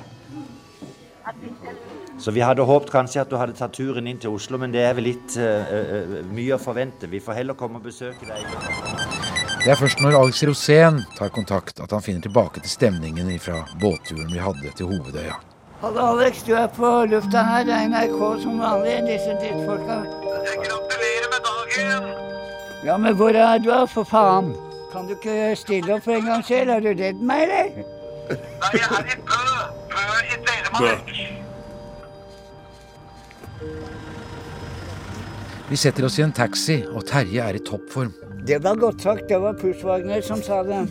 Så 2.17 2.31
vi 2.31 2.41
hadde 2.41 2.63
håpet 2.63 2.91
kanskje 2.93 3.21
at 3.21 3.29
du 3.29 3.35
hadde 3.37 3.53
tatt 3.57 3.73
turen 3.75 4.07
inn 4.07 4.19
til 4.21 4.33
Oslo, 4.33 4.57
men 4.57 4.71
det 4.73 4.85
er 4.87 4.95
vel 4.97 5.09
litt 5.11 5.35
uh, 5.37 5.67
uh, 5.67 6.13
mye 6.31 6.55
å 6.55 6.61
forvente. 6.61 7.09
Vi 7.11 7.19
får 7.21 7.41
heller 7.41 7.57
komme 7.59 7.81
og 7.81 7.89
besøke 7.89 8.25
deg. 8.25 8.45
Det 9.65 9.73
er 9.73 9.79
først 9.79 10.01
når 10.01 10.17
Alex 10.21 10.43
Rosén 10.47 11.01
tar 11.17 11.33
kontakt 11.35 11.81
at 11.83 11.91
han 11.91 12.05
finner 12.05 12.23
tilbake 12.25 12.63
til 12.63 12.71
stemningen 12.71 13.33
fra 13.41 13.65
båtturen 13.81 14.31
vi 14.31 14.41
hadde 14.41 14.73
til 14.77 14.89
Hovedøya. 14.93 15.39
Hallo, 15.81 16.05
Alex. 16.15 16.45
Du 16.47 16.53
er 16.55 16.69
på 16.73 16.91
lufta 17.11 17.43
her. 17.45 17.65
Det 17.67 17.73
er 17.75 17.89
NRK 17.91 18.21
som 18.45 18.61
vanlig. 18.61 19.01
Disse 19.09 19.35
drittfolka. 19.41 20.24
Ja, 22.85 22.97
men 22.97 23.15
hvor 23.15 23.29
er 23.35 23.57
du, 23.59 23.71
for 23.91 24.03
faen? 24.07 24.53
Kan 24.93 25.07
du 25.09 25.15
ikke 25.17 25.55
stille 25.59 25.97
opp 25.97 26.03
for 26.05 26.15
en 26.15 26.27
gangs 26.27 26.45
skyld? 26.47 26.69
Er 26.71 26.83
du 26.83 26.91
redd 26.93 27.19
meg, 27.19 27.47
eller? 27.47 27.65
Nei, 28.29 28.69
jeg 28.73 28.85
er 28.89 29.09
i 29.09 29.17
Bø. 29.25 29.39
Bø 29.91 30.03
i 30.21 30.37
Telemark. 30.45 31.09
Vi 35.65 35.79
setter 35.81 36.05
oss 36.05 36.19
i 36.19 36.23
en 36.23 36.35
taxi, 36.35 36.77
og 36.93 37.07
Terje 37.09 37.41
er 37.41 37.57
i 37.57 37.63
toppform. 37.65 38.13
Det 38.45 38.59
var 38.63 38.77
godt 38.77 39.01
sagt. 39.01 39.25
Det 39.29 39.41
var 39.41 39.57
Pushwagner 39.57 40.21
som 40.21 40.41
sa 40.45 40.61
det. 40.63 40.83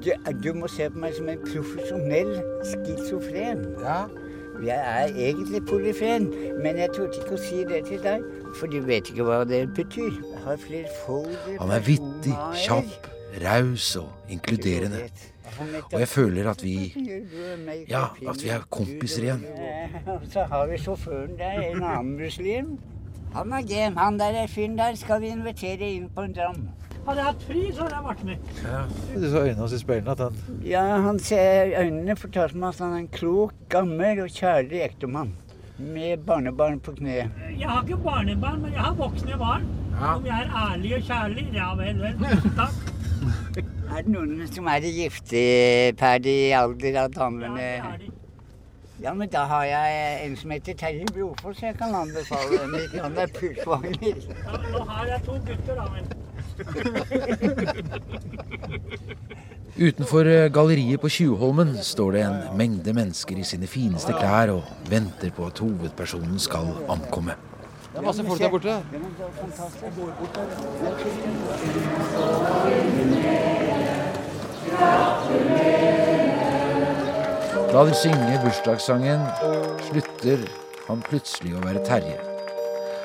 Du, 0.00 0.10
du 0.42 0.52
må 0.56 0.68
se 0.72 0.88
på 0.88 0.98
meg 1.02 1.12
som 1.12 1.28
en 1.28 1.42
profesjonell 1.44 2.38
schizofren. 2.64 3.66
Ja. 3.84 4.06
Jeg 4.66 4.76
er 4.76 5.06
egentlig 5.16 5.62
polyfen, 5.66 6.28
men 6.62 6.76
jeg 6.78 6.92
torde 6.96 7.16
ikke 7.20 7.36
å 7.36 7.40
si 7.40 7.62
det 7.68 7.84
til 7.88 8.02
deg, 8.04 8.24
for 8.58 8.70
du 8.70 8.80
vet 8.84 9.08
ikke 9.08 9.24
hva 9.24 9.40
det 9.48 9.62
betyr. 9.76 10.12
Han 10.44 11.72
er 11.74 11.84
vittig, 11.86 12.36
kjapp, 12.64 13.10
raus 13.44 13.94
og 14.00 14.32
inkluderende. 14.32 15.06
Og 15.92 15.98
jeg 15.98 16.08
føler 16.08 16.50
at 16.50 16.62
vi 16.64 16.76
Ja, 17.88 18.04
at 18.28 18.44
vi 18.44 18.48
er 18.52 18.66
kompiser 18.70 19.26
igjen. 19.28 19.44
Og 20.06 20.28
så 20.30 20.44
har 20.48 20.66
vi 20.70 20.78
sjåføren 20.78 21.36
der, 21.38 21.60
en 21.70 21.82
annen 21.82 22.16
muslim. 22.20 22.78
Han 23.34 23.52
er 23.52 23.62
game. 23.62 23.98
Han 23.98 24.18
der 24.18 24.46
fyren 24.46 24.78
der 24.78 24.94
skal 24.98 25.20
vi 25.22 25.30
invitere 25.30 25.90
inn 25.96 26.08
på 26.14 26.26
en 26.26 26.32
dram. 26.34 26.62
Hadde 27.10 27.22
jeg 27.24 27.26
hatt 27.26 27.40
fri, 27.42 27.60
så 27.74 27.82
hadde 27.82 27.96
jeg 27.96 28.04
vært 28.04 28.20
med. 28.28 28.50
Du 29.18 29.24
så 29.32 29.40
øynene 29.40 29.58
hans 29.58 29.72
i 29.74 29.78
speilene 29.80 30.12
at 30.12 30.20
han 30.22 30.36
Ja, 30.62 30.82
han 31.02 31.16
ser 31.18 31.72
øynene 31.80 32.14
fortalte 32.14 32.60
meg 32.62 32.68
at 32.68 32.82
han 32.84 32.92
er 32.94 33.00
en 33.02 33.08
klok, 33.16 33.56
gammel 33.72 34.20
og 34.22 34.30
kjærlig 34.30 34.84
ektemann. 34.84 35.32
Med 35.80 36.22
barnebarn 36.28 36.78
på 36.78 36.94
kne. 37.00 37.16
Jeg 37.58 37.66
har 37.66 37.82
ikke 37.82 37.98
barnebarn, 38.04 38.62
men 38.62 38.76
jeg 38.76 38.84
har 38.84 38.94
voksne 38.94 39.38
barn. 39.40 39.66
Om 39.98 40.28
jeg 40.28 40.46
er 40.46 40.54
ærlig 40.62 40.94
og 41.00 41.02
kjærlig? 41.10 41.48
Ja 41.56 41.72
vel, 41.80 41.98
vel. 41.98 42.46
Takk. 42.60 42.78
Er 43.90 44.04
det 44.06 44.12
noen 44.14 44.46
som 44.46 44.68
er 44.70 44.84
i 44.86 44.94
gifteferdig 45.00 46.38
alder 46.54 47.02
av 47.02 47.10
damene? 47.10 47.58
Ja, 47.58 47.90
det 47.90 47.90
er 47.90 48.00
de. 48.04 48.12
Ja, 49.02 49.14
men 49.18 49.32
da 49.32 49.48
har 49.50 49.64
jeg 49.64 50.26
en 50.28 50.36
som 50.36 50.50
heter 50.54 50.78
Terje 50.78 51.10
Brofoss 51.10 51.62
jeg 51.64 51.74
kan 51.80 51.94
anbefale. 51.96 52.62
Mitt 52.70 52.94
navn 52.94 53.18
er 53.24 53.34
Pushwagner. 53.34 54.26
Ja, 54.30 54.60
nå 54.70 54.84
har 54.92 55.10
jeg 55.10 55.22
to 55.26 55.40
gutter, 55.48 55.74
da, 55.74 55.90
men 55.90 56.19
Utenfor 59.80 60.26
eh, 60.26 60.48
galleriet 60.52 61.00
på 61.00 61.08
Tjuvholmen 61.08 61.76
står 61.82 62.12
det 62.12 62.22
en 62.26 62.56
mengde 62.58 62.92
mennesker 62.92 63.38
i 63.40 63.44
sine 63.48 63.68
fineste 63.70 64.12
klær 64.12 64.52
og 64.52 64.62
venter 64.90 65.30
på 65.32 65.46
at 65.48 65.62
hovedpersonen 65.62 66.38
skal 66.42 66.68
ankomme. 66.92 67.34
Det 67.90 67.98
er 67.98 68.04
masse 68.06 68.24
folk 68.26 68.40
der 68.40 68.50
borte. 68.52 68.74
Da 77.70 77.84
de 77.86 77.94
synger 77.94 78.42
bursdagssangen, 78.44 79.20
slutter 79.88 80.44
han 80.88 81.02
plutselig 81.08 81.56
å 81.56 81.64
være 81.64 81.84
Terje. 81.86 82.18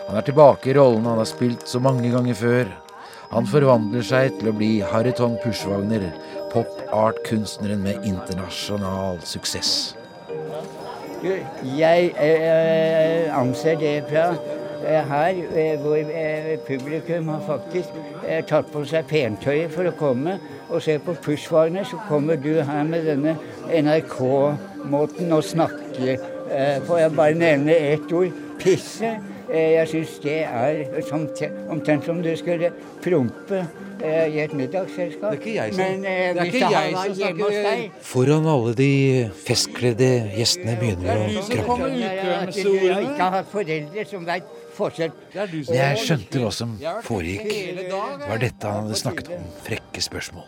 Han 0.08 0.18
er 0.20 0.26
tilbake 0.26 0.70
i 0.70 0.76
rollen 0.78 1.06
han 1.08 1.22
har 1.22 1.30
spilt 1.30 1.70
så 1.70 1.80
mange 1.82 2.12
ganger 2.14 2.38
før. 2.38 2.74
Han 3.32 3.48
forvandler 3.50 4.06
seg 4.06 4.36
til 4.40 4.52
å 4.52 4.56
bli 4.56 4.72
Harriton 4.86 5.38
Pushwagner, 5.44 6.08
pop-art-kunstneren 6.54 7.82
med 7.84 8.06
internasjonal 8.08 9.22
suksess. 9.26 9.96
Jeg 11.76 12.12
eh, 12.22 13.32
anser 13.34 13.80
det 13.82 13.94
fra 14.12 14.28
eh, 14.86 15.08
her, 15.10 15.40
eh, 15.58 15.80
hvor 15.82 15.98
eh, 15.98 16.52
publikum 16.68 17.32
har 17.34 17.42
faktisk 17.48 17.96
eh, 18.28 18.44
tatt 18.46 18.70
på 18.72 18.84
seg 18.86 19.08
pentøyet 19.10 19.74
for 19.74 19.90
å 19.90 19.96
komme 19.98 20.38
og 20.70 20.84
se 20.86 21.00
på 21.02 21.16
Pushwagner, 21.26 21.86
så 21.88 21.98
kommer 22.10 22.38
du 22.42 22.60
her 22.62 22.84
med 22.86 23.08
denne 23.10 23.38
NRK-måten 23.70 25.34
å 25.34 25.42
snakke 25.42 26.18
eh, 26.18 26.78
Får 26.86 27.02
jeg 27.02 27.16
bare 27.18 27.38
nevne 27.42 27.80
ett 27.94 28.12
ord? 28.14 28.44
Pisse. 28.62 29.16
Eh, 29.50 29.76
jeg 29.76 29.88
syns 29.92 30.14
det 30.24 30.38
er 30.44 31.02
som, 31.08 31.28
omtrent 31.70 32.06
som 32.08 32.22
du 32.24 32.32
skulle 32.38 32.72
prompe 33.04 33.60
eh, 34.02 34.26
i 34.34 34.40
et 34.42 34.54
middagsselskap. 34.58 35.32
Det 35.36 35.38
er 35.38 35.42
ikke 35.42 35.54
jeg 35.56 35.74
som- 35.74 35.84
Men 35.84 36.06
eh, 36.06 36.46
ikke 36.46 36.72
jeg 36.72 36.96
som 36.96 37.14
snakker- 37.16 37.64
deg 37.64 37.92
Foran 38.02 38.48
alle 38.48 38.74
de 38.74 39.30
festkledde 39.46 40.10
gjestene 40.36 40.78
begynner 40.82 41.22
å 41.28 41.46
krangle. 41.46 42.00
Jeg 42.00 42.94
har 42.94 43.02
ikke 43.02 43.30
har 43.38 43.44
foreldre 43.52 44.06
som 44.10 44.26
vet 44.26 44.44
forskjell. 44.76 45.12
Jeg 45.34 45.98
skjønte 45.98 46.40
hva 46.42 46.52
som 46.52 46.78
foregikk. 47.04 47.48
Det 47.78 47.92
var 47.92 48.38
dette 48.38 48.64
han 48.68 48.84
hadde 48.88 48.96
snakket 49.00 49.30
om. 49.38 49.46
Frekke 49.64 50.02
spørsmål. 50.02 50.44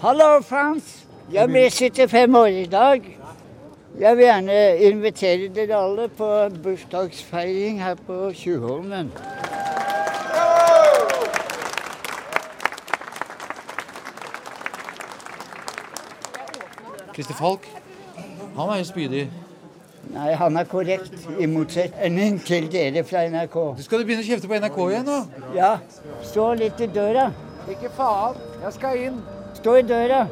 Hallo, 0.00 0.40
Frans. 0.40 1.04
Jeg 1.30 1.46
blir 1.46 1.68
75 1.70 2.34
år 2.34 2.46
i 2.48 2.66
dag. 2.66 3.02
Jeg 3.98 4.16
vil 4.16 4.24
gjerne 4.24 4.78
invitere 4.78 5.48
dere 5.54 5.76
alle 5.76 6.08
på 6.08 6.26
bursdagsfeiring 6.62 7.82
her 7.82 7.94
på 8.06 8.32
Tjuvholmen. 8.34 9.10
Christer 17.14 17.34
Falk, 17.34 17.66
han 18.56 18.68
er 18.68 18.78
jo 18.78 18.84
spydig. 18.84 19.30
Nei, 20.10 20.32
han 20.34 20.56
er 20.56 20.64
korrekt, 20.70 21.26
i 21.38 21.46
motsetning 21.46 22.38
til 22.46 22.70
dere 22.72 23.02
fra 23.04 23.24
NRK. 23.28 23.58
Skal 23.84 24.00
du 24.00 24.06
begynne 24.06 24.22
å 24.22 24.28
kjefte 24.28 24.48
på 24.50 24.58
NRK 24.62 24.78
igjen 24.86 25.10
nå? 25.10 25.18
Ja, 25.58 25.72
stå 26.30 26.52
litt 26.58 26.80
i 26.80 26.88
døra. 26.94 27.28
Ikke 27.70 27.90
faen, 27.98 28.38
jeg 28.62 28.72
skal 28.78 29.02
inn. 29.08 29.20
Stå 29.58 29.76
i 29.82 29.84
døra. 29.86 30.24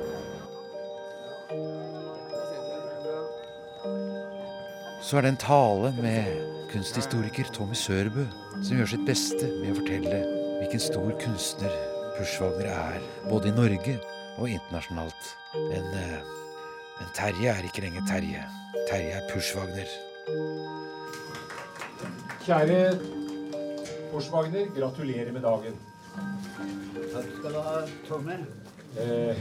Så 5.09 5.17
er 5.17 5.25
det 5.25 5.29
en 5.29 5.41
tale 5.41 5.89
med 6.03 6.25
kunsthistoriker 6.69 7.49
Tommy 7.57 7.73
Sørbø, 7.73 8.27
som 8.61 8.77
gjør 8.77 8.91
sitt 8.91 9.07
beste 9.09 9.47
med 9.63 9.71
å 9.73 9.77
fortelle 9.79 10.19
hvilken 10.59 10.83
stor 10.85 11.15
kunstner 11.23 11.77
Pushwagner 12.19 12.69
er, 12.69 12.99
både 13.25 13.49
i 13.49 13.55
Norge 13.57 13.95
og 14.37 14.53
internasjonalt. 14.53 15.31
Men, 15.55 15.87
eh, 15.97 16.19
men 16.99 17.15
Terje 17.17 17.55
er 17.55 17.65
ikke 17.71 17.87
lenger 17.87 18.05
Terje. 18.11 18.43
Terje 18.91 19.15
er 19.17 19.25
Pushwagner. 19.31 19.95
Kjære 22.45 22.99
Pushwagner, 24.13 24.69
gratulerer 24.77 25.33
med 25.33 25.49
dagen. 25.49 25.81
Takk 27.15 27.33
skal 27.39 27.57
du 27.57 27.63
ha, 27.65 27.81
Tommy. 28.11 28.37
Eh, 29.01 29.41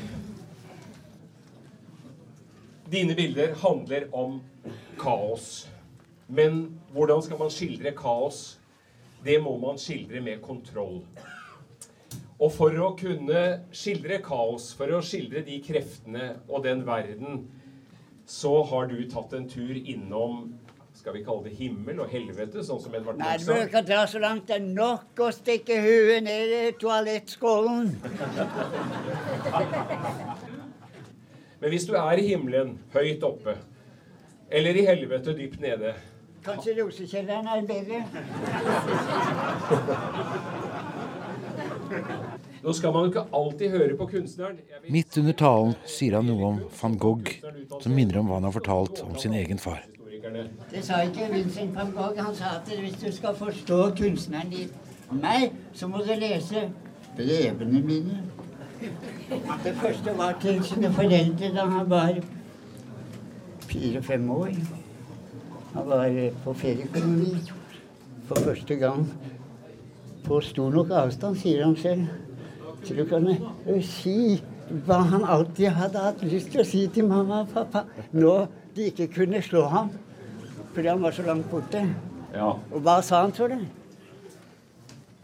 dine 2.92 3.16
bilder 3.16 3.56
handler 3.56 4.08
om 4.16 4.42
kaos. 5.00 5.68
Men 6.28 6.80
hvordan 6.92 7.22
skal 7.24 7.40
man 7.40 7.52
skildre 7.52 7.92
kaos? 7.98 8.60
Det 9.24 9.40
må 9.44 9.58
man 9.58 9.80
skildre 9.82 10.22
med 10.22 10.42
kontroll. 10.42 11.02
Og 12.38 12.52
for 12.54 12.76
å 12.84 12.92
kunne 13.00 13.44
skildre 13.74 14.20
kaos, 14.24 14.70
for 14.78 14.92
å 14.94 15.02
skildre 15.02 15.42
de 15.48 15.58
kreftene 15.66 16.36
og 16.48 16.64
den 16.68 16.86
verden, 16.86 17.48
så 18.28 18.64
har 18.70 18.92
du 18.92 19.00
tatt 19.10 19.34
en 19.34 19.50
tur 19.50 19.74
innom 19.74 20.54
skal 20.98 21.14
vi 21.14 21.22
kalle 21.24 21.46
det 21.46 21.54
himmel 21.56 22.00
og 22.02 22.10
helvete, 22.12 22.64
sånn 22.66 22.82
som 22.82 22.96
Edvard 22.98 23.20
Nei, 23.22 23.38
du 23.38 23.70
kan 23.72 23.86
dra 23.86 24.02
så 24.10 24.20
langt. 24.20 24.48
Det 24.50 24.58
er 24.58 24.66
nok 24.66 25.22
å 25.22 25.30
stikke 25.32 25.78
huet 25.80 26.26
ned 26.26 26.54
i 26.58 26.72
toalettskålen. 26.82 27.94
Men 31.60 31.70
hvis 31.74 31.86
du 31.90 31.94
er 31.98 32.18
i 32.22 32.28
himmelen, 32.28 32.78
høyt 32.94 33.24
oppe, 33.26 33.58
eller 34.52 34.78
i 34.78 34.86
helvete, 34.88 35.34
dypt 35.38 35.60
nede 35.62 35.94
Kanskje 36.46 36.78
rosekjelleren 36.78 37.48
er 37.52 37.66
bedre? 37.68 38.06
Nå 42.64 42.74
skal 42.74 42.94
man 42.94 43.06
jo 43.06 43.12
ikke 43.12 43.26
alltid 43.36 43.70
høre 43.72 43.98
på 43.98 44.06
kunstneren. 44.12 44.58
Midt 44.92 45.18
under 45.20 45.36
talen 45.40 45.76
sier 45.88 46.18
han 46.18 46.28
noe 46.30 46.50
om 46.52 46.58
van 46.80 46.98
Gogh 47.00 47.30
som 47.84 47.94
minner 47.96 48.20
om 48.22 48.30
hva 48.30 48.40
han 48.40 48.48
har 48.48 48.56
fortalt 48.56 49.04
om 49.06 49.16
sin 49.20 49.36
egen 49.38 49.62
far. 49.62 49.84
Det 50.72 50.82
sa 50.84 51.04
ikke 51.06 51.30
Vincent 51.32 51.76
van 51.76 51.94
Gogh. 51.96 52.20
Han 52.20 52.36
sa 52.36 52.58
at 52.58 52.72
hvis 52.72 52.98
du 53.02 53.08
skal 53.16 53.38
forstå 53.38 53.80
kunstneren 54.00 54.52
i 54.52 54.68
meg, 55.16 55.54
så 55.74 55.88
må 55.88 56.04
du 56.04 56.12
lese 56.20 56.68
brevene 57.16 57.82
mine. 57.84 58.22
Det 59.64 59.74
første 59.82 60.18
var 60.18 60.36
til 60.42 60.60
sine 60.64 60.92
foreldre 60.94 61.50
da 61.56 61.66
han 61.70 61.90
var 61.90 62.20
fire-fem 63.68 64.30
år. 64.32 64.52
Han 65.74 65.90
var 65.90 66.14
på 66.44 66.54
feriekoloni 66.54 67.34
for 68.28 68.44
første 68.44 68.76
gang 68.76 69.08
på 70.28 70.42
stor 70.44 70.72
nok 70.72 70.92
avstand, 70.92 71.38
sier 71.40 71.64
han 71.64 71.76
selv, 71.80 72.08
til 72.84 73.02
å 73.02 73.08
kunne 73.08 73.38
eh, 73.38 73.84
si 73.86 74.42
hva 74.86 75.00
han 75.08 75.24
alltid 75.24 75.72
hadde 75.78 76.04
hatt 76.04 76.24
lyst 76.28 76.52
til 76.52 76.62
å 76.62 76.68
si 76.68 76.84
til 76.92 77.08
mamma 77.08 77.46
og 77.46 77.54
pappa. 77.54 77.86
Nå 78.12 78.36
de 78.76 78.90
ikke 78.92 79.08
kunne 79.22 79.42
slå 79.42 79.64
ham 79.72 79.94
fordi 80.74 80.92
han 80.92 81.02
var 81.02 81.16
så 81.16 81.24
langt 81.26 81.48
borte. 81.50 81.80
Ja. 82.36 82.52
Og 82.70 82.84
hva 82.86 83.00
sa 83.02 83.24
han, 83.24 83.32
tror 83.34 83.50
du? 83.50 83.64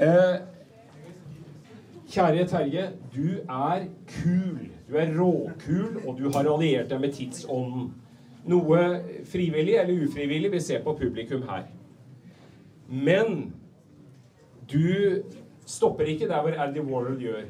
Eh, 0.01 0.39
kjære 2.13 2.45
Terje, 2.47 2.85
du 3.15 3.27
er 3.49 3.87
kul. 4.11 4.69
Du 4.89 4.97
er 4.99 5.13
råkul, 5.17 6.01
og 6.07 6.17
du 6.19 6.29
har 6.29 6.45
alliert 6.45 6.91
deg 6.91 7.01
med 7.01 7.15
tidsånden. 7.15 7.89
Noe 8.51 8.79
frivillig 9.31 9.77
eller 9.79 10.05
ufrivillig 10.05 10.51
vil 10.51 10.61
se 10.61 10.79
på 10.83 10.93
publikum 10.99 11.45
her. 11.47 11.65
Men 12.87 13.53
du 14.69 15.23
stopper 15.65 16.11
ikke 16.11 16.27
der 16.27 16.41
hvor 16.43 16.59
Andy 16.59 16.83
Warhol 16.83 17.19
gjør. 17.21 17.45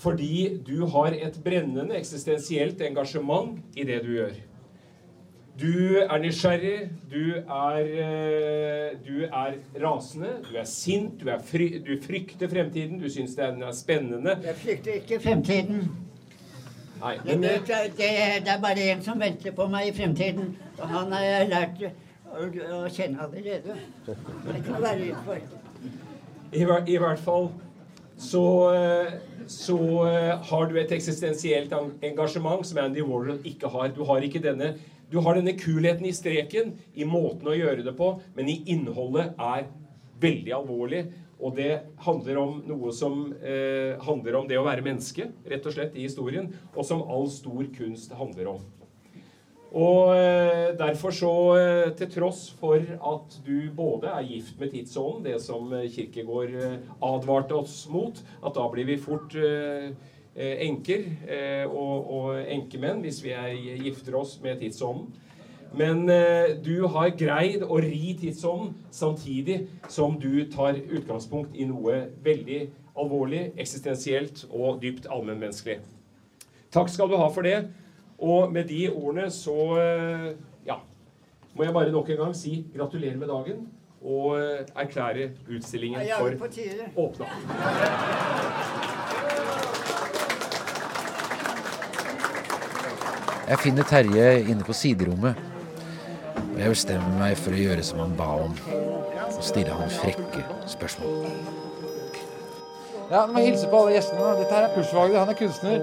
Fordi 0.00 0.62
du 0.64 0.86
har 0.88 1.12
et 1.12 1.36
brennende 1.44 1.98
eksistensielt 1.98 2.80
engasjement 2.80 3.58
i 3.76 3.84
det 3.84 4.00
du 4.06 4.14
gjør. 4.14 4.38
Du 5.60 5.96
er 6.00 6.18
nysgjerrig, 6.22 6.90
du 7.10 7.34
er, 7.36 7.78
eh, 7.78 8.98
du 9.04 9.24
er 9.26 9.58
rasende, 9.82 10.30
du 10.46 10.56
er 10.56 10.64
sint, 10.64 11.20
du, 11.20 11.28
er 11.28 11.42
fry, 11.44 11.66
du 11.84 11.98
frykter 12.00 12.48
fremtiden, 12.48 13.00
du 13.00 13.10
syns 13.12 13.34
den 13.36 13.62
er 13.62 13.74
spennende. 13.76 14.38
Jeg 14.44 14.56
frykter 14.62 15.00
ikke 15.02 15.20
fremtiden. 15.20 15.82
Nei, 17.00 17.14
men 17.24 17.42
vet, 17.42 17.68
det, 17.96 18.08
det 18.44 18.54
er 18.54 18.60
bare 18.60 18.86
en 18.92 19.02
som 19.04 19.20
venter 19.20 19.52
på 19.56 19.66
meg 19.72 19.88
i 19.88 19.96
fremtiden. 19.96 20.54
Og 20.78 20.86
han 20.88 21.12
har 21.12 21.24
jeg 21.24 21.48
lært 21.50 21.82
å, 21.84 22.46
å 22.78 22.84
kjenne 22.92 23.24
allerede. 23.24 23.76
Jeg 24.06 24.64
å 24.68 24.80
være 24.80 24.96
redd 25.02 25.26
for. 25.26 25.42
i, 26.52 26.64
i 26.64 27.00
hvert 27.00 27.24
fall 27.24 27.50
så, 28.20 28.44
eh, 28.76 29.12
så 29.48 29.78
eh, 30.06 30.32
har 30.50 30.68
du 30.68 30.76
et 30.80 30.92
eksistensielt 30.92 31.72
engasjement 32.04 32.64
som 32.66 32.80
Andy 32.82 33.04
Warhol 33.04 33.40
ikke 33.48 33.68
har. 33.72 33.92
Du 33.96 34.04
har 34.08 34.24
ikke 34.24 34.42
denne 34.44 34.74
du 35.10 35.18
har 35.18 35.36
denne 35.36 35.56
kulheten 35.58 36.06
i 36.06 36.14
streken, 36.14 36.74
i 36.94 37.06
måten 37.08 37.50
å 37.50 37.56
gjøre 37.56 37.84
det 37.86 37.96
på, 37.98 38.12
men 38.36 38.50
i 38.50 38.60
innholdet 38.70 39.34
er 39.34 39.66
veldig 40.22 40.54
alvorlig. 40.60 41.04
Og 41.40 41.56
det 41.56 41.70
handler 42.04 42.36
om 42.36 42.58
noe 42.68 42.92
som 42.92 43.30
eh, 43.40 43.96
handler 44.04 44.36
om 44.42 44.48
det 44.48 44.58
å 44.60 44.66
være 44.66 44.84
menneske, 44.84 45.30
rett 45.48 45.66
og 45.66 45.72
slett, 45.72 45.96
i 45.96 46.04
historien. 46.04 46.50
Og 46.74 46.84
som 46.86 47.00
all 47.08 47.30
stor 47.32 47.64
kunst 47.78 48.12
handler 48.18 48.52
om. 48.52 48.66
Og 49.70 50.10
eh, 50.18 50.72
derfor 50.74 51.14
så, 51.14 51.32
eh, 51.56 51.92
til 51.96 52.10
tross 52.10 52.48
for 52.60 52.82
at 52.82 53.36
du 53.46 53.70
både 53.74 54.10
er 54.10 54.26
gift 54.26 54.58
med 54.60 54.74
tidsånden, 54.74 55.24
det 55.28 55.36
som 55.42 55.70
eh, 55.72 55.86
Kirkegård 55.94 56.56
eh, 56.58 56.80
advarte 57.06 57.54
oss 57.54 57.84
mot, 57.90 58.18
at 58.42 58.56
da 58.58 58.66
blir 58.72 58.88
vi 58.90 58.98
fort 58.98 59.36
eh, 59.38 59.92
enker 60.36 61.06
eh, 61.26 61.64
og, 61.66 62.10
og 62.10 62.38
enkemenn 62.40 63.02
hvis 63.04 63.22
vi 63.24 63.34
er, 63.34 63.50
gifter 63.82 64.16
oss 64.20 64.36
med 64.42 64.60
tidsånden. 64.60 65.10
Men 65.72 66.08
eh, 66.10 66.56
du 66.64 66.86
har 66.90 67.12
greid 67.14 67.62
å 67.62 67.78
ri 67.82 68.14
tidsånden 68.18 68.74
samtidig 68.90 69.62
som 69.88 70.18
du 70.18 70.44
tar 70.50 70.78
utgangspunkt 70.78 71.54
i 71.54 71.66
noe 71.70 72.08
veldig 72.24 72.60
alvorlig, 72.98 73.52
eksistensielt 73.58 74.44
og 74.50 74.80
dypt 74.82 75.06
allmennmenneskelig. 75.10 75.78
Takk 76.74 76.90
skal 76.90 77.10
du 77.10 77.16
ha 77.18 77.28
for 77.30 77.46
det. 77.46 77.68
Og 78.20 78.52
med 78.52 78.68
de 78.68 78.84
ordene 78.90 79.30
så 79.32 79.56
eh, 79.80 80.30
ja, 80.66 80.80
må 81.54 81.64
jeg 81.64 81.74
bare 81.74 81.94
nok 81.94 82.10
en 82.10 82.24
gang 82.26 82.34
si 82.36 82.64
gratulerer 82.74 83.16
med 83.18 83.30
dagen 83.32 83.68
og 84.00 84.40
eh, 84.40 84.66
erklære 84.76 85.30
utstillingen 85.48 86.02
for 86.18 86.34
åpna. 87.06 87.26
Jeg 93.50 93.58
finner 93.58 93.82
Terje 93.82 94.26
inne 94.46 94.62
på 94.66 94.72
siderommet. 94.76 95.34
Og 96.38 96.58
jeg 96.60 96.70
bestemmer 96.70 97.16
meg 97.18 97.38
for 97.38 97.56
å 97.56 97.58
gjøre 97.58 97.82
som 97.86 97.98
han 98.04 98.12
ba 98.18 98.28
om. 98.44 98.52
Og 99.26 99.42
stille 99.42 99.74
han 99.74 99.90
frekke 99.90 100.44
spørsmål. 100.70 101.26
Ja, 103.10 103.24
Du 103.26 103.32
må 103.34 103.42
hilse 103.42 103.66
på 103.66 103.80
alle 103.80 103.96
gjestene. 103.96 104.20
da. 104.22 104.36
Dette 104.38 104.54
her 104.54 104.68
er 104.68 104.74
Pushwagner. 104.76 105.18
Han 105.18 105.28
er 105.28 105.34
kunstner. 105.34 105.78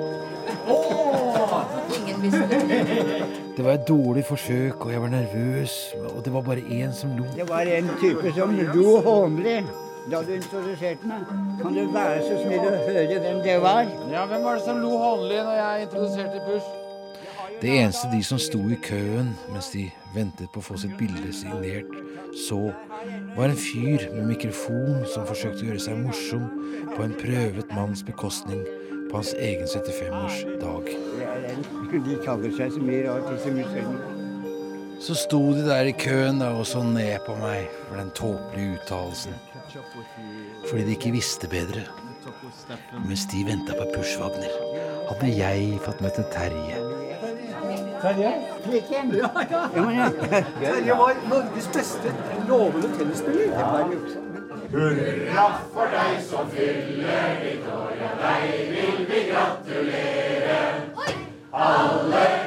Ingen 1.97 2.21
det. 2.23 3.25
Det 3.57 3.65
var 3.65 3.71
et 3.73 3.87
dårlig 3.87 4.23
forsøk, 4.25 4.85
og 4.85 4.91
jeg 4.91 5.01
var 5.01 5.09
nervøs. 5.09 5.75
Og 6.15 6.23
det 6.25 6.33
var 6.33 6.41
bare 6.41 6.63
én 6.71 6.93
som 6.93 7.17
lo. 7.17 7.25
Det 7.35 7.49
var 7.49 7.67
en 7.67 7.89
type 7.99 8.31
som 8.35 8.55
lo 8.55 9.01
hånlig 9.01 9.63
da 10.11 10.21
du 10.23 10.31
introduserte 10.37 11.03
meg. 11.03 11.27
Kan 11.61 11.73
du 11.75 11.87
være 11.91 12.21
så 12.23 12.37
snill 12.45 12.63
å 12.63 12.75
høre 12.87 13.19
hvem 13.19 13.41
det 13.43 13.61
var? 13.61 13.83
Ja, 14.11 14.25
Hvem 14.25 14.43
var 14.43 14.55
det 14.55 14.63
som 14.63 14.79
lo 14.79 14.97
hånlig 14.97 15.43
når 15.43 15.55
jeg 15.59 15.81
introduserte 15.89 16.45
Push? 16.47 16.86
Det 17.61 17.69
eneste 17.73 18.07
de 18.11 18.19
som 18.23 18.37
sto 18.37 18.59
i 18.69 18.75
køen 18.85 19.31
mens 19.49 19.71
de 19.73 19.87
ventet 20.13 20.51
på 20.53 20.61
å 20.61 20.65
få 20.67 20.75
sitt 20.77 20.93
bilde 20.99 21.31
signert, 21.33 21.89
så, 22.37 22.59
var 23.37 23.49
en 23.49 23.57
fyr 23.57 24.03
med 24.13 24.27
mikrofon 24.29 25.01
som 25.09 25.25
forsøkte 25.25 25.63
å 25.63 25.69
gjøre 25.71 25.81
seg 25.81 25.97
morsom 26.03 26.45
på 26.91 27.05
en 27.05 27.15
prøvet 27.17 27.73
manns 27.73 28.03
bekostning 28.05 28.61
på 29.09 29.17
hans 29.17 29.33
egen 29.39 29.65
75-årsdag. 29.69 30.91
De 32.05 32.17
kaller 32.25 32.53
seg 32.57 32.73
så 32.75 32.83
mye 32.83 33.03
rart, 33.07 33.29
disse 33.31 33.53
muslimene. 33.55 34.13
Så 35.01 35.13
sto 35.17 35.39
de 35.53 35.65
der 35.65 35.89
i 35.89 35.93
køen 35.97 36.41
da, 36.41 36.51
og 36.57 36.65
så 36.69 36.81
ned 36.85 37.21
på 37.25 37.37
meg 37.41 37.69
for 37.87 37.97
den 38.01 38.13
tåpelige 38.17 38.79
uttalelsen. 38.79 39.37
Fordi 40.67 40.83
de 40.83 40.97
ikke 40.97 41.13
visste 41.13 41.49
bedre. 41.49 41.85
Mens 43.05 43.25
de 43.31 43.45
venta 43.47 43.77
på 43.77 43.89
Pushwagner, 43.93 44.53
hadde 45.09 45.33
jeg 45.37 45.81
fått 45.85 46.05
møte 46.05 46.25
Terje. 46.33 46.86
Terje? 48.01 48.31
Kveken. 48.65 49.11
Ja, 49.15 49.29
ja. 49.51 49.63
Ja, 49.75 49.91
ja. 49.91 50.09
Terje 50.59 50.97
var 51.01 51.13
Norges 51.29 51.67
beste 51.73 52.13
lovende 52.47 52.87
tennisspiller. 52.97 53.45
Det 53.47 53.93
juksa. 53.93 54.19
Hurra 54.71 55.45
for 55.73 55.87
deg 55.93 56.17
som 56.27 56.49
fyller 56.51 57.37
ditt 57.39 57.67
år, 57.71 57.93
ja 58.01 58.09
deg 58.19 58.49
vil 58.73 59.05
vi 59.07 59.21
gratulere. 59.29 60.57
Alle 61.53 62.46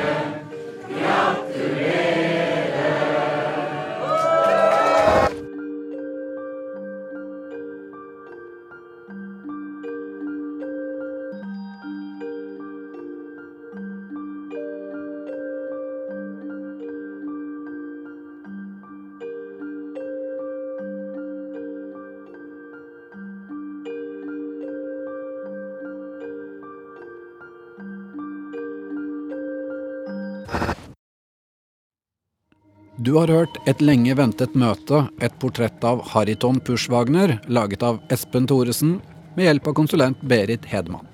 Du 33.11 33.16
har 33.16 33.26
hørt 33.26 33.56
Et 33.66 33.80
lenge 33.82 34.14
ventet 34.14 34.52
møte, 34.54 35.00
et 35.18 35.32
portrett 35.42 35.82
av 35.82 35.98
Hariton 36.12 36.61
Pushwagner, 36.62 37.32
laget 37.50 37.82
av 37.82 37.98
Espen 38.14 38.46
Thoresen, 38.46 38.92
med 39.34 39.48
hjelp 39.48 39.66
av 39.66 39.74
konsulent 39.80 40.22
Berit 40.30 40.68
Hedman. 40.70 41.08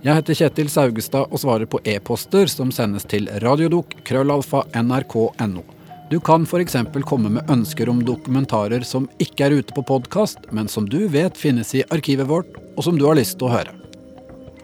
Jeg 0.00 0.16
heter 0.16 0.38
Kjetil 0.40 0.72
Saugestad 0.72 1.28
og 1.28 1.42
svarer 1.42 1.68
på 1.68 1.82
e-poster 1.84 2.48
som 2.48 2.72
sendes 2.72 3.04
til 3.12 3.28
radiodok 3.44 3.92
krøllalfa 4.08 4.64
nrk.no. 4.80 5.68
Du 6.08 6.16
kan 6.24 6.48
f.eks. 6.48 6.80
komme 7.04 7.36
med 7.36 7.52
ønsker 7.52 7.92
om 7.92 8.00
dokumentarer 8.08 8.88
som 8.88 9.10
ikke 9.20 9.44
er 9.44 9.60
ute 9.60 9.76
på 9.76 9.84
podkast, 9.92 10.48
men 10.48 10.64
som 10.64 10.88
du 10.88 11.02
vet 11.12 11.36
finnes 11.36 11.76
i 11.76 11.84
arkivet 11.92 12.30
vårt, 12.32 12.56
og 12.72 12.88
som 12.88 12.96
du 12.96 13.04
har 13.04 13.20
lyst 13.20 13.36
til 13.36 13.52
å 13.52 13.58
høre. 13.58 13.80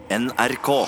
NRK. 0.09 0.79